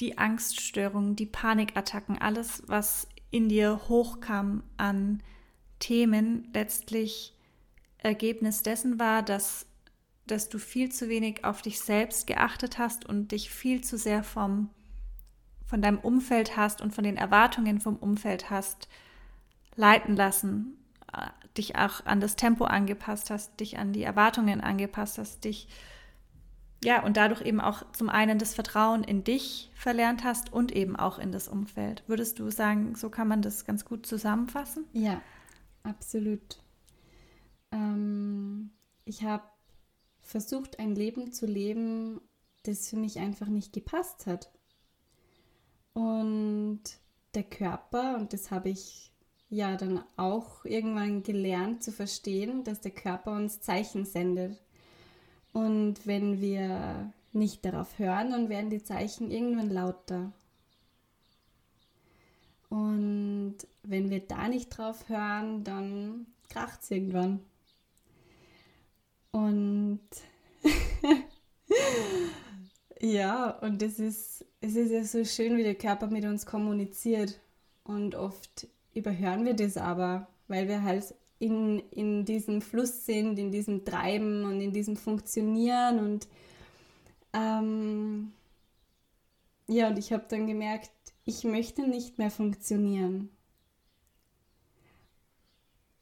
die 0.00 0.18
Angststörungen, 0.18 1.16
die 1.16 1.26
Panikattacken, 1.26 2.18
alles, 2.18 2.62
was 2.66 3.08
in 3.30 3.48
dir 3.48 3.80
hochkam 3.88 4.62
an 4.76 5.22
Themen 5.78 6.48
letztlich 6.52 7.36
Ergebnis 7.98 8.62
dessen 8.62 8.98
war, 8.98 9.22
dass, 9.22 9.66
dass 10.26 10.48
du 10.48 10.58
viel 10.58 10.90
zu 10.90 11.08
wenig 11.08 11.44
auf 11.44 11.62
dich 11.62 11.80
selbst 11.80 12.26
geachtet 12.26 12.78
hast 12.78 13.04
und 13.04 13.32
dich 13.32 13.50
viel 13.50 13.82
zu 13.82 13.96
sehr 13.96 14.22
vom, 14.22 14.70
von 15.64 15.82
deinem 15.82 15.98
Umfeld 15.98 16.56
hast 16.56 16.80
und 16.80 16.94
von 16.94 17.04
den 17.04 17.16
Erwartungen 17.16 17.80
vom 17.80 17.96
Umfeld 17.96 18.50
hast 18.50 18.88
leiten 19.76 20.16
lassen, 20.16 20.76
äh, 21.12 21.28
dich 21.56 21.76
auch 21.76 22.04
an 22.06 22.20
das 22.20 22.36
Tempo 22.36 22.64
angepasst 22.64 23.30
hast, 23.30 23.58
dich 23.60 23.78
an 23.78 23.92
die 23.92 24.02
Erwartungen 24.02 24.60
angepasst 24.60 25.18
hast, 25.18 25.44
dich 25.44 25.68
ja, 26.82 27.02
und 27.02 27.16
dadurch 27.16 27.40
eben 27.40 27.62
auch 27.62 27.90
zum 27.92 28.10
einen 28.10 28.38
das 28.38 28.54
Vertrauen 28.54 29.04
in 29.04 29.24
dich 29.24 29.70
verlernt 29.74 30.22
hast 30.22 30.52
und 30.52 30.70
eben 30.70 30.96
auch 30.96 31.18
in 31.18 31.32
das 31.32 31.48
Umfeld. 31.48 32.04
Würdest 32.08 32.38
du 32.38 32.50
sagen, 32.50 32.94
so 32.94 33.08
kann 33.08 33.26
man 33.26 33.40
das 33.40 33.64
ganz 33.64 33.86
gut 33.86 34.04
zusammenfassen? 34.04 34.84
Ja, 34.92 35.22
Absolut. 35.84 36.62
Ähm, 37.70 38.70
ich 39.04 39.22
habe 39.22 39.44
versucht, 40.22 40.78
ein 40.78 40.94
Leben 40.94 41.32
zu 41.32 41.46
leben, 41.46 42.20
das 42.64 42.88
für 42.88 42.96
mich 42.96 43.18
einfach 43.18 43.46
nicht 43.46 43.72
gepasst 43.72 44.26
hat. 44.26 44.50
Und 45.92 46.82
der 47.34 47.44
Körper, 47.44 48.16
und 48.16 48.32
das 48.32 48.50
habe 48.50 48.70
ich 48.70 49.12
ja 49.54 49.76
dann 49.76 50.02
auch 50.16 50.64
irgendwann 50.64 51.22
gelernt 51.22 51.82
zu 51.82 51.92
verstehen, 51.92 52.64
dass 52.64 52.80
der 52.80 52.90
Körper 52.90 53.32
uns 53.32 53.60
Zeichen 53.60 54.04
sendet. 54.04 54.58
Und 55.52 56.06
wenn 56.06 56.40
wir 56.40 57.12
nicht 57.32 57.64
darauf 57.64 57.98
hören, 57.98 58.30
dann 58.30 58.48
werden 58.48 58.70
die 58.70 58.82
Zeichen 58.82 59.30
irgendwann 59.30 59.70
lauter. 59.70 60.32
Und 62.68 63.56
wenn 63.84 64.10
wir 64.10 64.20
da 64.20 64.48
nicht 64.48 64.70
drauf 64.70 65.08
hören, 65.08 65.62
dann 65.62 66.26
kracht 66.48 66.82
es 66.82 66.90
irgendwann. 66.90 67.40
Und 69.30 70.00
ja, 73.00 73.50
und 73.50 73.82
es 73.82 74.00
ist, 74.00 74.44
es 74.60 74.74
ist 74.74 74.90
ja 74.90 75.04
so 75.04 75.24
schön, 75.24 75.56
wie 75.56 75.62
der 75.62 75.76
Körper 75.76 76.08
mit 76.08 76.24
uns 76.24 76.46
kommuniziert. 76.46 77.38
Und 77.84 78.14
oft 78.14 78.66
überhören 78.94 79.44
wir 79.44 79.54
das 79.54 79.76
aber, 79.76 80.28
weil 80.48 80.68
wir 80.68 80.82
halt 80.82 81.14
in, 81.38 81.80
in 81.90 82.24
diesem 82.24 82.62
Fluss 82.62 83.04
sind, 83.04 83.38
in 83.38 83.50
diesem 83.50 83.84
Treiben 83.84 84.44
und 84.44 84.60
in 84.60 84.72
diesem 84.72 84.96
Funktionieren. 84.96 85.98
Und 85.98 86.28
ähm, 87.32 88.32
ja, 89.66 89.88
und 89.88 89.98
ich 89.98 90.12
habe 90.12 90.24
dann 90.28 90.46
gemerkt, 90.46 90.90
ich 91.24 91.44
möchte 91.44 91.88
nicht 91.88 92.18
mehr 92.18 92.30
funktionieren. 92.30 93.30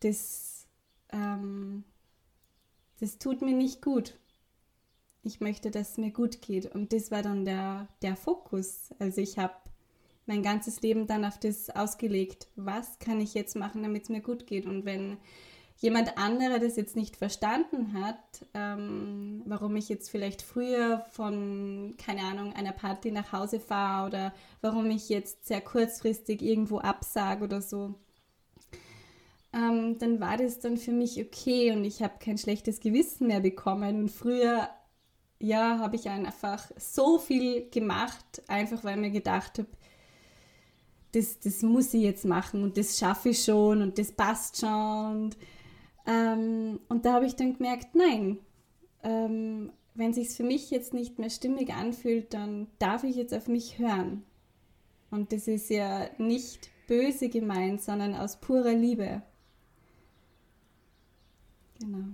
Das, 0.00 0.66
ähm, 1.10 1.84
das 3.00 3.18
tut 3.18 3.40
mir 3.40 3.54
nicht 3.54 3.82
gut. 3.82 4.18
Ich 5.22 5.40
möchte, 5.40 5.70
dass 5.70 5.92
es 5.92 5.98
mir 5.98 6.10
gut 6.10 6.42
geht. 6.42 6.66
Und 6.66 6.92
das 6.92 7.12
war 7.12 7.22
dann 7.22 7.44
der, 7.44 7.88
der 8.02 8.16
Fokus. 8.16 8.90
Also 8.98 9.20
ich 9.20 9.38
habe 9.38 9.54
mein 10.26 10.42
ganzes 10.42 10.80
Leben 10.82 11.06
dann 11.06 11.24
auf 11.24 11.38
das 11.38 11.70
ausgelegt. 11.70 12.48
Was 12.56 12.98
kann 12.98 13.20
ich 13.20 13.34
jetzt 13.34 13.56
machen, 13.56 13.82
damit 13.82 14.04
es 14.04 14.08
mir 14.08 14.20
gut 14.20 14.46
geht? 14.46 14.66
Und 14.66 14.84
wenn 14.84 15.18
jemand 15.78 16.16
anderer 16.16 16.60
das 16.60 16.76
jetzt 16.76 16.94
nicht 16.94 17.16
verstanden 17.16 17.92
hat, 18.00 18.46
ähm, 18.54 19.42
warum 19.46 19.74
ich 19.76 19.88
jetzt 19.88 20.10
vielleicht 20.10 20.42
früher 20.42 21.04
von, 21.10 21.94
keine 21.98 22.22
Ahnung, 22.22 22.52
einer 22.52 22.72
Party 22.72 23.10
nach 23.10 23.32
Hause 23.32 23.58
fahre 23.58 24.06
oder 24.06 24.34
warum 24.60 24.90
ich 24.90 25.08
jetzt 25.08 25.46
sehr 25.46 25.60
kurzfristig 25.60 26.40
irgendwo 26.40 26.78
absage 26.78 27.42
oder 27.44 27.60
so, 27.60 27.96
ähm, 29.52 29.98
dann 29.98 30.20
war 30.20 30.36
das 30.36 30.60
dann 30.60 30.76
für 30.76 30.92
mich 30.92 31.20
okay 31.20 31.72
und 31.72 31.84
ich 31.84 32.02
habe 32.02 32.14
kein 32.18 32.38
schlechtes 32.38 32.80
Gewissen 32.80 33.26
mehr 33.26 33.40
bekommen. 33.40 34.02
Und 34.02 34.08
früher, 34.10 34.68
ja, 35.40 35.78
habe 35.78 35.96
ich 35.96 36.08
einfach 36.08 36.70
so 36.78 37.18
viel 37.18 37.68
gemacht, 37.70 38.42
einfach 38.46 38.84
weil 38.84 38.96
mir 38.96 39.10
gedacht 39.10 39.58
habe, 39.58 39.68
das, 41.12 41.38
das 41.40 41.62
muss 41.62 41.92
ich 41.94 42.02
jetzt 42.02 42.24
machen 42.24 42.62
und 42.62 42.76
das 42.76 42.98
schaffe 42.98 43.30
ich 43.30 43.44
schon 43.44 43.82
und 43.82 43.98
das 43.98 44.12
passt 44.12 44.58
schon. 44.58 45.24
Und, 45.24 45.36
ähm, 46.06 46.80
und 46.88 47.04
da 47.04 47.14
habe 47.14 47.26
ich 47.26 47.36
dann 47.36 47.56
gemerkt, 47.56 47.94
nein, 47.94 48.38
ähm, 49.02 49.72
wenn 49.94 50.14
sich 50.14 50.30
für 50.30 50.42
mich 50.42 50.70
jetzt 50.70 50.94
nicht 50.94 51.18
mehr 51.18 51.30
stimmig 51.30 51.74
anfühlt, 51.74 52.32
dann 52.32 52.66
darf 52.78 53.04
ich 53.04 53.16
jetzt 53.16 53.34
auf 53.34 53.46
mich 53.46 53.78
hören. 53.78 54.24
Und 55.10 55.32
das 55.32 55.46
ist 55.46 55.68
ja 55.68 56.08
nicht 56.16 56.70
böse 56.86 57.28
gemeint, 57.28 57.82
sondern 57.82 58.14
aus 58.14 58.40
purer 58.40 58.72
Liebe. 58.72 59.20
Genau. 61.78 62.04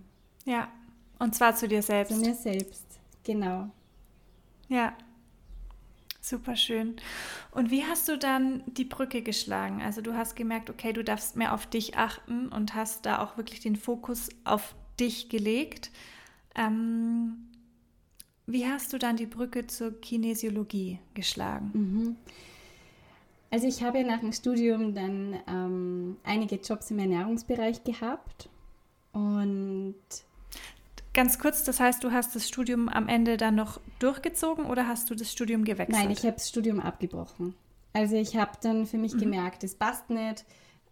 Ja, 0.44 0.68
und 1.20 1.34
zwar 1.34 1.54
zu 1.54 1.68
dir 1.68 1.82
selbst. 1.82 2.14
Zu 2.14 2.20
mir 2.20 2.34
selbst, 2.34 2.86
genau. 3.22 3.68
Ja, 4.68 4.96
Super 6.28 6.56
schön. 6.56 6.96
Und 7.52 7.70
wie 7.70 7.84
hast 7.84 8.06
du 8.06 8.18
dann 8.18 8.62
die 8.66 8.84
Brücke 8.84 9.22
geschlagen? 9.22 9.80
Also 9.80 10.02
du 10.02 10.14
hast 10.14 10.36
gemerkt, 10.36 10.68
okay, 10.68 10.92
du 10.92 11.02
darfst 11.02 11.36
mehr 11.36 11.54
auf 11.54 11.66
dich 11.66 11.96
achten 11.96 12.48
und 12.48 12.74
hast 12.74 13.06
da 13.06 13.22
auch 13.22 13.38
wirklich 13.38 13.60
den 13.60 13.76
Fokus 13.76 14.28
auf 14.44 14.74
dich 15.00 15.30
gelegt. 15.30 15.90
Ähm, 16.54 17.48
wie 18.46 18.66
hast 18.66 18.92
du 18.92 18.98
dann 18.98 19.16
die 19.16 19.24
Brücke 19.24 19.66
zur 19.68 19.98
Kinesiologie 20.00 20.98
geschlagen? 21.14 21.70
Mhm. 21.72 22.16
Also 23.50 23.66
ich 23.66 23.82
habe 23.82 24.04
nach 24.04 24.20
dem 24.20 24.32
Studium 24.32 24.94
dann 24.94 25.34
ähm, 25.46 26.16
einige 26.24 26.56
Jobs 26.56 26.90
im 26.90 26.98
Ernährungsbereich 26.98 27.84
gehabt 27.84 28.50
und 29.12 29.94
Ganz 31.18 31.40
kurz, 31.40 31.64
das 31.64 31.80
heißt, 31.80 32.04
du 32.04 32.12
hast 32.12 32.36
das 32.36 32.46
Studium 32.46 32.88
am 32.88 33.08
Ende 33.08 33.36
dann 33.36 33.56
noch 33.56 33.80
durchgezogen 33.98 34.66
oder 34.66 34.86
hast 34.86 35.10
du 35.10 35.16
das 35.16 35.32
Studium 35.32 35.64
gewechselt? 35.64 35.98
Nein, 35.98 36.12
ich 36.12 36.22
habe 36.22 36.34
das 36.34 36.48
Studium 36.48 36.78
abgebrochen. 36.78 37.54
Also 37.92 38.14
ich 38.14 38.36
habe 38.36 38.52
dann 38.62 38.86
für 38.86 38.98
mich 38.98 39.14
mhm. 39.14 39.18
gemerkt, 39.18 39.64
es 39.64 39.74
passt 39.74 40.10
nicht. 40.10 40.44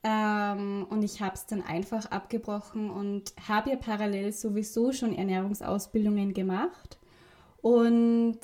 Ähm, 0.02 0.84
und 0.90 1.04
ich 1.04 1.22
habe 1.22 1.36
es 1.36 1.46
dann 1.46 1.62
einfach 1.62 2.06
abgebrochen 2.06 2.90
und 2.90 3.34
habe 3.46 3.70
ja 3.70 3.76
parallel 3.76 4.32
sowieso 4.32 4.90
schon 4.90 5.14
Ernährungsausbildungen 5.14 6.34
gemacht 6.34 6.98
und 7.62 8.38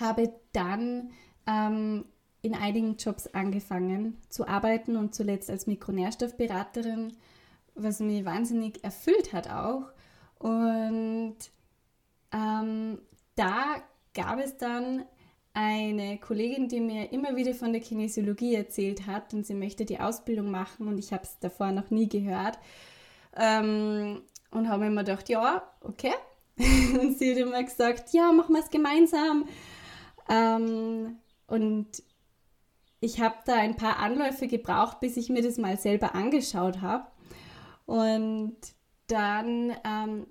habe 0.00 0.32
dann 0.54 1.10
ähm, 1.46 2.06
in 2.40 2.54
einigen 2.54 2.96
Jobs 2.96 3.26
angefangen 3.26 4.16
zu 4.30 4.48
arbeiten 4.48 4.96
und 4.96 5.14
zuletzt 5.14 5.50
als 5.50 5.66
Mikronährstoffberaterin, 5.66 7.12
was 7.74 8.00
mich 8.00 8.24
wahnsinnig 8.24 8.82
erfüllt 8.82 9.34
hat 9.34 9.50
auch. 9.50 9.93
Und 10.44 11.38
ähm, 12.30 12.98
da 13.34 13.76
gab 14.12 14.38
es 14.38 14.58
dann 14.58 15.06
eine 15.54 16.18
Kollegin, 16.18 16.68
die 16.68 16.80
mir 16.80 17.12
immer 17.12 17.34
wieder 17.34 17.54
von 17.54 17.72
der 17.72 17.80
Kinesiologie 17.80 18.54
erzählt 18.54 19.06
hat 19.06 19.32
und 19.32 19.46
sie 19.46 19.54
möchte 19.54 19.86
die 19.86 20.00
Ausbildung 20.00 20.50
machen 20.50 20.86
und 20.86 20.98
ich 20.98 21.14
habe 21.14 21.22
es 21.22 21.38
davor 21.38 21.72
noch 21.72 21.88
nie 21.88 22.10
gehört. 22.10 22.58
Ähm, 23.34 24.20
und 24.50 24.68
habe 24.68 24.84
immer 24.84 25.02
gedacht, 25.02 25.30
ja, 25.30 25.62
okay. 25.80 26.12
und 26.58 27.18
sie 27.18 27.30
hat 27.30 27.38
immer 27.38 27.62
gesagt, 27.62 28.12
ja, 28.12 28.30
machen 28.30 28.54
wir 28.54 28.62
es 28.62 28.70
gemeinsam. 28.70 29.48
Ähm, 30.28 31.20
und 31.46 32.02
ich 33.00 33.18
habe 33.22 33.36
da 33.46 33.54
ein 33.54 33.76
paar 33.76 33.98
Anläufe 33.98 34.46
gebraucht, 34.46 35.00
bis 35.00 35.16
ich 35.16 35.30
mir 35.30 35.42
das 35.42 35.56
mal 35.56 35.78
selber 35.78 36.14
angeschaut 36.14 36.82
habe. 36.82 37.06
Und 37.86 38.56
dann 39.06 39.74
ähm, 39.84 40.26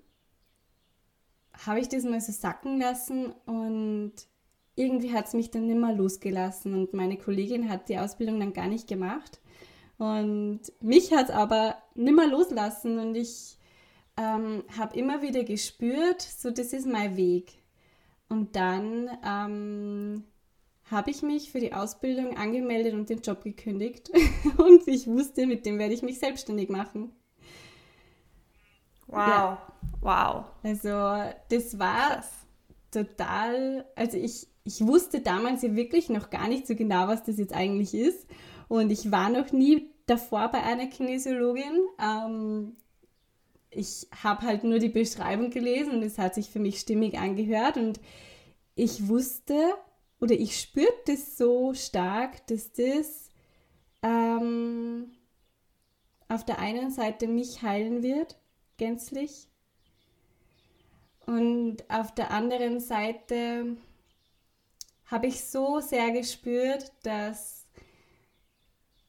habe 1.65 1.79
ich 1.79 1.89
das 1.89 2.03
mal 2.03 2.21
so 2.21 2.31
sacken 2.31 2.79
lassen 2.79 3.33
und 3.45 4.13
irgendwie 4.75 5.13
hat 5.13 5.27
es 5.27 5.33
mich 5.33 5.51
dann 5.51 5.67
nicht 5.67 5.79
mehr 5.79 5.93
losgelassen 5.93 6.73
und 6.73 6.93
meine 6.93 7.17
Kollegin 7.17 7.69
hat 7.69 7.89
die 7.89 7.99
Ausbildung 7.99 8.39
dann 8.39 8.53
gar 8.53 8.67
nicht 8.67 8.87
gemacht 8.87 9.39
und 9.97 10.61
mich 10.81 11.13
hat 11.13 11.29
es 11.29 11.35
aber 11.35 11.77
nicht 11.95 12.15
mehr 12.15 12.27
loslassen 12.27 12.99
und 12.99 13.15
ich 13.15 13.57
ähm, 14.17 14.63
habe 14.77 14.97
immer 14.97 15.21
wieder 15.21 15.43
gespürt, 15.43 16.21
so 16.21 16.51
das 16.51 16.73
ist 16.73 16.87
mein 16.87 17.15
Weg. 17.17 17.53
Und 18.29 18.55
dann 18.55 19.09
ähm, 19.25 20.23
habe 20.89 21.11
ich 21.11 21.21
mich 21.21 21.51
für 21.51 21.59
die 21.59 21.73
Ausbildung 21.73 22.37
angemeldet 22.37 22.93
und 22.93 23.09
den 23.09 23.21
Job 23.21 23.43
gekündigt 23.43 24.11
und 24.57 24.87
ich 24.87 25.07
wusste, 25.07 25.45
mit 25.45 25.65
dem 25.65 25.79
werde 25.79 25.93
ich 25.93 26.01
mich 26.01 26.19
selbstständig 26.19 26.69
machen. 26.69 27.11
Wow. 29.07 29.17
Ja. 29.17 29.72
Wow. 30.03 30.45
Also 30.63 30.89
das 31.49 31.79
war 31.79 32.15
Krass. 32.15 32.29
total, 32.91 33.85
also 33.95 34.17
ich, 34.17 34.47
ich 34.65 34.85
wusste 34.85 35.21
damals 35.21 35.61
ja 35.61 35.75
wirklich 35.75 36.09
noch 36.09 36.29
gar 36.29 36.47
nicht 36.49 36.67
so 36.67 36.75
genau, 36.75 37.07
was 37.07 37.23
das 37.23 37.37
jetzt 37.37 37.53
eigentlich 37.53 37.93
ist. 37.93 38.27
Und 38.67 38.91
ich 38.91 39.11
war 39.11 39.29
noch 39.29 39.51
nie 39.53 39.89
davor 40.05 40.49
bei 40.49 40.61
einer 40.61 40.87
Kinesiologin. 40.87 41.79
Ähm, 42.01 42.75
ich 43.69 44.07
habe 44.23 44.45
halt 44.45 44.63
nur 44.65 44.79
die 44.79 44.89
Beschreibung 44.89 45.49
gelesen 45.49 45.93
und 45.93 46.03
es 46.03 46.17
hat 46.17 46.35
sich 46.35 46.49
für 46.49 46.59
mich 46.59 46.79
stimmig 46.79 47.17
angehört. 47.17 47.77
Und 47.77 48.01
ich 48.75 49.07
wusste 49.07 49.73
oder 50.19 50.33
ich 50.35 50.59
spürte 50.59 51.13
das 51.13 51.37
so 51.37 51.73
stark, 51.73 52.45
dass 52.47 52.73
das 52.73 53.29
ähm, 54.01 55.13
auf 56.27 56.45
der 56.45 56.59
einen 56.59 56.91
Seite 56.91 57.27
mich 57.27 57.61
heilen 57.61 58.03
wird 58.03 58.37
gänzlich. 58.77 59.47
Und 61.25 61.89
auf 61.89 62.13
der 62.13 62.31
anderen 62.31 62.79
Seite 62.79 63.77
habe 65.05 65.27
ich 65.27 65.43
so 65.43 65.79
sehr 65.79 66.11
gespürt, 66.11 66.91
dass 67.03 67.65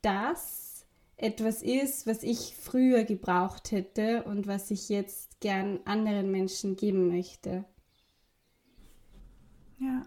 das 0.03 0.87
etwas 1.17 1.63
ist, 1.63 2.07
was 2.07 2.23
ich 2.23 2.55
früher 2.61 3.05
gebraucht 3.05 3.71
hätte 3.71 4.25
und 4.25 4.47
was 4.47 4.71
ich 4.71 4.89
jetzt 4.89 5.41
gern 5.41 5.81
anderen 5.85 6.31
Menschen 6.31 6.77
geben 6.77 7.09
möchte. 7.09 7.65
Ja. 9.79 10.03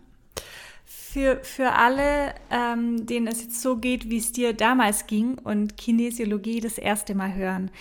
Für, 0.86 1.43
für 1.43 1.72
alle, 1.74 2.36
ähm, 2.51 3.05
denen 3.05 3.28
es 3.28 3.41
jetzt 3.41 3.62
so 3.62 3.78
geht, 3.78 4.10
wie 4.10 4.18
es 4.18 4.32
dir 4.32 4.53
damals 4.53 5.08
ging 5.08 5.38
und 5.39 5.78
Kinesiologie 5.78 6.60
das 6.60 6.78
erste 6.78 7.16
Mal 7.16 7.34
hören, 7.34 7.72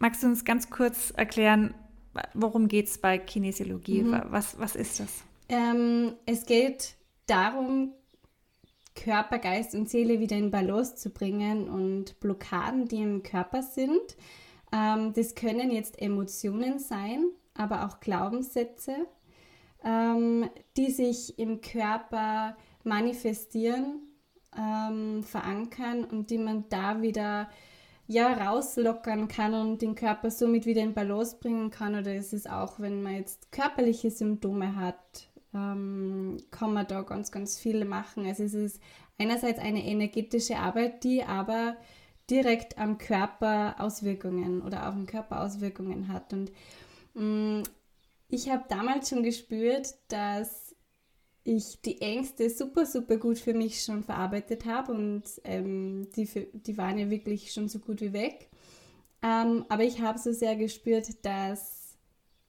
Magst 0.00 0.22
du 0.22 0.28
uns 0.28 0.44
ganz 0.44 0.70
kurz 0.70 1.10
erklären, 1.16 1.74
worum 2.34 2.68
geht 2.68 2.88
es 2.88 2.98
bei 2.98 3.18
Kinesiologie? 3.18 4.02
Mhm. 4.02 4.22
Was, 4.30 4.58
was 4.58 4.76
ist 4.76 5.00
das? 5.00 5.24
Ähm, 5.48 6.14
es 6.26 6.46
geht 6.46 6.94
darum, 7.26 7.92
Körper, 8.94 9.38
Geist 9.38 9.74
und 9.74 9.88
Seele 9.88 10.20
wieder 10.20 10.36
in 10.36 10.50
Balance 10.50 10.96
zu 10.96 11.10
bringen 11.10 11.68
und 11.68 12.18
Blockaden, 12.20 12.86
die 12.86 13.02
im 13.02 13.22
Körper 13.22 13.62
sind. 13.62 14.16
Ähm, 14.72 15.12
das 15.14 15.34
können 15.34 15.70
jetzt 15.70 16.00
Emotionen 16.00 16.78
sein, 16.78 17.24
aber 17.54 17.86
auch 17.86 18.00
Glaubenssätze. 18.00 19.06
ähm, 19.84 20.48
die 20.76 20.90
sich 20.90 21.38
im 21.38 21.60
Körper 21.60 22.56
manifestieren, 22.84 24.02
ähm, 24.56 25.22
verankern 25.22 26.04
und 26.04 26.30
die 26.30 26.38
man 26.38 26.64
da 26.68 27.02
wieder 27.02 27.48
ja, 28.08 28.32
rauslockern 28.32 29.28
kann 29.28 29.52
und 29.52 29.82
den 29.82 29.94
Körper 29.94 30.30
somit 30.30 30.64
wieder 30.64 30.82
in 30.82 30.94
Balance 30.94 31.36
bringen 31.38 31.70
kann. 31.70 31.94
Oder 31.94 32.14
ist 32.14 32.32
es 32.32 32.46
auch, 32.46 32.80
wenn 32.80 33.02
man 33.02 33.14
jetzt 33.14 33.52
körperliche 33.52 34.10
Symptome 34.10 34.76
hat, 34.76 35.28
ähm, 35.54 36.38
kann 36.50 36.72
man 36.72 36.86
da 36.86 37.02
ganz, 37.02 37.30
ganz 37.30 37.58
viel 37.58 37.84
machen. 37.84 38.26
Also 38.26 38.44
es 38.44 38.54
ist 38.54 38.80
einerseits 39.18 39.58
eine 39.60 39.84
energetische 39.84 40.56
Arbeit, 40.56 41.04
die 41.04 41.22
aber 41.22 41.76
direkt 42.30 42.78
am 42.78 42.96
Körper 42.96 43.76
Auswirkungen 43.78 44.62
oder 44.62 44.88
auf 44.88 44.94
den 44.94 45.06
Körper 45.06 45.42
Auswirkungen 45.42 46.08
hat. 46.08 46.32
Und 46.32 46.50
mh, 47.12 47.60
mm, 47.60 47.62
ich 48.30 48.50
habe 48.50 48.64
damals 48.68 49.10
schon 49.10 49.22
gespürt, 49.22 49.94
dass 50.08 50.67
ich 51.56 51.80
die 51.80 52.00
Ängste 52.02 52.50
super, 52.50 52.84
super 52.84 53.16
gut 53.16 53.38
für 53.38 53.54
mich 53.54 53.82
schon 53.82 54.02
verarbeitet 54.02 54.66
habe 54.66 54.92
und 54.92 55.22
ähm, 55.44 56.08
die, 56.14 56.26
für, 56.26 56.42
die 56.52 56.76
waren 56.76 56.98
ja 56.98 57.08
wirklich 57.08 57.52
schon 57.52 57.68
so 57.68 57.78
gut 57.78 58.00
wie 58.00 58.12
weg. 58.12 58.48
Ähm, 59.22 59.64
aber 59.68 59.84
ich 59.84 60.00
habe 60.00 60.18
so 60.18 60.32
sehr 60.32 60.56
gespürt, 60.56 61.24
dass 61.24 61.96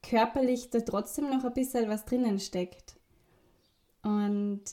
körperlich 0.04 0.70
da 0.70 0.82
trotzdem 0.82 1.30
noch 1.30 1.46
ein 1.46 1.54
bisschen 1.54 1.88
was 1.88 2.06
drinnen 2.06 2.40
steckt. 2.40 2.98
Und 4.04 4.64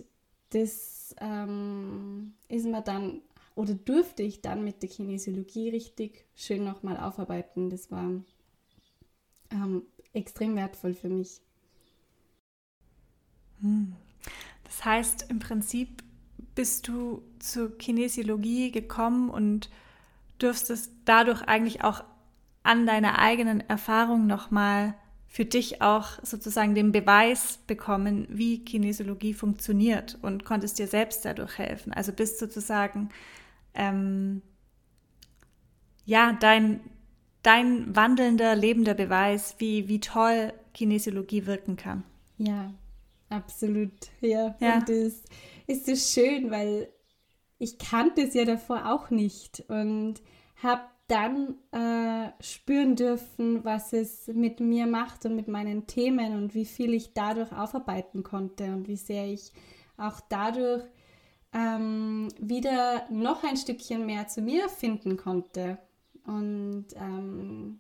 das 0.51 1.15
ähm, 1.21 2.35
ist 2.49 2.67
mir 2.67 2.83
dann, 2.83 3.23
oder 3.55 3.75
durfte 3.75 4.23
ich 4.23 4.43
dann 4.43 4.65
mit 4.65 4.83
der 4.83 4.89
Kinesiologie 4.89 5.71
richtig 5.71 6.27
schön 6.35 6.65
nochmal 6.65 6.97
aufarbeiten. 6.99 7.71
Das 7.71 7.91
war 7.91 8.11
ähm, 9.51 9.83
extrem 10.13 10.57
wertvoll 10.57 10.95
für 10.95 11.09
mich. 11.09 11.41
Hm. 13.61 13.95
Das 14.65 14.85
heißt, 14.85 15.27
im 15.31 15.39
Prinzip 15.39 16.03
bist 16.55 16.89
du 16.89 17.23
zur 17.39 17.77
Kinesiologie 17.79 18.73
gekommen 18.73 19.31
und 19.31 19.71
dürftest 20.41 20.91
dadurch 21.05 21.43
eigentlich 21.43 21.85
auch 21.85 22.05
an 22.63 22.87
deiner 22.87 23.19
eigenen 23.19 23.61
Erfahrung 23.61 24.27
nochmal 24.27 24.95
für 25.29 25.45
dich 25.45 25.83
auch 25.83 26.19
sozusagen 26.23 26.75
den 26.75 26.93
Beweis 26.93 27.59
bekommen, 27.67 28.27
wie 28.31 28.65
Kinesiologie 28.65 29.35
funktioniert 29.35 30.19
und 30.23 30.45
konntest 30.45 30.79
dir 30.79 30.87
selbst 30.87 31.25
dadurch 31.25 31.59
helfen. 31.59 31.93
Also 31.93 32.13
bist 32.13 32.39
sozusagen 32.39 33.11
ähm, 33.75 34.43
ja 36.07 36.33
dein, 36.41 36.81
dein 37.43 37.95
wandelnder, 37.95 38.57
lebender 38.57 38.95
Beweis, 38.95 39.57
wie, 39.59 39.89
wie 39.89 40.01
toll 40.01 40.53
Kinesiologie 40.73 41.47
wirken 41.47 41.77
kann. 41.77 42.03
Ja, 42.39 42.73
absolut. 43.29 43.93
Ja, 44.21 44.57
ja. 44.61 44.79
und 44.79 44.89
das 44.89 45.23
ist 45.67 45.87
so 45.87 45.97
schön, 45.97 46.51
weil 46.51 46.89
ich 47.59 47.79
kannte 47.79 48.23
es 48.23 48.35
ja 48.35 48.45
davor 48.45 48.93
auch 48.93 49.11
nicht 49.11 49.65
und 49.69 50.17
habe 50.63 50.83
dann 51.09 51.55
äh, 51.71 52.33
spüren 52.43 52.97
dürfen, 52.97 53.65
was 53.65 53.93
es 53.93 54.27
mit 54.27 54.61
mir 54.61 54.87
macht 54.87 55.25
und 55.25 55.37
mit 55.37 55.47
meinen 55.47 55.87
Themen 55.87 56.37
und 56.37 56.55
wie 56.55 56.65
viel 56.65 56.95
ich 56.95 57.13
dadurch 57.15 57.53
aufarbeiten 57.53 58.23
konnte 58.23 58.65
und 58.65 58.89
wie 58.89 58.97
sehr 58.97 59.27
ich 59.27 59.53
auch 59.97 60.21
dadurch 60.29 60.83
ähm, 61.53 62.29
wieder 62.41 63.07
noch 63.11 63.45
ein 63.45 63.57
Stückchen 63.57 64.05
mehr 64.05 64.27
zu 64.27 64.43
mir 64.43 64.69
finden 64.69 65.17
konnte 65.17 65.79
und 66.25 66.87
ähm, 66.97 67.79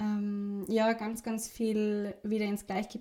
ähm, 0.00 0.64
ja, 0.68 0.92
ganz, 0.94 1.22
ganz 1.22 1.48
viel 1.48 2.14
wieder 2.22 2.46
ins 2.46 2.66
Gleichge 2.66 2.98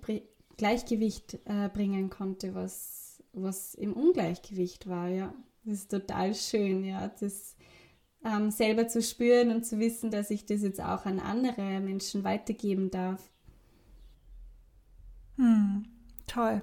Gleichgewicht 0.57 1.39
äh, 1.45 1.69
bringen 1.69 2.09
konnte, 2.09 2.53
was, 2.53 3.23
was 3.33 3.75
im 3.75 3.93
Ungleichgewicht 3.93 4.87
war, 4.87 5.07
ja. 5.07 5.33
Das 5.65 5.75
ist 5.79 5.91
total 5.91 6.35
schön, 6.35 6.83
ja. 6.83 7.07
Das 7.19 7.55
ähm, 8.25 8.51
selber 8.51 8.87
zu 8.87 9.01
spüren 9.01 9.51
und 9.51 9.65
zu 9.65 9.79
wissen, 9.79 10.11
dass 10.11 10.29
ich 10.29 10.45
das 10.45 10.61
jetzt 10.61 10.81
auch 10.81 11.05
an 11.05 11.19
andere 11.19 11.79
Menschen 11.79 12.23
weitergeben 12.23 12.91
darf. 12.91 13.31
Hm, 15.37 15.85
toll. 16.27 16.61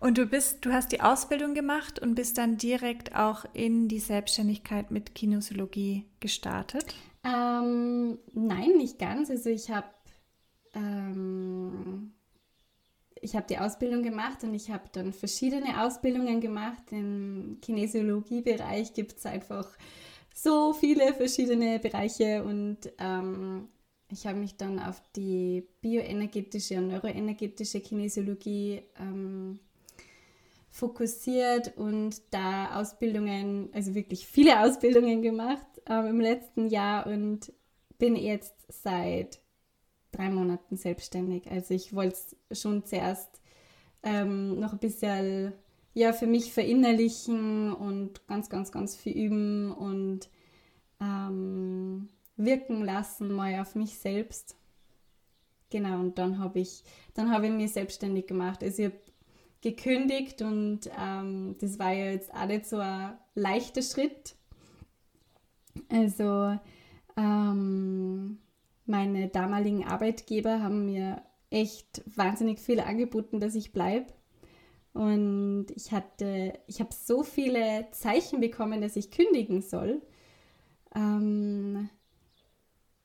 Und 0.00 0.18
du 0.18 0.26
bist, 0.26 0.64
du 0.64 0.72
hast 0.72 0.90
die 0.90 1.00
Ausbildung 1.00 1.54
gemacht 1.54 2.00
und 2.00 2.16
bist 2.16 2.36
dann 2.38 2.56
direkt 2.56 3.14
auch 3.14 3.44
in 3.52 3.86
die 3.86 4.00
Selbstständigkeit 4.00 4.90
mit 4.90 5.14
Kinesiologie 5.14 6.06
gestartet? 6.18 6.94
Ähm, 7.22 8.18
nein, 8.32 8.76
nicht 8.78 8.98
ganz. 8.98 9.30
Also 9.30 9.50
ich 9.50 9.70
habe 9.70 9.86
ähm, 10.74 12.12
ich 13.22 13.36
habe 13.36 13.46
die 13.48 13.58
Ausbildung 13.58 14.02
gemacht 14.02 14.42
und 14.42 14.52
ich 14.52 14.70
habe 14.70 14.84
dann 14.92 15.12
verschiedene 15.12 15.82
Ausbildungen 15.82 16.40
gemacht. 16.40 16.82
Im 16.90 17.58
Kinesiologiebereich 17.62 18.92
gibt 18.92 19.16
es 19.16 19.26
einfach 19.26 19.68
so 20.34 20.72
viele 20.72 21.14
verschiedene 21.14 21.78
Bereiche 21.78 22.42
und 22.42 22.78
ähm, 22.98 23.68
ich 24.10 24.26
habe 24.26 24.38
mich 24.38 24.56
dann 24.56 24.78
auf 24.78 25.00
die 25.14 25.66
bioenergetische 25.80 26.78
und 26.78 26.88
neuroenergetische 26.88 27.80
Kinesiologie 27.80 28.82
ähm, 28.98 29.60
fokussiert 30.70 31.76
und 31.76 32.20
da 32.30 32.80
Ausbildungen, 32.80 33.68
also 33.72 33.94
wirklich 33.94 34.26
viele 34.26 34.60
Ausbildungen 34.60 35.22
gemacht 35.22 35.66
ähm, 35.86 36.06
im 36.06 36.20
letzten 36.20 36.66
Jahr 36.66 37.06
und 37.06 37.52
bin 37.98 38.16
jetzt 38.16 38.54
seit 38.68 39.41
drei 40.12 40.30
Monaten 40.30 40.76
selbstständig. 40.76 41.50
Also 41.50 41.74
ich 41.74 41.94
wollte 41.94 42.16
es 42.48 42.60
schon 42.60 42.84
zuerst 42.84 43.40
ähm, 44.02 44.58
noch 44.60 44.72
ein 44.72 44.78
bisschen 44.78 45.52
ja, 45.94 46.12
für 46.12 46.26
mich 46.26 46.52
verinnerlichen 46.52 47.72
und 47.72 48.26
ganz, 48.26 48.48
ganz, 48.48 48.72
ganz 48.72 48.96
viel 48.96 49.12
üben 49.12 49.72
und 49.72 50.28
ähm, 51.00 52.08
wirken 52.36 52.82
lassen 52.84 53.32
mal 53.32 53.60
auf 53.60 53.74
mich 53.74 53.98
selbst. 53.98 54.56
Genau, 55.70 56.00
und 56.00 56.18
dann 56.18 56.38
habe 56.38 56.60
ich, 56.60 56.84
dann 57.14 57.30
habe 57.30 57.46
ich 57.46 57.52
mich 57.52 57.72
selbstständig 57.72 58.26
gemacht. 58.26 58.62
Also 58.62 58.82
ich 58.82 58.88
habe 58.90 59.00
gekündigt 59.62 60.42
und 60.42 60.90
ähm, 60.98 61.56
das 61.60 61.78
war 61.78 61.92
ja 61.92 62.06
jetzt 62.06 62.34
auch 62.34 62.46
nicht 62.46 62.66
so 62.66 62.78
ein 62.78 63.16
leichter 63.34 63.82
Schritt. 63.82 64.34
Also 65.88 66.58
ähm, 67.16 68.38
meine 68.92 69.28
damaligen 69.28 69.84
Arbeitgeber 69.86 70.62
haben 70.62 70.84
mir 70.84 71.22
echt 71.48 72.02
wahnsinnig 72.14 72.60
viel 72.60 72.78
angeboten, 72.78 73.40
dass 73.40 73.54
ich 73.54 73.72
bleibe. 73.72 74.12
Und 74.92 75.68
ich 75.74 75.92
hatte, 75.92 76.52
ich 76.66 76.78
habe 76.80 76.90
so 76.92 77.22
viele 77.22 77.88
Zeichen 77.92 78.40
bekommen, 78.40 78.82
dass 78.82 78.96
ich 78.96 79.10
kündigen 79.10 79.62
soll. 79.62 80.02
Ähm, 80.94 81.88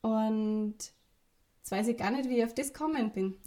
und 0.02 0.74
jetzt 0.76 1.70
weiß 1.70 1.88
ich 1.88 1.96
gar 1.96 2.10
nicht, 2.10 2.28
wie 2.28 2.36
ich 2.36 2.44
auf 2.44 2.54
das 2.54 2.74
kommen 2.74 3.10
bin. 3.10 3.38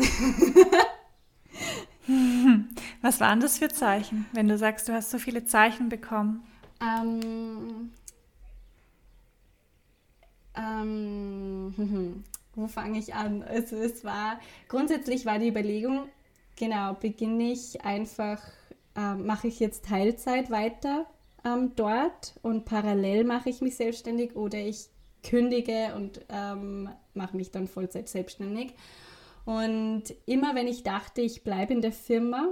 Was 3.04 3.20
waren 3.20 3.40
das 3.40 3.60
für 3.60 3.70
Zeichen, 3.70 4.26
wenn 4.34 4.48
du 4.48 4.58
sagst, 4.58 4.90
du 4.90 4.94
hast 4.94 5.12
so 5.12 5.20
viele 5.20 5.46
Zeichen 5.46 5.90
bekommen? 5.90 6.42
Ähm, 6.82 7.92
ähm, 10.56 12.24
wo 12.56 12.68
fange 12.68 13.00
ich 13.00 13.14
an? 13.14 13.44
Also 13.44 13.76
es 13.78 14.04
war, 14.04 14.40
grundsätzlich 14.68 15.26
war 15.26 15.40
die 15.40 15.48
Überlegung, 15.48 16.10
genau, 16.58 16.94
beginne 16.94 17.52
ich 17.52 17.84
einfach, 17.84 18.42
äh, 18.96 19.16
mache 19.16 19.48
ich 19.48 19.60
jetzt 19.60 19.86
Teilzeit 19.86 20.52
weiter 20.52 21.06
ähm, 21.46 21.72
dort 21.76 22.36
und 22.42 22.66
parallel 22.66 23.24
mache 23.24 23.50
ich 23.50 23.62
mich 23.62 23.76
selbstständig 23.76 24.36
oder 24.36 24.60
ich 24.60 24.90
kündige 25.24 25.94
und 25.96 26.22
ähm, 26.30 26.90
mache 27.14 27.38
mich 27.38 27.52
dann 27.52 27.68
Vollzeit 27.68 28.10
selbstständig. 28.10 28.74
Und 29.46 30.04
immer 30.26 30.56
wenn 30.56 30.68
ich 30.68 30.84
dachte, 30.84 31.22
ich 31.22 31.44
bleibe 31.44 31.74
in 31.74 31.82
der 31.82 31.92
Firma, 31.92 32.48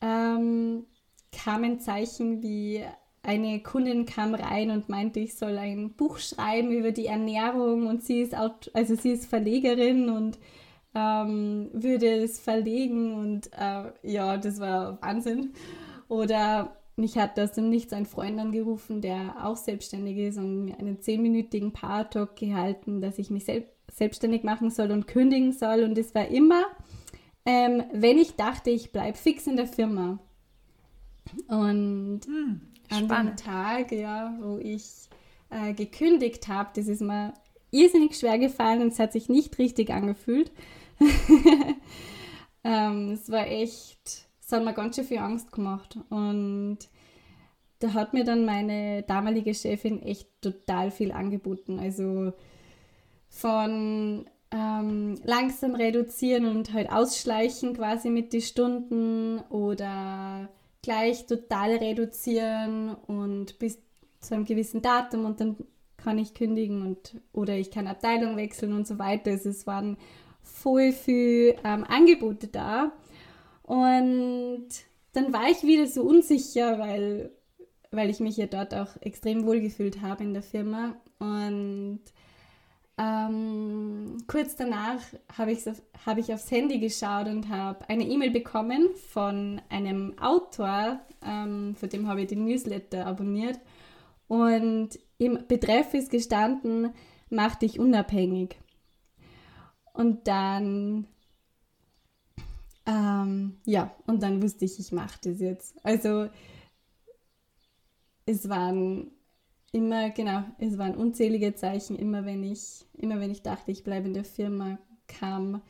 ähm, 0.00 0.86
kamen 1.32 1.80
Zeichen 1.80 2.42
wie 2.42 2.84
eine 3.22 3.60
Kundin 3.60 4.04
kam 4.04 4.34
rein 4.34 4.70
und 4.70 4.88
meinte, 4.88 5.20
ich 5.20 5.34
soll 5.34 5.56
ein 5.56 5.92
Buch 5.92 6.18
schreiben 6.18 6.72
über 6.72 6.90
die 6.90 7.06
Ernährung 7.06 7.86
und 7.86 8.02
sie 8.02 8.20
ist 8.20 8.36
auch, 8.36 8.54
also 8.72 8.96
sie 8.96 9.12
ist 9.12 9.26
Verlegerin 9.26 10.08
und 10.08 10.38
ähm, 10.94 11.70
würde 11.72 12.06
es 12.06 12.40
verlegen 12.40 13.14
und 13.14 13.50
äh, 13.52 13.92
ja, 14.02 14.36
das 14.36 14.58
war 14.60 15.00
Wahnsinn. 15.02 15.52
Oder 16.08 16.76
mich 16.96 17.16
hat 17.16 17.38
aus 17.38 17.52
dem 17.52 17.70
Nichts 17.70 17.92
ein 17.92 18.06
Freund 18.06 18.38
angerufen, 18.38 19.00
der 19.00 19.46
auch 19.46 19.56
selbstständig 19.56 20.18
ist 20.18 20.38
und 20.38 20.64
mir 20.64 20.78
einen 20.78 21.00
zehnminütigen 21.00 21.72
Power-Talk 21.72 22.36
gehalten, 22.36 23.00
dass 23.00 23.18
ich 23.18 23.30
mich 23.30 23.44
sel 23.44 23.66
selbstständig 23.90 24.42
machen 24.42 24.70
soll 24.70 24.90
und 24.90 25.06
kündigen 25.06 25.52
soll. 25.52 25.82
Und 25.82 25.98
es 25.98 26.14
war 26.14 26.26
immer, 26.28 26.64
ähm, 27.44 27.82
wenn 27.92 28.16
ich 28.16 28.36
dachte, 28.36 28.70
ich 28.70 28.90
bleibe 28.90 29.18
fix 29.18 29.46
in 29.46 29.56
der 29.56 29.66
Firma. 29.66 30.18
Und 31.48 32.20
hm, 32.24 32.71
an 32.92 33.08
dem 33.08 33.36
Tag, 33.36 33.92
ja, 33.92 34.36
wo 34.40 34.58
ich 34.58 35.08
äh, 35.50 35.72
gekündigt 35.74 36.48
habe, 36.48 36.70
das 36.74 36.88
ist 36.88 37.00
mir 37.00 37.34
irrsinnig 37.70 38.16
schwer 38.16 38.38
gefallen 38.38 38.82
und 38.82 38.88
es 38.88 38.98
hat 38.98 39.12
sich 39.12 39.28
nicht 39.28 39.58
richtig 39.58 39.90
angefühlt. 39.90 40.52
Ähm, 42.64 43.12
es 43.12 43.30
war 43.30 43.46
echt, 43.46 44.26
es 44.40 44.52
hat 44.52 44.64
mir 44.64 44.74
ganz 44.74 44.96
schön 44.96 45.04
viel 45.04 45.18
Angst 45.18 45.52
gemacht. 45.52 45.98
Und 46.10 46.78
da 47.80 47.94
hat 47.94 48.14
mir 48.14 48.24
dann 48.24 48.44
meine 48.44 49.02
damalige 49.02 49.54
Chefin 49.54 50.02
echt 50.02 50.28
total 50.40 50.90
viel 50.90 51.12
angeboten. 51.12 51.78
Also 51.78 52.32
von 53.28 54.26
ähm, 54.50 55.18
langsam 55.24 55.74
reduzieren 55.74 56.46
und 56.46 56.72
halt 56.72 56.90
ausschleichen 56.92 57.74
quasi 57.74 58.10
mit 58.10 58.32
den 58.32 58.42
Stunden 58.42 59.40
oder 59.48 60.48
gleich 60.82 61.26
total 61.26 61.76
reduzieren 61.76 62.94
und 63.06 63.58
bis 63.58 63.78
zu 64.20 64.34
einem 64.34 64.44
gewissen 64.44 64.82
Datum 64.82 65.24
und 65.24 65.40
dann 65.40 65.56
kann 65.96 66.18
ich 66.18 66.34
kündigen 66.34 66.82
und 66.82 67.20
oder 67.32 67.56
ich 67.56 67.70
kann 67.70 67.86
Abteilung 67.86 68.36
wechseln 68.36 68.72
und 68.72 68.86
so 68.86 68.98
weiter. 68.98 69.30
Also 69.30 69.50
es 69.50 69.66
waren 69.66 69.96
voll 70.42 70.92
viele 70.92 71.54
ähm, 71.64 71.84
Angebote 71.84 72.48
da 72.48 72.92
und 73.62 74.68
dann 75.12 75.32
war 75.32 75.48
ich 75.48 75.62
wieder 75.62 75.86
so 75.86 76.02
unsicher, 76.02 76.78
weil, 76.78 77.30
weil 77.90 78.10
ich 78.10 78.20
mich 78.20 78.36
ja 78.36 78.46
dort 78.46 78.74
auch 78.74 78.96
extrem 79.00 79.46
wohl 79.46 79.60
gefühlt 79.60 80.00
habe 80.00 80.24
in 80.24 80.32
der 80.32 80.42
Firma 80.42 80.96
und 81.18 82.00
ähm, 82.98 84.18
kurz 84.26 84.56
danach 84.56 85.00
habe 85.36 85.52
ich, 85.52 85.64
hab 86.04 86.18
ich 86.18 86.32
aufs 86.32 86.50
Handy 86.50 86.78
geschaut 86.78 87.26
und 87.26 87.48
habe 87.48 87.88
eine 87.88 88.04
E-Mail 88.04 88.30
bekommen 88.30 88.90
von 89.08 89.60
einem 89.70 90.18
Autor, 90.18 91.00
ähm, 91.24 91.74
von 91.74 91.88
dem 91.88 92.06
habe 92.06 92.22
ich 92.22 92.28
den 92.28 92.44
Newsletter 92.44 93.06
abonniert. 93.06 93.58
Und 94.28 94.98
im 95.18 95.46
Betreff 95.48 95.94
ist 95.94 96.10
gestanden, 96.10 96.92
mach 97.30 97.54
dich 97.56 97.78
unabhängig. 97.78 98.56
Und 99.94 100.26
dann, 100.28 101.06
ähm, 102.86 103.56
ja, 103.64 103.94
und 104.06 104.22
dann 104.22 104.42
wusste 104.42 104.64
ich, 104.64 104.78
ich 104.78 104.92
mache 104.92 105.18
das 105.22 105.40
jetzt. 105.40 105.74
Also 105.84 106.28
es 108.26 108.48
waren 108.48 109.10
immer, 109.72 110.10
genau, 110.10 110.44
es 110.58 110.78
waren 110.78 110.94
unzählige 110.94 111.54
Zeichen, 111.54 111.96
immer 111.96 112.24
wenn 112.24 112.44
ich, 112.44 112.84
immer 112.94 113.18
wenn 113.18 113.30
ich 113.30 113.42
dachte, 113.42 113.72
ich 113.72 113.82
bleibe 113.82 114.06
in 114.06 114.14
der 114.14 114.24
Firma, 114.24 114.78
kam, 115.08 115.62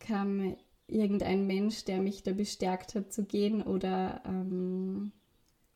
kam 0.00 0.56
irgendein 0.86 1.46
Mensch, 1.46 1.84
der 1.84 2.00
mich 2.00 2.22
da 2.22 2.32
bestärkt 2.32 2.94
hat 2.94 3.12
zu 3.12 3.24
gehen 3.24 3.62
oder, 3.62 4.22
ähm, 4.26 5.12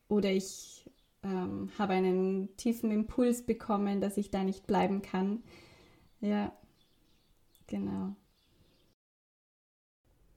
oder 0.08 0.32
ich 0.32 0.84
ähm, 1.22 1.70
habe 1.78 1.94
einen 1.94 2.56
tiefen 2.56 2.90
Impuls 2.90 3.42
bekommen, 3.42 4.00
dass 4.00 4.16
ich 4.16 4.30
da 4.30 4.42
nicht 4.42 4.66
bleiben 4.66 5.02
kann. 5.02 5.42
Ja, 6.20 6.52
genau. 7.66 8.16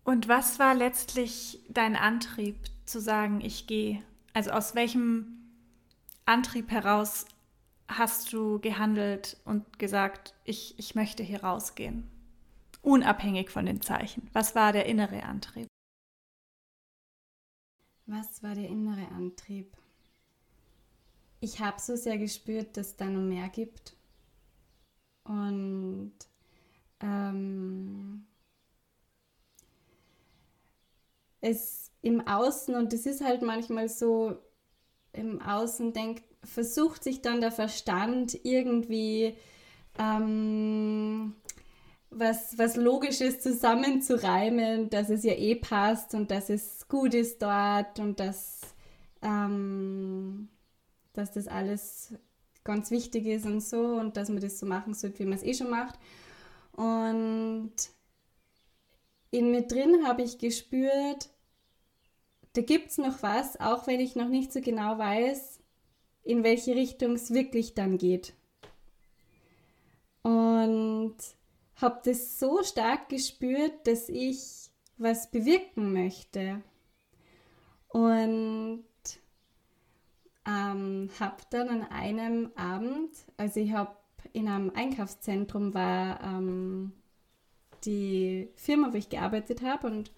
Und 0.03 0.27
was 0.27 0.59
war 0.59 0.75
letztlich 0.75 1.63
dein 1.69 1.95
Antrieb 1.95 2.57
zu 2.85 2.99
sagen, 2.99 3.39
ich 3.41 3.67
gehe? 3.67 4.01
Also 4.33 4.51
aus 4.51 4.75
welchem 4.75 5.40
Antrieb 6.25 6.71
heraus 6.71 7.25
hast 7.87 8.31
du 8.31 8.59
gehandelt 8.59 9.37
und 9.45 9.79
gesagt, 9.79 10.33
ich, 10.43 10.77
ich 10.79 10.95
möchte 10.95 11.23
hier 11.23 11.43
rausgehen? 11.43 12.09
Unabhängig 12.81 13.49
von 13.49 13.65
den 13.65 13.81
Zeichen. 13.81 14.29
Was 14.33 14.55
war 14.55 14.73
der 14.73 14.85
innere 14.85 15.23
Antrieb? 15.23 15.67
Was 18.05 18.41
war 18.43 18.55
der 18.55 18.67
innere 18.67 19.07
Antrieb? 19.09 19.71
Ich 21.39 21.59
habe 21.59 21.79
so 21.79 21.95
sehr 21.95 22.17
gespürt, 22.17 22.77
dass 22.77 22.87
es 22.87 22.95
da 22.95 23.05
noch 23.05 23.21
mehr 23.21 23.49
gibt. 23.49 23.95
Und 25.23 26.13
ähm, 26.99 28.25
es 31.41 31.91
im 32.01 32.25
Außen, 32.27 32.75
und 32.75 32.93
es 32.93 33.05
ist 33.05 33.21
halt 33.21 33.41
manchmal 33.41 33.89
so, 33.89 34.37
im 35.13 35.41
Außen 35.41 35.93
denkt, 35.93 36.23
versucht 36.43 37.03
sich 37.03 37.21
dann 37.21 37.41
der 37.41 37.51
Verstand 37.51 38.37
irgendwie 38.43 39.35
ähm, 39.99 41.35
was, 42.09 42.57
was 42.57 42.75
Logisches 42.75 43.39
zusammenzureimen, 43.41 44.89
dass 44.89 45.09
es 45.09 45.23
ja 45.23 45.33
eh 45.33 45.55
passt 45.55 46.13
und 46.13 46.29
dass 46.31 46.49
es 46.49 46.87
gut 46.87 47.13
ist 47.13 47.41
dort 47.41 47.99
und 47.99 48.19
dass, 48.19 48.61
ähm, 49.21 50.49
dass 51.13 51.31
das 51.31 51.47
alles 51.47 52.13
ganz 52.63 52.91
wichtig 52.91 53.25
ist 53.25 53.45
und 53.45 53.61
so 53.61 53.95
und 53.95 54.17
dass 54.17 54.29
man 54.29 54.41
das 54.41 54.59
so 54.59 54.65
machen 54.65 54.93
sollte, 54.93 55.19
wie 55.19 55.25
man 55.25 55.37
es 55.37 55.43
eh 55.43 55.53
schon 55.53 55.69
macht. 55.69 55.97
Und 56.73 57.71
in 59.31 59.51
mir 59.51 59.63
drin 59.63 60.05
habe 60.05 60.21
ich 60.21 60.37
gespürt, 60.37 61.29
da 62.53 62.61
gibt 62.61 62.89
es 62.89 62.97
noch 62.97 63.23
was, 63.23 63.59
auch 63.59 63.87
wenn 63.87 63.99
ich 63.99 64.15
noch 64.15 64.27
nicht 64.27 64.51
so 64.51 64.61
genau 64.61 64.97
weiß, 64.97 65.59
in 66.23 66.43
welche 66.43 66.75
Richtung 66.75 67.13
es 67.13 67.33
wirklich 67.33 67.73
dann 67.73 67.97
geht. 67.97 68.33
Und 70.23 71.15
habe 71.75 72.01
das 72.03 72.39
so 72.39 72.61
stark 72.63 73.09
gespürt, 73.09 73.87
dass 73.87 74.07
ich 74.09 74.69
was 74.97 75.31
bewirken 75.31 75.93
möchte. 75.93 76.61
Und 77.87 78.85
ähm, 80.45 81.09
habe 81.19 81.37
dann 81.49 81.69
an 81.69 81.83
einem 81.83 82.51
Abend, 82.55 83.11
also 83.37 83.59
ich 83.59 83.71
habe 83.71 83.95
in 84.33 84.47
einem 84.47 84.71
Einkaufszentrum 84.71 85.73
war 85.73 86.21
ähm, 86.21 86.93
die 87.83 88.49
Firma, 88.55 88.93
wo 88.93 88.97
ich 88.97 89.09
gearbeitet 89.09 89.61
habe 89.61 89.87
und 89.87 90.11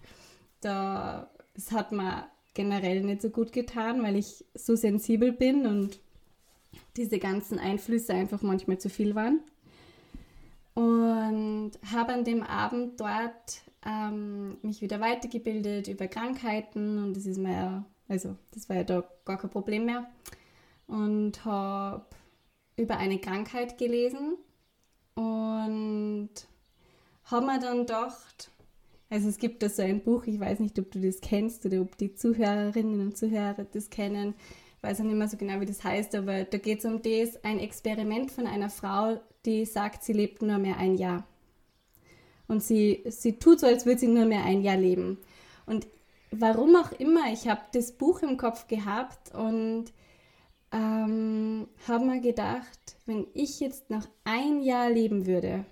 da 0.60 1.30
es 1.54 1.72
hat 1.72 1.92
mir 1.92 2.26
generell 2.54 3.02
nicht 3.02 3.22
so 3.22 3.30
gut 3.30 3.52
getan, 3.52 4.02
weil 4.02 4.16
ich 4.16 4.44
so 4.54 4.76
sensibel 4.76 5.32
bin 5.32 5.66
und 5.66 6.00
diese 6.96 7.18
ganzen 7.18 7.58
Einflüsse 7.58 8.14
einfach 8.14 8.42
manchmal 8.42 8.78
zu 8.78 8.88
viel 8.88 9.14
waren. 9.14 9.40
Und 10.74 11.72
habe 11.92 12.12
an 12.12 12.24
dem 12.24 12.42
Abend 12.42 13.00
dort 13.00 13.62
ähm, 13.86 14.58
mich 14.62 14.80
wieder 14.80 15.00
weitergebildet 15.00 15.88
über 15.88 16.08
Krankheiten 16.08 16.98
und 16.98 17.16
das 17.16 17.26
ist 17.26 17.38
mir 17.38 17.52
ja, 17.52 17.84
also 18.08 18.36
das 18.52 18.68
war 18.68 18.76
ja 18.76 18.84
da 18.84 19.04
gar 19.24 19.38
kein 19.38 19.50
Problem 19.50 19.86
mehr. 19.86 20.08
Und 20.86 21.44
habe 21.44 22.06
über 22.76 22.96
eine 22.96 23.18
Krankheit 23.20 23.78
gelesen 23.78 24.36
und 25.14 26.30
habe 27.24 27.46
mir 27.46 27.60
dann 27.60 27.78
gedacht, 27.78 28.50
also 29.14 29.28
es 29.28 29.38
gibt 29.38 29.62
da 29.62 29.68
so 29.68 29.80
ein 29.80 30.02
Buch, 30.02 30.26
ich 30.26 30.40
weiß 30.40 30.58
nicht, 30.58 30.76
ob 30.80 30.90
du 30.90 31.00
das 31.00 31.20
kennst 31.20 31.64
oder 31.64 31.80
ob 31.82 31.96
die 31.96 32.16
Zuhörerinnen 32.16 33.00
und 33.00 33.16
Zuhörer 33.16 33.64
das 33.72 33.88
kennen. 33.88 34.34
Ich 34.76 34.82
weiß 34.82 35.00
auch 35.00 35.04
nicht 35.04 35.14
mehr 35.14 35.28
so 35.28 35.36
genau, 35.36 35.60
wie 35.60 35.66
das 35.66 35.84
heißt, 35.84 36.16
aber 36.16 36.42
da 36.42 36.58
geht 36.58 36.80
es 36.80 36.84
um 36.84 37.00
das, 37.00 37.44
ein 37.44 37.60
Experiment 37.60 38.32
von 38.32 38.48
einer 38.48 38.70
Frau, 38.70 39.20
die 39.46 39.66
sagt, 39.66 40.02
sie 40.02 40.14
lebt 40.14 40.42
nur 40.42 40.58
mehr 40.58 40.78
ein 40.78 40.96
Jahr. 40.96 41.24
Und 42.48 42.60
sie, 42.64 43.04
sie 43.06 43.38
tut 43.38 43.60
so, 43.60 43.68
als 43.68 43.86
würde 43.86 44.00
sie 44.00 44.08
nur 44.08 44.24
mehr 44.24 44.42
ein 44.42 44.62
Jahr 44.62 44.76
leben. 44.76 45.18
Und 45.64 45.86
warum 46.32 46.74
auch 46.74 46.90
immer, 46.98 47.32
ich 47.32 47.46
habe 47.46 47.62
das 47.72 47.92
Buch 47.92 48.20
im 48.22 48.36
Kopf 48.36 48.66
gehabt 48.66 49.32
und 49.32 49.92
ähm, 50.72 51.68
habe 51.86 52.04
mir 52.04 52.20
gedacht, 52.20 52.96
wenn 53.06 53.28
ich 53.32 53.60
jetzt 53.60 53.90
noch 53.90 54.08
ein 54.24 54.60
Jahr 54.60 54.90
leben 54.90 55.26
würde 55.26 55.64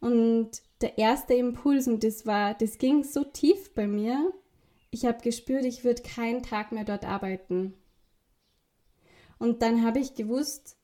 und 0.00 0.50
der 0.84 0.98
erste 0.98 1.32
Impuls 1.32 1.88
und 1.88 2.04
das 2.04 2.26
war, 2.26 2.52
das 2.52 2.76
ging 2.76 3.04
so 3.04 3.24
tief 3.24 3.72
bei 3.74 3.86
mir. 3.86 4.32
Ich 4.90 5.06
habe 5.06 5.22
gespürt, 5.22 5.64
ich 5.64 5.82
würde 5.82 6.02
keinen 6.02 6.42
Tag 6.42 6.72
mehr 6.72 6.84
dort 6.84 7.06
arbeiten. 7.06 7.72
Und 9.38 9.62
dann 9.62 9.82
habe 9.82 9.98
ich 9.98 10.14
gewusst, 10.14 10.76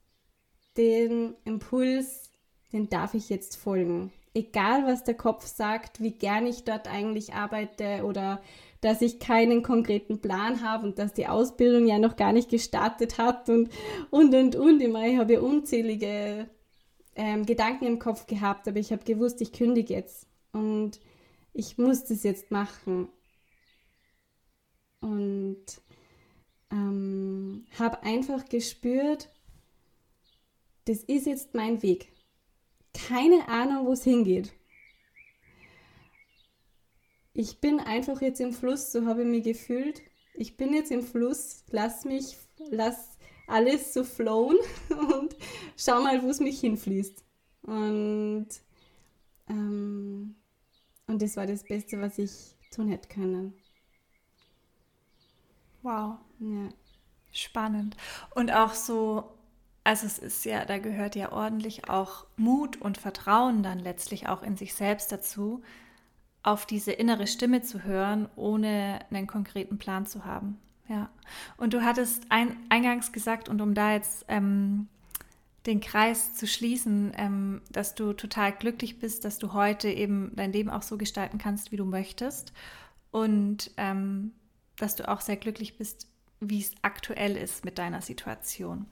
den 0.78 1.34
Impuls, 1.44 2.30
den 2.72 2.88
darf 2.88 3.12
ich 3.12 3.28
jetzt 3.28 3.56
folgen. 3.56 4.10
Egal, 4.32 4.86
was 4.86 5.04
der 5.04 5.14
Kopf 5.14 5.44
sagt, 5.44 6.00
wie 6.00 6.12
gern 6.12 6.46
ich 6.46 6.64
dort 6.64 6.88
eigentlich 6.88 7.34
arbeite 7.34 8.04
oder 8.04 8.40
dass 8.80 9.02
ich 9.02 9.18
keinen 9.18 9.62
konkreten 9.62 10.22
Plan 10.22 10.62
habe 10.62 10.86
und 10.86 10.98
dass 10.98 11.12
die 11.12 11.26
Ausbildung 11.26 11.86
ja 11.86 11.98
noch 11.98 12.16
gar 12.16 12.32
nicht 12.32 12.48
gestartet 12.48 13.18
hat 13.18 13.50
und 13.50 13.68
und 14.08 14.34
und 14.34 14.56
und. 14.56 14.80
Ich, 14.80 14.88
ich 14.88 15.18
habe 15.18 15.42
unzählige 15.42 16.48
ähm, 17.20 17.44
Gedanken 17.44 17.84
im 17.84 17.98
Kopf 17.98 18.26
gehabt, 18.26 18.66
aber 18.66 18.78
ich 18.78 18.92
habe 18.92 19.04
gewusst, 19.04 19.42
ich 19.42 19.52
kündige 19.52 19.92
jetzt 19.92 20.26
und 20.52 20.98
ich 21.52 21.76
muss 21.76 22.04
das 22.04 22.22
jetzt 22.22 22.50
machen. 22.50 23.08
Und 25.00 25.66
ähm, 26.70 27.66
habe 27.78 28.02
einfach 28.04 28.48
gespürt, 28.48 29.28
das 30.86 31.04
ist 31.04 31.26
jetzt 31.26 31.54
mein 31.54 31.82
Weg. 31.82 32.08
Keine 32.94 33.46
Ahnung, 33.48 33.86
wo 33.86 33.92
es 33.92 34.04
hingeht. 34.04 34.54
Ich 37.34 37.60
bin 37.60 37.80
einfach 37.80 38.22
jetzt 38.22 38.40
im 38.40 38.54
Fluss, 38.54 38.92
so 38.92 39.04
habe 39.04 39.24
ich 39.24 39.28
mich 39.28 39.44
gefühlt. 39.44 40.00
Ich 40.32 40.56
bin 40.56 40.72
jetzt 40.72 40.90
im 40.90 41.02
Fluss, 41.02 41.64
lass 41.68 42.06
mich, 42.06 42.38
lass 42.70 43.09
alles 43.50 43.92
so 43.94 44.04
flown 44.04 44.56
und 44.90 45.36
schau 45.76 46.02
mal, 46.02 46.22
wo 46.22 46.28
es 46.30 46.40
mich 46.40 46.60
hinfließt. 46.60 47.24
Und, 47.62 48.48
ähm, 49.48 50.36
Und 51.08 51.22
das 51.22 51.36
war 51.36 51.46
das 51.46 51.64
Beste, 51.64 52.00
was 52.00 52.18
ich 52.18 52.56
tun 52.70 52.88
hätte 52.88 53.08
können. 53.08 53.54
Wow. 55.82 56.18
Ja. 56.40 56.68
Spannend. 57.32 57.96
Und 58.34 58.50
auch 58.52 58.74
so, 58.74 59.32
also 59.84 60.06
es 60.06 60.18
ist 60.18 60.44
ja, 60.44 60.64
da 60.64 60.78
gehört 60.78 61.14
ja 61.16 61.32
ordentlich 61.32 61.88
auch 61.88 62.26
Mut 62.36 62.80
und 62.80 62.98
Vertrauen 62.98 63.62
dann 63.62 63.78
letztlich 63.78 64.28
auch 64.28 64.42
in 64.42 64.56
sich 64.56 64.74
selbst 64.74 65.12
dazu, 65.12 65.62
auf 66.42 66.66
diese 66.66 66.92
innere 66.92 67.26
Stimme 67.26 67.62
zu 67.62 67.84
hören, 67.84 68.28
ohne 68.36 69.00
einen 69.10 69.26
konkreten 69.26 69.78
Plan 69.78 70.06
zu 70.06 70.24
haben. 70.24 70.58
Ja. 70.90 71.08
Und 71.56 71.72
du 71.72 71.84
hattest 71.84 72.24
ein, 72.30 72.56
eingangs 72.68 73.12
gesagt, 73.12 73.48
und 73.48 73.60
um 73.60 73.74
da 73.74 73.92
jetzt 73.92 74.24
ähm, 74.26 74.88
den 75.64 75.80
Kreis 75.80 76.34
zu 76.34 76.48
schließen, 76.48 77.12
ähm, 77.16 77.62
dass 77.70 77.94
du 77.94 78.12
total 78.12 78.50
glücklich 78.50 78.98
bist, 78.98 79.24
dass 79.24 79.38
du 79.38 79.52
heute 79.52 79.88
eben 79.88 80.32
dein 80.34 80.52
Leben 80.52 80.68
auch 80.68 80.82
so 80.82 80.98
gestalten 80.98 81.38
kannst, 81.38 81.70
wie 81.70 81.76
du 81.76 81.84
möchtest. 81.84 82.52
Und 83.12 83.70
ähm, 83.76 84.32
dass 84.78 84.96
du 84.96 85.08
auch 85.08 85.20
sehr 85.20 85.36
glücklich 85.36 85.76
bist, 85.76 86.08
wie 86.40 86.60
es 86.60 86.72
aktuell 86.82 87.36
ist 87.36 87.64
mit 87.64 87.78
deiner 87.78 88.02
Situation. 88.02 88.86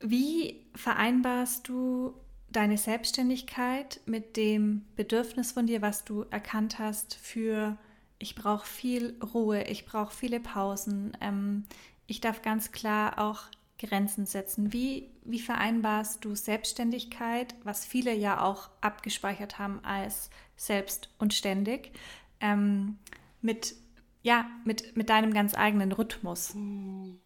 Wie 0.00 0.64
vereinbarst 0.74 1.68
du 1.68 2.14
deine 2.48 2.78
Selbstständigkeit 2.78 4.00
mit 4.06 4.38
dem 4.38 4.86
Bedürfnis 4.96 5.52
von 5.52 5.66
dir, 5.66 5.82
was 5.82 6.04
du 6.04 6.24
erkannt 6.30 6.78
hast 6.78 7.16
für, 7.16 7.76
ich 8.18 8.34
brauche 8.34 8.66
viel 8.66 9.16
Ruhe, 9.22 9.64
ich 9.64 9.86
brauche 9.86 10.14
viele 10.14 10.40
Pausen, 10.40 11.16
ähm, 11.20 11.64
ich 12.06 12.20
darf 12.20 12.42
ganz 12.42 12.72
klar 12.72 13.18
auch 13.18 13.42
Grenzen 13.78 14.26
setzen. 14.26 14.72
Wie, 14.72 15.10
wie 15.24 15.40
vereinbarst 15.40 16.24
du 16.24 16.34
Selbstständigkeit, 16.34 17.54
was 17.64 17.84
viele 17.84 18.14
ja 18.14 18.42
auch 18.42 18.70
abgespeichert 18.80 19.58
haben 19.58 19.84
als 19.84 20.30
selbst 20.56 21.10
und 21.18 21.34
ständig, 21.34 21.92
ähm, 22.40 22.98
mit, 23.42 23.74
ja, 24.22 24.48
mit, 24.64 24.96
mit 24.96 25.10
deinem 25.10 25.34
ganz 25.34 25.54
eigenen 25.54 25.92
Rhythmus? 25.92 26.54
Hm. 26.54 27.20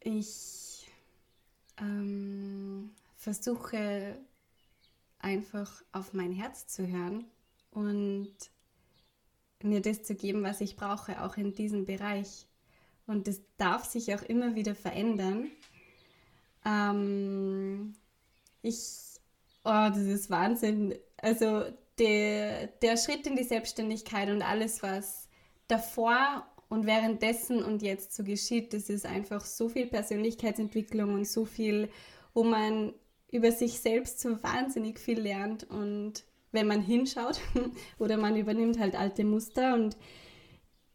Ich 0.00 0.88
ähm, 1.78 2.90
versuche 3.26 4.16
einfach 5.18 5.82
auf 5.90 6.12
mein 6.12 6.30
Herz 6.30 6.68
zu 6.68 6.86
hören 6.86 7.24
und 7.72 8.32
mir 9.64 9.82
das 9.82 10.04
zu 10.04 10.14
geben, 10.14 10.44
was 10.44 10.60
ich 10.60 10.76
brauche, 10.76 11.20
auch 11.24 11.36
in 11.36 11.52
diesem 11.52 11.86
Bereich. 11.86 12.46
Und 13.08 13.26
das 13.26 13.40
darf 13.56 13.84
sich 13.84 14.14
auch 14.14 14.22
immer 14.22 14.54
wieder 14.54 14.76
verändern. 14.76 15.50
Ähm, 16.64 17.96
ich, 18.62 18.78
oh, 19.64 19.88
das 19.88 19.98
ist 19.98 20.30
Wahnsinn. 20.30 20.94
Also 21.16 21.64
der, 21.98 22.68
der 22.68 22.96
Schritt 22.96 23.26
in 23.26 23.34
die 23.34 23.42
Selbstständigkeit 23.42 24.30
und 24.30 24.42
alles, 24.42 24.84
was 24.84 25.28
davor 25.66 26.46
und 26.68 26.86
währenddessen 26.86 27.64
und 27.64 27.82
jetzt 27.82 28.14
so 28.14 28.22
geschieht, 28.22 28.72
das 28.72 28.88
ist 28.88 29.04
einfach 29.04 29.44
so 29.44 29.68
viel 29.68 29.88
Persönlichkeitsentwicklung 29.88 31.14
und 31.14 31.26
so 31.26 31.44
viel, 31.44 31.90
wo 32.32 32.44
man 32.44 32.94
über 33.30 33.52
sich 33.52 33.80
selbst 33.80 34.20
so 34.20 34.42
wahnsinnig 34.42 34.98
viel 34.98 35.20
lernt. 35.20 35.64
Und 35.64 36.24
wenn 36.52 36.66
man 36.66 36.80
hinschaut 36.80 37.40
oder 37.98 38.16
man 38.16 38.36
übernimmt 38.36 38.78
halt 38.78 38.96
alte 38.96 39.24
Muster. 39.24 39.74
Und 39.74 39.96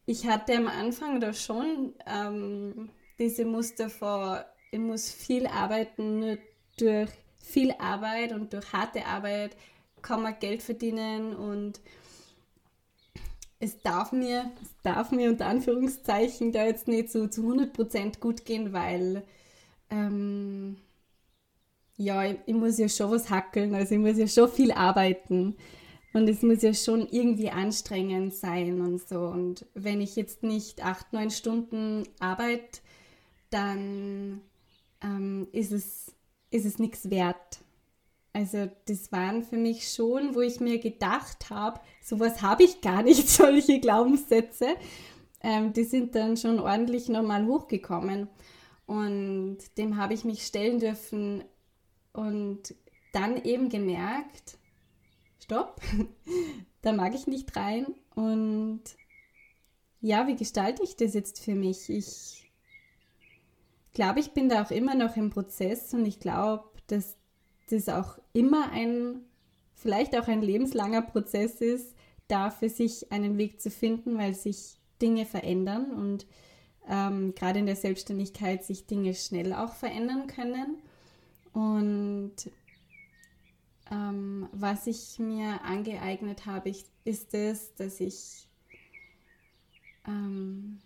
ich 0.06 0.26
hatte 0.26 0.56
am 0.56 0.66
Anfang 0.66 1.20
da 1.20 1.32
schon 1.32 1.94
ähm, 2.06 2.90
diese 3.18 3.44
Muster 3.44 3.88
vor, 3.88 4.44
ich 4.70 4.80
muss 4.80 5.10
viel 5.10 5.46
arbeiten, 5.46 6.18
nur 6.18 6.38
durch 6.78 7.10
viel 7.38 7.72
Arbeit 7.78 8.32
und 8.32 8.52
durch 8.52 8.72
harte 8.72 9.04
Arbeit 9.04 9.56
kann 10.00 10.22
man 10.22 10.38
Geld 10.38 10.62
verdienen. 10.62 11.36
Und 11.36 11.80
es 13.60 13.80
darf 13.82 14.12
mir, 14.12 14.50
es 14.60 14.70
darf 14.82 15.12
mir 15.12 15.30
unter 15.30 15.46
Anführungszeichen 15.46 16.52
da 16.52 16.64
jetzt 16.64 16.88
nicht 16.88 17.10
so 17.10 17.28
zu 17.28 17.42
100% 17.42 18.18
gut 18.18 18.44
gehen, 18.44 18.72
weil 18.72 19.22
ähm, 19.90 20.78
ja, 21.96 22.24
ich, 22.24 22.38
ich, 22.46 22.54
muss 22.54 22.78
ja 22.78 22.88
schon 22.88 23.10
was 23.10 23.30
hackeln, 23.30 23.74
also 23.74 23.94
ich 23.94 24.00
muss 24.00 24.18
ja 24.18 24.26
schon 24.26 24.50
viel 24.50 24.72
arbeiten 24.72 25.56
und 26.12 26.28
es 26.28 26.42
muss 26.42 26.62
ja 26.62 26.74
schon 26.74 27.08
irgendwie 27.10 27.50
anstrengend 27.50 28.34
sein 28.34 28.80
und 28.80 29.06
so. 29.08 29.20
Und 29.20 29.66
wenn 29.74 30.00
ich 30.00 30.16
jetzt 30.16 30.42
nicht 30.42 30.84
acht, 30.84 31.12
neun 31.12 31.30
Stunden 31.30 32.04
arbeite, 32.18 32.80
dann 33.50 34.42
ähm, 35.02 35.48
ist 35.52 35.72
es, 35.72 36.14
ist 36.50 36.66
es 36.66 36.78
nichts 36.78 37.10
wert. 37.10 37.60
Also 38.34 38.70
das 38.86 39.12
waren 39.12 39.42
für 39.42 39.58
mich 39.58 39.92
schon, 39.92 40.34
wo 40.34 40.40
ich 40.40 40.60
mir 40.60 40.78
gedacht 40.78 41.50
habe, 41.50 41.80
sowas 42.02 42.40
habe 42.40 42.64
ich 42.64 42.80
gar 42.80 43.02
nicht, 43.02 43.28
solche 43.28 43.80
Glaubenssätze. 43.80 44.68
Ähm, 45.42 45.72
die 45.72 45.84
sind 45.84 46.14
dann 46.14 46.36
schon 46.36 46.60
ordentlich 46.60 47.08
nochmal 47.08 47.46
hochgekommen. 47.46 48.28
Und 48.86 49.58
dem 49.78 49.96
habe 49.96 50.14
ich 50.14 50.24
mich 50.24 50.44
stellen 50.44 50.78
dürfen 50.78 51.44
und 52.12 52.74
dann 53.12 53.42
eben 53.44 53.68
gemerkt, 53.68 54.58
stopp, 55.42 55.80
da 56.82 56.92
mag 56.92 57.14
ich 57.14 57.26
nicht 57.26 57.56
rein. 57.56 57.86
Und 58.14 58.82
ja, 60.00 60.26
wie 60.26 60.36
gestalte 60.36 60.82
ich 60.82 60.96
das 60.96 61.14
jetzt 61.14 61.40
für 61.40 61.54
mich? 61.54 61.88
Ich 61.88 62.50
glaube, 63.92 64.20
ich 64.20 64.32
bin 64.32 64.48
da 64.48 64.62
auch 64.62 64.70
immer 64.70 64.94
noch 64.94 65.16
im 65.16 65.30
Prozess 65.30 65.92
und 65.94 66.06
ich 66.06 66.20
glaube, 66.20 66.64
dass 66.86 67.16
das 67.70 67.88
auch 67.88 68.18
immer 68.32 68.70
ein, 68.72 69.20
vielleicht 69.74 70.16
auch 70.16 70.28
ein 70.28 70.42
lebenslanger 70.42 71.02
Prozess 71.02 71.60
ist, 71.60 71.94
da 72.28 72.50
für 72.50 72.68
sich 72.68 73.12
einen 73.12 73.38
Weg 73.38 73.60
zu 73.60 73.70
finden, 73.70 74.18
weil 74.18 74.34
sich 74.34 74.78
Dinge 75.00 75.26
verändern 75.26 75.90
und 75.92 76.26
ähm, 76.88 77.34
gerade 77.34 77.58
in 77.58 77.66
der 77.66 77.76
Selbstständigkeit 77.76 78.64
sich 78.64 78.86
Dinge 78.86 79.14
schnell 79.14 79.52
auch 79.52 79.74
verändern 79.74 80.26
können. 80.26 80.78
Und 81.52 82.34
ähm, 83.90 84.48
was 84.52 84.86
ich 84.86 85.18
mir 85.18 85.62
angeeignet 85.62 86.46
habe, 86.46 86.70
ich, 86.70 86.84
ist 87.04 87.34
es, 87.34 87.74
dass 87.74 88.00
ich, 88.00 88.46
ähm, 90.06 90.78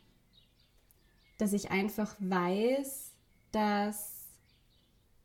dass 1.39 1.53
ich 1.53 1.71
einfach 1.71 2.17
weiß, 2.19 3.13
dass 3.53 4.25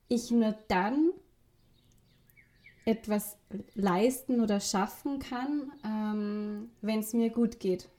ich 0.09 0.29
nur 0.29 0.55
dann 0.67 1.11
etwas 2.85 3.37
leisten 3.73 4.41
oder 4.41 4.59
schaffen 4.59 5.19
kann, 5.19 5.71
ähm, 5.85 6.71
wenn 6.81 6.99
es 6.99 7.13
mir 7.13 7.29
gut 7.29 7.59
geht. 7.59 7.89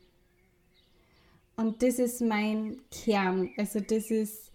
Und 1.57 1.83
das 1.83 1.99
ist 1.99 2.21
mein 2.21 2.81
Kern. 2.91 3.51
Also 3.57 3.81
das 3.81 4.11
ist, 4.11 4.51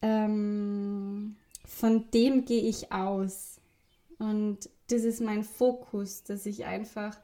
ähm, 0.00 1.36
von 1.64 2.10
dem 2.10 2.44
gehe 2.44 2.62
ich 2.62 2.92
aus. 2.92 3.60
Und 4.18 4.70
das 4.88 5.02
ist 5.02 5.20
mein 5.20 5.44
Fokus, 5.44 6.22
dass 6.22 6.46
ich 6.46 6.64
einfach, 6.64 7.18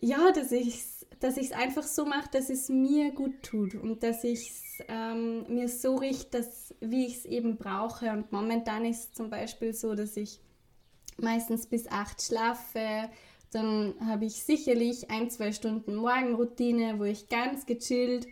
ja, 0.00 0.32
dass 0.32 0.52
ich 0.52 0.68
es 0.68 1.00
dass 1.20 1.52
einfach 1.52 1.82
so 1.82 2.06
mache, 2.06 2.30
dass 2.32 2.48
es 2.48 2.70
mir 2.70 3.12
gut 3.12 3.42
tut 3.42 3.74
und 3.74 4.02
dass 4.02 4.24
ich 4.24 4.50
es 4.50 4.84
ähm, 4.88 5.44
mir 5.54 5.68
so 5.68 5.96
richte, 5.96 6.46
wie 6.80 7.06
ich 7.06 7.18
es 7.18 7.24
eben 7.26 7.58
brauche. 7.58 8.10
Und 8.10 8.32
momentan 8.32 8.86
ist 8.86 9.00
es 9.00 9.12
zum 9.12 9.28
Beispiel 9.28 9.74
so, 9.74 9.94
dass 9.94 10.16
ich 10.16 10.40
meistens 11.18 11.66
bis 11.66 11.86
acht 11.88 12.22
schlafe. 12.22 13.10
Dann 13.52 13.94
habe 14.06 14.24
ich 14.24 14.42
sicherlich 14.42 15.10
ein, 15.10 15.28
zwei 15.28 15.52
Stunden 15.52 15.96
Morgenroutine, 15.96 16.98
wo 16.98 17.04
ich 17.04 17.28
ganz 17.28 17.66
gechillt 17.66 18.26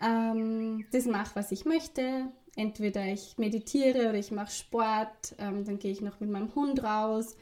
ähm, 0.00 0.86
das 0.90 1.06
mache, 1.06 1.36
was 1.36 1.52
ich 1.52 1.64
möchte. 1.64 2.32
Entweder 2.58 3.04
ich 3.06 3.38
meditiere 3.38 4.08
oder 4.08 4.18
ich 4.18 4.32
mache 4.32 4.50
Sport, 4.50 5.36
ähm, 5.38 5.64
dann 5.64 5.78
gehe 5.78 5.92
ich 5.92 6.00
noch 6.00 6.18
mit 6.18 6.28
meinem 6.28 6.52
Hund 6.56 6.82
raus 6.82 7.36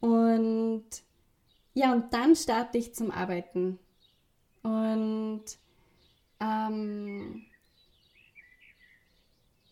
und 0.00 0.84
ja, 1.72 1.92
und 1.92 2.12
dann 2.12 2.34
starte 2.34 2.76
ich 2.76 2.92
zum 2.92 3.12
Arbeiten. 3.12 3.78
Und 4.64 5.44
ähm, 6.40 7.46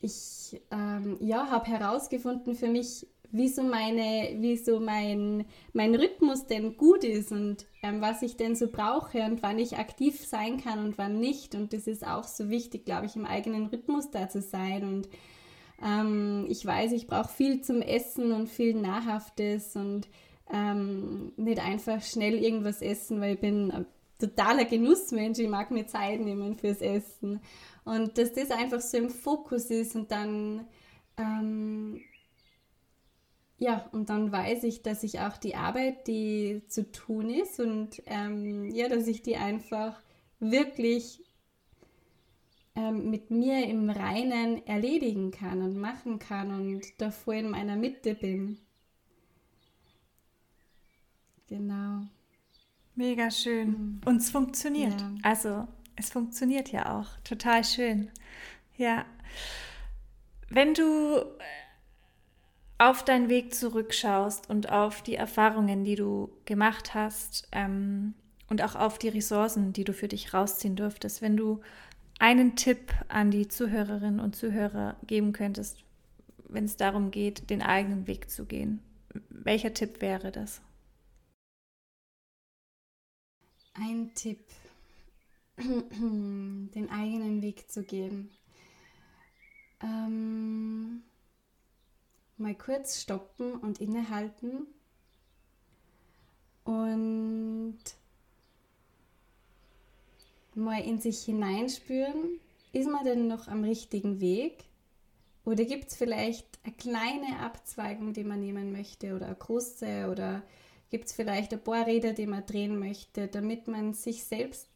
ich 0.01 0.63
ähm, 0.71 1.17
ja, 1.21 1.51
habe 1.51 1.67
herausgefunden 1.67 2.55
für 2.55 2.69
mich, 2.69 3.09
wie 3.35 3.49
so, 3.49 3.65
meine, 3.65 4.37
wie 4.39 4.57
so 4.57 4.79
mein, 4.79 5.45
mein 5.73 5.97
Rhythmus 5.97 6.47
denn 6.47 6.77
gut 6.77 7.03
ist 7.03 7.33
und 7.33 7.67
ähm, 7.83 8.01
was 8.01 8.23
ich 8.23 8.37
denn 8.37 8.55
so 8.55 8.69
brauche 8.69 9.25
und 9.25 9.43
wann 9.43 9.59
ich 9.59 9.77
aktiv 9.77 10.25
sein 10.25 10.63
kann 10.63 10.79
und 10.79 10.99
wann 10.99 11.19
nicht. 11.19 11.57
Und 11.57 11.73
das 11.73 11.89
ist 11.89 12.07
auch 12.07 12.23
so 12.23 12.49
wichtig, 12.49 12.85
glaube 12.85 13.07
ich, 13.07 13.17
im 13.17 13.27
eigenen 13.27 13.67
Rhythmus 13.67 14.13
da 14.13 14.29
zu 14.29 14.41
sein. 14.41 14.85
Und 14.85 15.09
ähm, 15.85 16.47
ich 16.49 16.65
weiß, 16.65 16.93
ich 16.93 17.09
brauche 17.09 17.29
viel 17.29 17.61
zum 17.61 17.83
Essen 17.83 18.31
und 18.31 18.49
viel 18.49 18.75
Nahrhaftes 18.75 19.75
und 19.75 20.07
ähm, 20.53 21.33
nicht 21.37 21.59
einfach 21.59 22.03
schnell 22.03 22.35
irgendwas 22.35 22.83
essen, 22.83 23.21
weil 23.21 23.35
ich 23.35 23.41
bin 23.41 23.85
totaler 24.21 24.65
Genussmensch, 24.65 25.41
ich 25.41 25.49
mag 25.49 25.73
mir 25.73 25.89
Zeit 25.89 26.21
nehmen 26.21 26.55
fürs 26.55 26.81
Essen. 26.81 27.41
Und 27.85 28.17
dass 28.17 28.33
das 28.33 28.53
einfach 28.53 28.81
so 28.81 28.97
im 28.97 29.11
Fokus 29.11 29.71
ist 29.71 29.97
und 29.97 30.13
dann, 30.13 30.69
ähm, 31.19 32.01
ja, 33.65 33.89
und 33.93 34.11
dann 34.11 34.31
weiß 34.31 34.65
ich, 34.65 34.83
dass 34.83 35.03
ich 35.05 35.21
auch 35.21 35.39
die 35.39 35.55
Arbeit, 35.55 36.07
die 36.07 36.61
zu 36.69 36.93
tun 36.93 37.31
ist 37.31 37.59
und 37.59 38.03
ähm, 38.05 38.71
ja, 38.75 38.91
dass 38.91 39.07
ich 39.07 39.23
die 39.23 39.37
einfach 39.37 39.99
wirklich 40.39 41.23
ähm, 42.77 43.09
mit 43.09 43.31
mir 43.31 43.67
im 43.67 43.89
Reinen 43.89 44.67
erledigen 44.67 45.31
kann 45.31 45.63
und 45.63 45.79
machen 45.79 46.19
kann 46.19 46.51
und 46.51 46.83
davor 46.99 47.33
in 47.33 47.49
meiner 47.49 47.77
Mitte 47.77 48.15
bin. 48.15 48.59
Genau. 51.49 52.03
Mega 52.95 53.31
schön. 53.31 53.69
Mhm. 53.69 54.01
Und 54.05 54.17
es 54.19 54.29
funktioniert. 54.29 55.01
Ja. 55.01 55.15
Also 55.23 55.67
es 55.97 56.11
funktioniert 56.11 56.71
ja 56.71 56.99
auch. 56.99 57.19
Total 57.25 57.65
schön. 57.65 58.11
Ja. 58.77 59.07
Wenn 60.51 60.75
du 60.75 61.25
auf 62.79 63.05
deinen 63.05 63.29
Weg 63.29 63.55
zurückschaust 63.55 64.51
und 64.51 64.71
auf 64.71 65.03
die 65.03 65.15
Erfahrungen, 65.15 65.85
die 65.85 65.95
du 65.95 66.31
gemacht 66.45 66.95
hast 66.95 67.49
ähm, 67.53 68.15
und 68.49 68.63
auch 68.63 68.75
auf 68.75 68.99
die 68.99 69.09
Ressourcen, 69.09 69.73
die 69.73 69.85
du 69.85 69.93
für 69.93 70.09
dich 70.09 70.35
rausziehen 70.35 70.77
durftest, 70.77 71.23
wenn 71.23 71.37
du 71.37 71.61
einen 72.19 72.57
Tipp 72.57 72.93
an 73.09 73.31
die 73.31 73.49
Zuhörerinnen 73.49 74.21
und 74.21 74.37
Zuhörer 74.37 74.97
geben 75.07 75.33
könntest, 75.33 75.85
wenn 76.49 76.65
es 76.65 76.77
darum 76.77 77.11
geht, 77.11 77.51
den 77.51 77.63
eigenen 77.63 78.07
Weg 78.07 78.31
zu 78.31 78.45
gehen, 78.45 78.81
welcher 79.29 79.75
Tipp 79.75 80.01
wäre 80.01 80.33
das? 80.33 80.61
Ein 83.75 84.13
Tipp, 84.15 84.45
den 85.59 86.89
eigenen 86.91 87.43
Weg 87.43 87.71
zu 87.71 87.83
gehen. 87.83 88.31
Ähm, 89.83 91.03
mal 92.37 92.55
kurz 92.55 93.01
stoppen 93.01 93.55
und 93.55 93.81
innehalten. 93.81 94.67
Und 96.65 97.79
mal 100.55 100.81
in 100.83 101.01
sich 101.01 101.25
hineinspüren, 101.25 102.41
ist 102.73 102.89
man 102.89 103.05
denn 103.05 103.27
noch 103.27 103.49
am 103.49 103.65
richtigen 103.65 104.21
Weg? 104.21 104.65
Oder 105.45 105.65
gibt 105.65 105.91
es 105.91 105.97
vielleicht 105.97 106.47
eine 106.63 106.75
kleine 106.75 107.41
Abzweigung, 107.41 108.15
die 108.15 108.25
man 108.25 108.41
nehmen 108.41 108.73
möchte 108.73 109.15
oder 109.15 109.27
eine 109.27 109.35
große 109.35 110.09
oder 110.11 110.43
gibt 110.91 111.07
es 111.07 111.13
vielleicht 111.13 111.53
ein 111.53 111.63
paar 111.63 111.87
Räder, 111.87 112.15
die 112.15 112.27
man 112.27 112.47
drehen 112.47 112.79
möchte, 112.79 113.29
damit 113.29 113.69
man 113.69 113.93
sich 113.93 114.25
selbst 114.25 114.69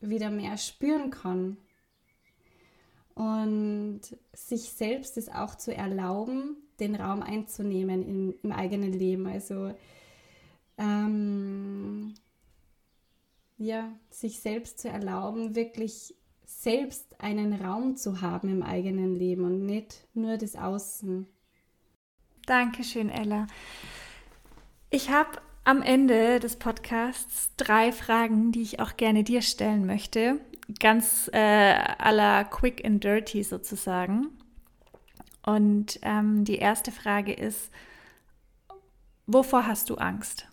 wieder 0.00 0.30
mehr 0.30 0.56
spüren 0.56 1.10
kann? 1.10 1.56
Und 3.14 4.02
sich 4.32 4.70
selbst 4.70 5.16
es 5.16 5.28
auch 5.28 5.54
zu 5.56 5.74
erlauben, 5.74 6.56
den 6.80 6.94
Raum 6.94 7.22
einzunehmen 7.22 8.02
in, 8.02 8.34
im 8.42 8.52
eigenen 8.52 8.92
Leben. 8.92 9.26
Also 9.26 9.72
ähm, 10.78 12.14
ja, 13.58 13.92
sich 14.10 14.40
selbst 14.40 14.80
zu 14.80 14.88
erlauben, 14.88 15.54
wirklich 15.54 16.14
selbst 16.44 17.20
einen 17.20 17.54
Raum 17.54 17.96
zu 17.96 18.20
haben 18.20 18.48
im 18.48 18.62
eigenen 18.62 19.14
Leben 19.14 19.44
und 19.44 19.64
nicht 19.64 20.06
nur 20.14 20.36
das 20.36 20.56
Außen. 20.56 21.26
Dankeschön, 22.46 23.08
Ella. 23.08 23.46
Ich 24.90 25.10
habe 25.10 25.40
am 25.64 25.80
Ende 25.80 26.40
des 26.40 26.56
Podcasts 26.56 27.50
drei 27.56 27.90
Fragen, 27.90 28.52
die 28.52 28.62
ich 28.62 28.80
auch 28.80 28.96
gerne 28.96 29.24
dir 29.24 29.40
stellen 29.40 29.86
möchte. 29.86 30.40
Ganz 30.78 31.30
äh, 31.32 31.38
à 31.38 32.12
la 32.12 32.44
quick 32.44 32.84
and 32.84 33.02
dirty 33.02 33.42
sozusagen. 33.42 34.28
Und 35.46 35.98
ähm, 36.02 36.44
die 36.44 36.56
erste 36.56 36.90
Frage 36.90 37.32
ist, 37.32 37.70
wovor 39.26 39.66
hast 39.66 39.90
du 39.90 39.96
Angst? 39.96 40.46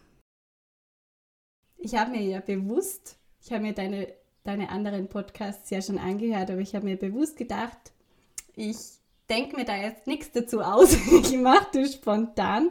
Ich 1.77 1.95
habe 1.95 2.11
mir 2.11 2.21
ja 2.21 2.41
bewusst, 2.41 3.17
ich 3.43 3.51
habe 3.51 3.63
mir 3.63 3.73
deine, 3.73 4.13
deine 4.43 4.69
anderen 4.69 5.07
Podcasts 5.07 5.69
ja 5.69 5.81
schon 5.81 5.97
angehört, 5.97 6.51
aber 6.51 6.59
ich 6.59 6.75
habe 6.75 6.85
mir 6.85 6.97
bewusst 6.97 7.37
gedacht, 7.37 7.77
ich 8.55 8.77
denke 9.29 9.55
mir 9.55 9.65
da 9.65 9.75
jetzt 9.75 10.07
nichts 10.07 10.31
dazu 10.31 10.61
aus. 10.61 10.93
ich 11.23 11.37
mache 11.37 11.67
das 11.73 11.93
spontan. 11.93 12.69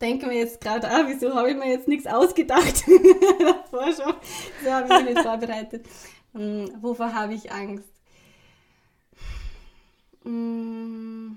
Denke 0.00 0.26
mir 0.26 0.38
jetzt 0.38 0.60
gerade, 0.60 0.88
ah, 0.88 1.04
wieso 1.06 1.34
habe 1.34 1.50
ich 1.50 1.56
mir 1.56 1.68
jetzt 1.68 1.88
nichts 1.88 2.06
ausgedacht? 2.06 2.84
Davor 3.38 3.92
schon. 3.92 4.14
So 4.64 4.70
habe 4.70 4.88
ich 4.88 5.04
mich 5.04 5.14
nicht 5.14 5.22
vorbereitet. 5.22 5.86
Hm, 6.32 6.70
wovor 6.80 7.12
habe 7.12 7.34
ich 7.34 7.52
Angst? 7.52 7.91
Hm. 10.24 11.36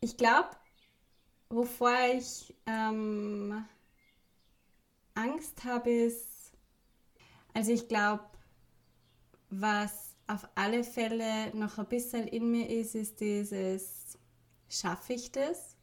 Ich 0.00 0.16
glaube, 0.18 0.50
wovor 1.50 1.94
ich 2.16 2.54
ähm, 2.66 3.64
Angst 5.14 5.64
habe, 5.64 5.88
ist, 5.90 6.52
also 7.54 7.72
ich 7.72 7.88
glaube, 7.88 8.24
was 9.50 10.16
auf 10.26 10.48
alle 10.54 10.82
Fälle 10.84 11.54
noch 11.56 11.78
ein 11.78 11.86
bisschen 11.86 12.26
in 12.28 12.50
mir 12.50 12.68
ist, 12.70 12.94
ist 12.94 13.20
dieses, 13.20 14.18
schaffe 14.68 15.12
ich 15.14 15.30
das? 15.32 15.76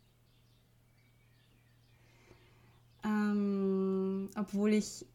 Ähm, 3.03 4.29
obwohl 4.37 4.73
ich 4.73 5.05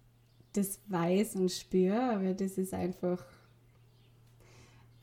das 0.52 0.80
weiß 0.88 1.36
und 1.36 1.50
spüre, 1.52 2.02
aber 2.16 2.34
das 2.34 2.58
ist 2.58 2.74
einfach 2.74 3.24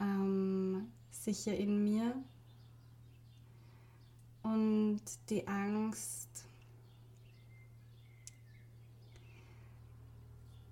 ähm, 0.02 0.88
sicher 1.12 1.56
in 1.56 1.84
mir 1.84 2.14
und 4.44 5.02
die 5.30 5.48
Angst 5.48 6.46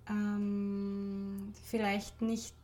ähm, 0.08 1.52
vielleicht 1.64 2.20
nicht 2.20 2.54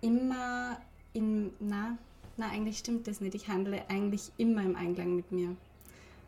immer 0.00 0.78
in, 1.12 1.52
na, 1.58 1.96
na, 2.36 2.50
eigentlich 2.50 2.78
stimmt 2.78 3.08
das 3.08 3.20
nicht. 3.20 3.34
Ich 3.34 3.48
handle 3.48 3.82
eigentlich 3.88 4.30
immer 4.36 4.62
im 4.62 4.76
Einklang 4.76 5.16
mit 5.16 5.32
mir. 5.32 5.56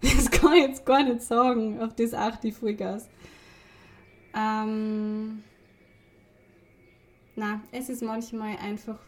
Das 0.02 0.30
kann 0.30 0.54
ich 0.54 0.62
jetzt 0.62 0.86
gar 0.86 1.04
nicht 1.04 1.20
sagen, 1.20 1.78
auf 1.82 1.94
das 1.94 2.14
achte 2.14 2.48
ich 2.48 2.54
Vollgas. 2.54 3.06
Ähm, 4.34 5.44
na, 7.40 7.62
es 7.72 7.88
ist 7.88 8.02
manchmal 8.02 8.58
einfach 8.58 8.98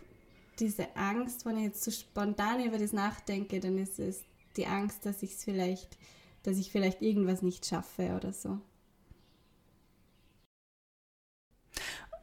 diese 0.58 0.96
Angst, 0.96 1.44
wenn 1.44 1.58
ich 1.58 1.64
jetzt 1.64 1.84
so 1.84 1.90
spontan 1.90 2.64
über 2.64 2.78
das 2.78 2.94
nachdenke, 2.94 3.60
dann 3.60 3.76
ist 3.76 3.98
es 3.98 4.24
die 4.56 4.66
Angst, 4.66 5.04
dass 5.04 5.22
ich 5.22 5.32
es 5.32 5.44
vielleicht, 5.44 5.98
dass 6.42 6.56
ich 6.56 6.72
vielleicht 6.72 7.02
irgendwas 7.02 7.42
nicht 7.42 7.66
schaffe 7.66 8.14
oder 8.16 8.32
so. 8.32 8.58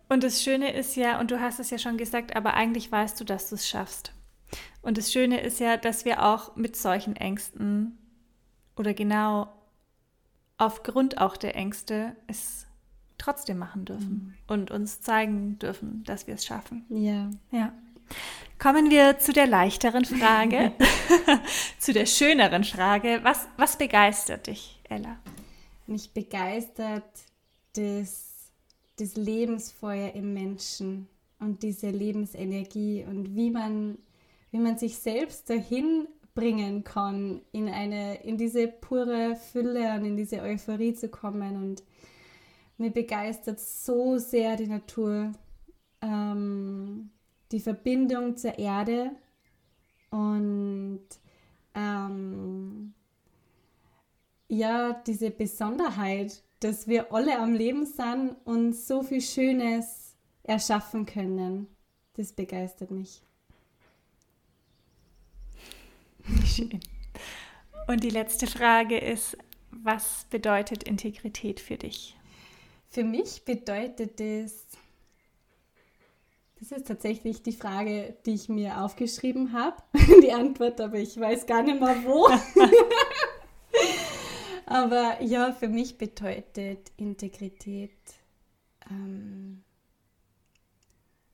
Und 0.09 0.23
das 0.23 0.41
Schöne 0.41 0.73
ist 0.73 0.95
ja, 0.95 1.19
und 1.19 1.29
du 1.29 1.39
hast 1.39 1.59
es 1.59 1.69
ja 1.69 1.77
schon 1.77 1.97
gesagt, 1.97 2.35
aber 2.35 2.55
eigentlich 2.55 2.91
weißt 2.91 3.19
du, 3.19 3.23
dass 3.23 3.49
du 3.49 3.55
es 3.55 3.69
schaffst. 3.69 4.11
Und 4.81 4.97
das 4.97 5.11
Schöne 5.11 5.39
ist 5.41 5.59
ja, 5.59 5.77
dass 5.77 6.05
wir 6.05 6.25
auch 6.25 6.55
mit 6.55 6.75
solchen 6.75 7.15
Ängsten 7.15 7.99
oder 8.75 8.95
genau 8.95 9.53
aufgrund 10.57 11.19
auch 11.19 11.37
der 11.37 11.55
Ängste 11.55 12.15
es 12.25 12.65
trotzdem 13.19 13.59
machen 13.59 13.85
dürfen 13.85 14.35
mhm. 14.47 14.53
und 14.53 14.71
uns 14.71 15.01
zeigen 15.01 15.59
dürfen, 15.59 16.03
dass 16.05 16.25
wir 16.25 16.33
es 16.35 16.45
schaffen. 16.45 16.85
Ja. 16.89 17.29
Ja. 17.51 17.73
Kommen 18.57 18.89
wir 18.89 19.19
zu 19.19 19.31
der 19.31 19.45
leichteren 19.45 20.03
Frage, 20.03 20.73
zu 21.79 21.93
der 21.93 22.07
schöneren 22.07 22.63
Frage. 22.63 23.19
Was, 23.23 23.47
was 23.57 23.77
begeistert 23.77 24.47
dich, 24.47 24.81
Ella? 24.89 25.17
Mich 25.85 26.11
begeistert 26.11 27.05
das, 27.73 28.51
das 28.97 29.15
Lebensfeuer 29.15 30.13
im 30.13 30.33
Menschen 30.33 31.07
und 31.39 31.63
diese 31.63 31.89
Lebensenergie 31.89 33.05
und 33.07 33.35
wie 33.35 33.49
man, 33.49 33.97
wie 34.51 34.59
man 34.59 34.77
sich 34.77 34.97
selbst 34.97 35.49
dahin 35.49 36.07
bringen 36.33 36.83
kann, 36.83 37.41
in, 37.51 37.69
eine, 37.69 38.23
in 38.23 38.37
diese 38.37 38.67
pure 38.67 39.35
Fülle 39.35 39.95
und 39.95 40.05
in 40.05 40.17
diese 40.17 40.41
Euphorie 40.41 40.93
zu 40.93 41.09
kommen. 41.09 41.55
Und 41.55 41.83
mir 42.79 42.91
begeistert 42.91 43.59
so 43.59 44.17
sehr 44.17 44.55
die 44.55 44.67
Natur. 44.67 45.31
Ähm, 46.01 47.11
die 47.51 47.59
Verbindung 47.59 48.37
zur 48.37 48.57
Erde 48.57 49.11
und 50.11 51.01
ähm, 51.73 52.93
ja, 54.47 54.93
diese 55.05 55.31
Besonderheit, 55.31 56.43
dass 56.59 56.87
wir 56.87 57.13
alle 57.13 57.39
am 57.39 57.53
Leben 57.53 57.85
sind 57.85 58.35
und 58.45 58.73
so 58.73 59.03
viel 59.03 59.21
Schönes 59.21 60.15
erschaffen 60.43 61.05
können. 61.05 61.67
Das 62.13 62.33
begeistert 62.33 62.91
mich. 62.91 63.21
Schön. 66.45 66.79
Und 67.87 68.03
die 68.03 68.09
letzte 68.09 68.45
Frage 68.45 68.97
ist, 68.97 69.37
was 69.71 70.25
bedeutet 70.29 70.83
Integrität 70.83 71.59
für 71.59 71.77
dich? 71.77 72.18
Für 72.89 73.03
mich 73.03 73.45
bedeutet 73.45 74.19
es, 74.19 74.65
das 76.59 76.71
ist 76.71 76.87
tatsächlich 76.87 77.43
die 77.43 77.53
Frage, 77.53 78.17
die 78.25 78.33
ich 78.33 78.49
mir 78.49 78.81
aufgeschrieben 78.81 79.53
habe, 79.53 79.77
die 80.23 80.33
Antwort, 80.33 80.81
aber 80.81 80.97
ich 80.97 81.19
weiß 81.19 81.45
gar 81.45 81.61
nicht 81.61 81.79
mehr 81.79 82.03
wo. 82.03 82.27
aber 84.65 85.21
ja, 85.21 85.51
für 85.51 85.67
mich 85.67 85.99
bedeutet 85.99 86.91
Integrität 86.97 87.91
ähm, 88.89 89.63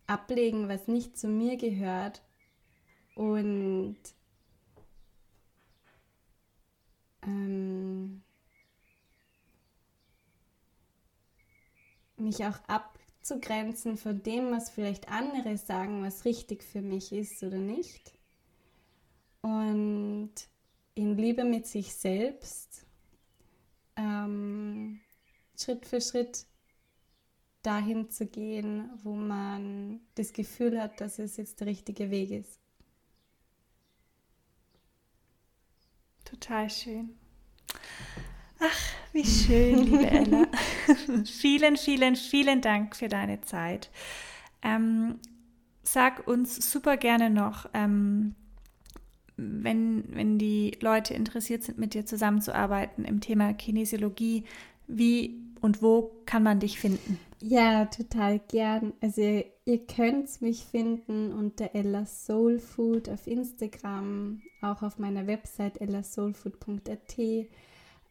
ablegen, 0.07 0.67
was 0.67 0.89
nicht 0.89 1.17
zu 1.17 1.29
mir 1.29 1.55
gehört 1.55 2.21
und 3.15 3.95
ähm, 7.23 8.24
mich 12.17 12.45
auch 12.45 12.57
abzugrenzen 12.67 13.97
von 13.97 14.21
dem, 14.23 14.51
was 14.51 14.69
vielleicht 14.69 15.09
andere 15.09 15.57
sagen, 15.57 16.03
was 16.03 16.25
richtig 16.25 16.63
für 16.63 16.81
mich 16.81 17.11
ist 17.11 17.43
oder 17.43 17.57
nicht. 17.57 18.13
Und 19.41 20.33
in 20.95 21.17
Liebe 21.17 21.43
mit 21.43 21.67
sich 21.67 21.93
selbst 21.93 22.85
ähm, 23.95 25.01
Schritt 25.57 25.85
für 25.85 26.01
Schritt 26.01 26.45
dahin 27.61 28.09
zu 28.09 28.27
gehen, 28.27 28.89
wo 29.03 29.15
man 29.15 30.01
das 30.15 30.33
Gefühl 30.33 30.79
hat, 30.81 31.01
dass 31.01 31.19
es 31.19 31.37
jetzt 31.37 31.59
der 31.59 31.67
richtige 31.67 32.11
Weg 32.11 32.31
ist. 32.31 32.59
Total 36.23 36.69
schön. 36.69 37.17
Ach, 38.59 38.94
wie 39.15 39.23
schön, 39.23 39.85
liebe 39.85 40.07
Ella. 40.11 40.47
vielen, 41.25 41.77
vielen, 41.77 42.15
vielen 42.17 42.61
Dank 42.61 42.97
für 42.97 43.07
deine 43.07 43.39
Zeit. 43.41 43.89
Ähm, 44.61 45.19
sag 45.83 46.27
uns 46.27 46.69
super 46.71 46.97
gerne 46.97 47.29
noch, 47.29 47.69
ähm, 47.73 48.35
wenn, 49.37 50.03
wenn 50.09 50.37
die 50.37 50.77
Leute 50.81 51.13
interessiert 51.13 51.63
sind, 51.63 51.77
mit 51.77 51.93
dir 51.93 52.05
zusammenzuarbeiten 52.05 53.05
im 53.05 53.21
Thema 53.21 53.53
Kinesiologie, 53.53 54.43
wie 54.87 55.39
und 55.61 55.81
wo 55.81 56.11
kann 56.25 56.43
man 56.43 56.59
dich 56.59 56.77
finden? 56.77 57.17
Ja, 57.41 57.85
total 57.85 58.39
gern. 58.49 58.93
Also 59.01 59.21
ihr 59.21 59.85
könnt 59.87 60.41
mich 60.41 60.65
finden 60.65 61.31
unter 61.31 61.73
Ella 61.73 62.05
Soul 62.05 62.59
Food 62.59 63.07
auf 63.07 63.27
Instagram, 63.27 64.41
auch 64.61 64.81
auf 64.83 64.99
meiner 64.99 65.25
Website 65.25 65.79
ellasoulfood.at. 65.79 67.17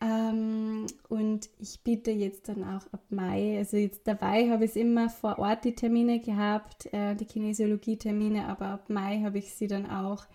Ähm, 0.00 0.86
und 1.08 1.48
ich 1.58 1.80
biete 1.82 2.10
jetzt 2.10 2.48
dann 2.48 2.64
auch 2.64 2.86
ab 2.92 3.02
Mai, 3.10 3.58
also 3.58 3.76
jetzt 3.76 4.06
dabei 4.06 4.50
habe 4.50 4.64
ich 4.64 4.76
immer 4.76 5.08
vor 5.08 5.38
Ort 5.38 5.64
die 5.64 5.74
Termine 5.74 6.20
gehabt, 6.20 6.92
äh, 6.92 7.14
die 7.14 7.24
Kinesiologie-Termine, 7.24 8.46
aber 8.48 8.66
ab 8.66 8.90
Mai 8.90 9.22
habe 9.22 9.38
ich 9.38 9.54
sie 9.54 9.66
dann 9.66 9.88
auch. 9.88 10.26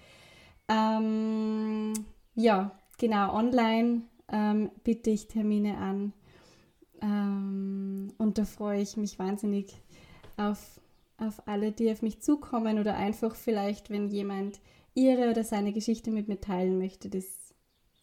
Ähm, 0.67 1.93
ja, 2.35 2.71
genau, 2.97 3.33
online 3.33 4.03
ähm, 4.31 4.71
biete 4.83 5.09
ich 5.09 5.27
Termine 5.27 5.77
an. 5.77 6.13
Ähm, 7.01 8.13
und 8.17 8.37
da 8.37 8.45
freue 8.45 8.81
ich 8.81 8.97
mich 8.97 9.19
wahnsinnig 9.19 9.73
auf, 10.37 10.79
auf 11.17 11.47
alle, 11.47 11.71
die 11.71 11.91
auf 11.91 12.01
mich 12.01 12.21
zukommen 12.21 12.79
oder 12.79 12.95
einfach 12.95 13.35
vielleicht, 13.35 13.89
wenn 13.89 14.07
jemand 14.07 14.59
ihre 14.95 15.29
oder 15.29 15.43
seine 15.43 15.73
Geschichte 15.73 16.11
mit 16.11 16.27
mir 16.27 16.39
teilen 16.41 16.77
möchte. 16.77 17.09
Das 17.09 17.25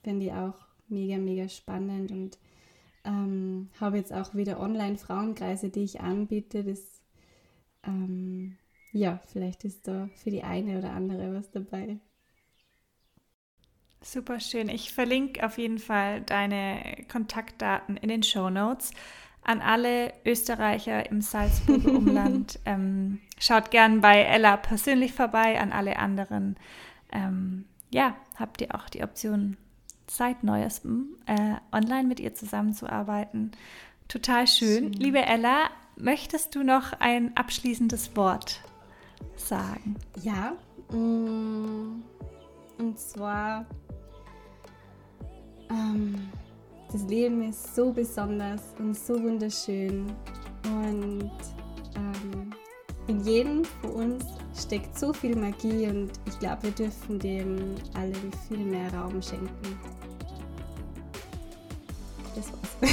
fände 0.03 0.27
ich 0.27 0.33
auch 0.33 0.66
mega, 0.89 1.19
mega 1.19 1.49
spannend 1.49 2.11
und 2.11 2.39
ähm, 3.05 3.71
habe 3.81 3.99
jetzt 3.99 4.13
auch 4.13 4.35
wieder 4.35 4.61
Online-Frauenkreise, 4.61 5.71
die 5.71 5.85
ich 5.85 6.01
anbiete. 6.01 6.65
Das, 6.65 6.81
ähm, 7.85 8.57
ja, 8.93 9.21
vielleicht 9.29 9.65
ist 9.65 9.87
da 9.87 10.09
für 10.17 10.31
die 10.31 10.43
eine 10.43 10.79
oder 10.79 10.91
andere 10.91 11.35
was 11.35 11.51
dabei. 11.51 11.99
Super 14.03 14.41
schön. 14.41 14.69
Ich 14.69 14.93
verlinke 14.93 15.45
auf 15.45 15.59
jeden 15.59 15.79
Fall 15.79 16.21
deine 16.21 17.05
Kontaktdaten 17.11 17.97
in 17.97 18.09
den 18.09 18.23
Show 18.23 18.51
Notes 18.51 18.93
an 19.43 19.61
alle 19.61 20.13
Österreicher 20.25 21.09
im 21.11 21.21
Salzburger 21.21 21.89
Umland. 21.97 22.59
ähm, 22.67 23.21
schaut 23.39 23.71
gern 23.71 24.01
bei 24.01 24.23
Ella 24.23 24.57
persönlich 24.57 25.13
vorbei, 25.13 25.61
an 25.61 25.73
alle 25.73 25.99
anderen. 25.99 26.57
Ähm, 27.13 27.65
ja, 27.91 28.17
habt 28.37 28.61
ihr 28.61 28.75
auch 28.75 28.89
die 28.89 29.03
Option, 29.03 29.57
seit 30.09 30.45
neuestem 30.45 31.17
äh, 31.27 31.57
online 31.73 32.09
mit 32.09 32.21
ihr 32.21 32.35
zusammenzuarbeiten. 32.35 33.53
Total 34.09 34.47
schön. 34.47 34.85
schön. 34.85 34.93
Liebe 34.93 35.25
Ella, 35.25 35.71
möchtest 35.97 36.55
du 36.55 36.63
noch 36.63 36.93
ein 37.01 37.37
abschließendes 37.37 38.17
Wort 38.17 38.61
sagen? 39.35 39.97
Ja, 40.23 40.53
mm, 40.91 42.03
und 42.79 42.99
zwar 42.99 43.67
ähm, 45.71 46.31
das 46.93 47.03
Leben 47.05 47.49
ist 47.49 47.75
so 47.75 47.93
besonders 47.93 48.63
und 48.79 48.97
so 48.97 49.21
wunderschön 49.23 50.07
und 50.65 51.33
ähm, 51.97 52.53
in 53.09 53.21
jedem 53.25 53.65
von 53.81 53.91
uns 53.91 54.25
steckt 54.59 54.99
so 54.99 55.13
viel 55.13 55.37
Magie 55.37 55.87
und 55.87 56.11
ich 56.27 56.39
glaube, 56.39 56.65
wir 56.65 56.71
dürfen 56.73 57.19
dem 57.19 57.75
alle 57.95 58.15
viel 58.49 58.65
mehr 58.65 58.93
Raum 58.93 59.21
schenken. 59.23 59.79
Das 62.35 62.53
war's. 62.53 62.93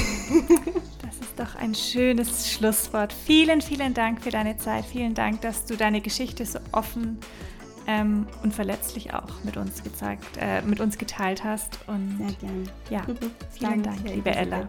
das 1.02 1.14
ist 1.16 1.38
doch 1.38 1.54
ein 1.56 1.74
schönes 1.74 2.50
Schlusswort. 2.50 3.12
Vielen, 3.12 3.60
vielen 3.60 3.94
Dank 3.94 4.22
für 4.22 4.30
deine 4.30 4.56
Zeit. 4.56 4.84
Vielen 4.84 5.14
Dank, 5.14 5.40
dass 5.42 5.66
du 5.66 5.76
deine 5.76 6.00
Geschichte 6.00 6.46
so 6.46 6.58
offen 6.72 7.18
ähm, 7.86 8.26
und 8.42 8.54
verletzlich 8.54 9.12
auch 9.12 9.42
mit 9.44 9.56
uns 9.56 9.82
gezeigt, 9.82 10.36
äh, 10.38 10.62
mit 10.62 10.80
uns 10.80 10.96
geteilt 10.96 11.44
hast. 11.44 11.78
Und 11.86 12.18
Sehr 12.18 12.32
gern. 12.36 12.70
Ja, 12.90 13.02
vielen 13.50 13.82
Dank, 13.82 13.98
liebe 14.08 14.30
Ella. 14.34 14.68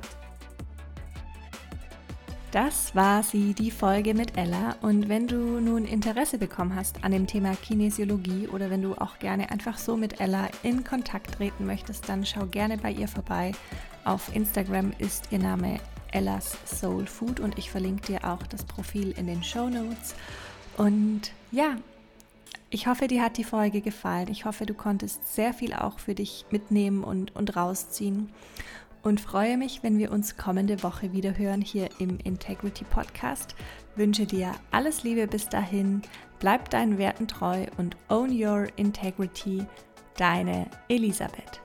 Das 2.56 2.95
war 2.95 3.22
sie, 3.22 3.53
die 3.53 3.70
Folge 3.70 4.14
mit 4.14 4.38
Ella. 4.38 4.78
Und 4.82 5.10
wenn 5.10 5.28
du 5.28 5.60
nun 5.60 5.84
Interesse 5.84 6.38
bekommen 6.38 6.74
hast 6.74 7.03
an 7.03 7.12
dem 7.12 7.28
Thema 7.28 7.53
Kinesiologie 7.53 8.47
oder 8.47 8.70
wenn 8.70 8.82
du 8.82 8.93
auch 8.93 9.20
gerne 9.20 9.51
einfach 9.51 9.78
so 9.78 9.97
mit 9.97 10.22
Ella 10.22 10.47
in 10.64 10.86
Kontakt 10.86 11.34
treten 11.34 11.66
möchtest, 11.66 12.08
dann 12.08 12.26
schau 12.26 12.45
gerne 12.45 12.78
bei 12.78 12.91
ihr 12.91 13.10
vorbei. 13.10 13.51
Auf 14.05 14.34
Instagram 14.34 14.93
ist 15.00 15.34
ihr 15.34 15.39
Name 15.39 15.82
Ellas 16.13 16.58
Soul 16.66 17.08
Food 17.08 17.42
und 17.42 17.58
ich 17.58 17.70
verlinke 17.70 18.08
dir 18.08 18.24
auch 18.24 18.43
das 18.47 18.63
Profil 18.63 19.12
in 19.17 19.28
den 19.28 19.43
Show 19.43 19.67
Notes. 19.67 20.16
Und 20.78 21.34
ja, 21.51 21.75
ich 22.70 22.88
hoffe, 22.88 23.09
dir 23.09 23.21
hat 23.21 23.36
die 23.36 23.43
Folge 23.43 23.82
gefallen. 23.82 24.30
Ich 24.30 24.46
hoffe, 24.46 24.66
du 24.66 24.74
konntest 24.74 25.36
sehr 25.36 25.54
viel 25.54 25.74
auch 25.74 26.00
für 26.00 26.16
dich 26.16 26.46
mitnehmen 26.51 27.04
und, 27.04 27.36
und 27.36 27.58
rausziehen 27.58 28.30
und 29.06 29.22
freue 29.22 29.56
mich, 29.56 29.84
wenn 29.84 30.00
wir 30.00 30.12
uns 30.12 30.36
kommende 30.36 30.82
Woche 30.82 31.14
wieder 31.14 31.38
hören 31.38 31.62
hier 31.62 31.90
im 32.00 32.18
Integrity 32.24 32.84
Podcast. 32.86 33.56
Wünsche 33.96 34.26
dir 34.26 34.52
alles 34.72 35.04
Liebe 35.04 35.28
bis 35.28 35.48
dahin, 35.48 36.02
bleib 36.40 36.72
deinen 36.72 36.98
Werten 36.98 37.28
treu 37.28 37.68
und 37.78 37.96
own 38.10 38.32
your 38.32 38.68
integrity. 38.78 39.64
Deine 40.18 40.68
Elisabeth. 40.90 41.64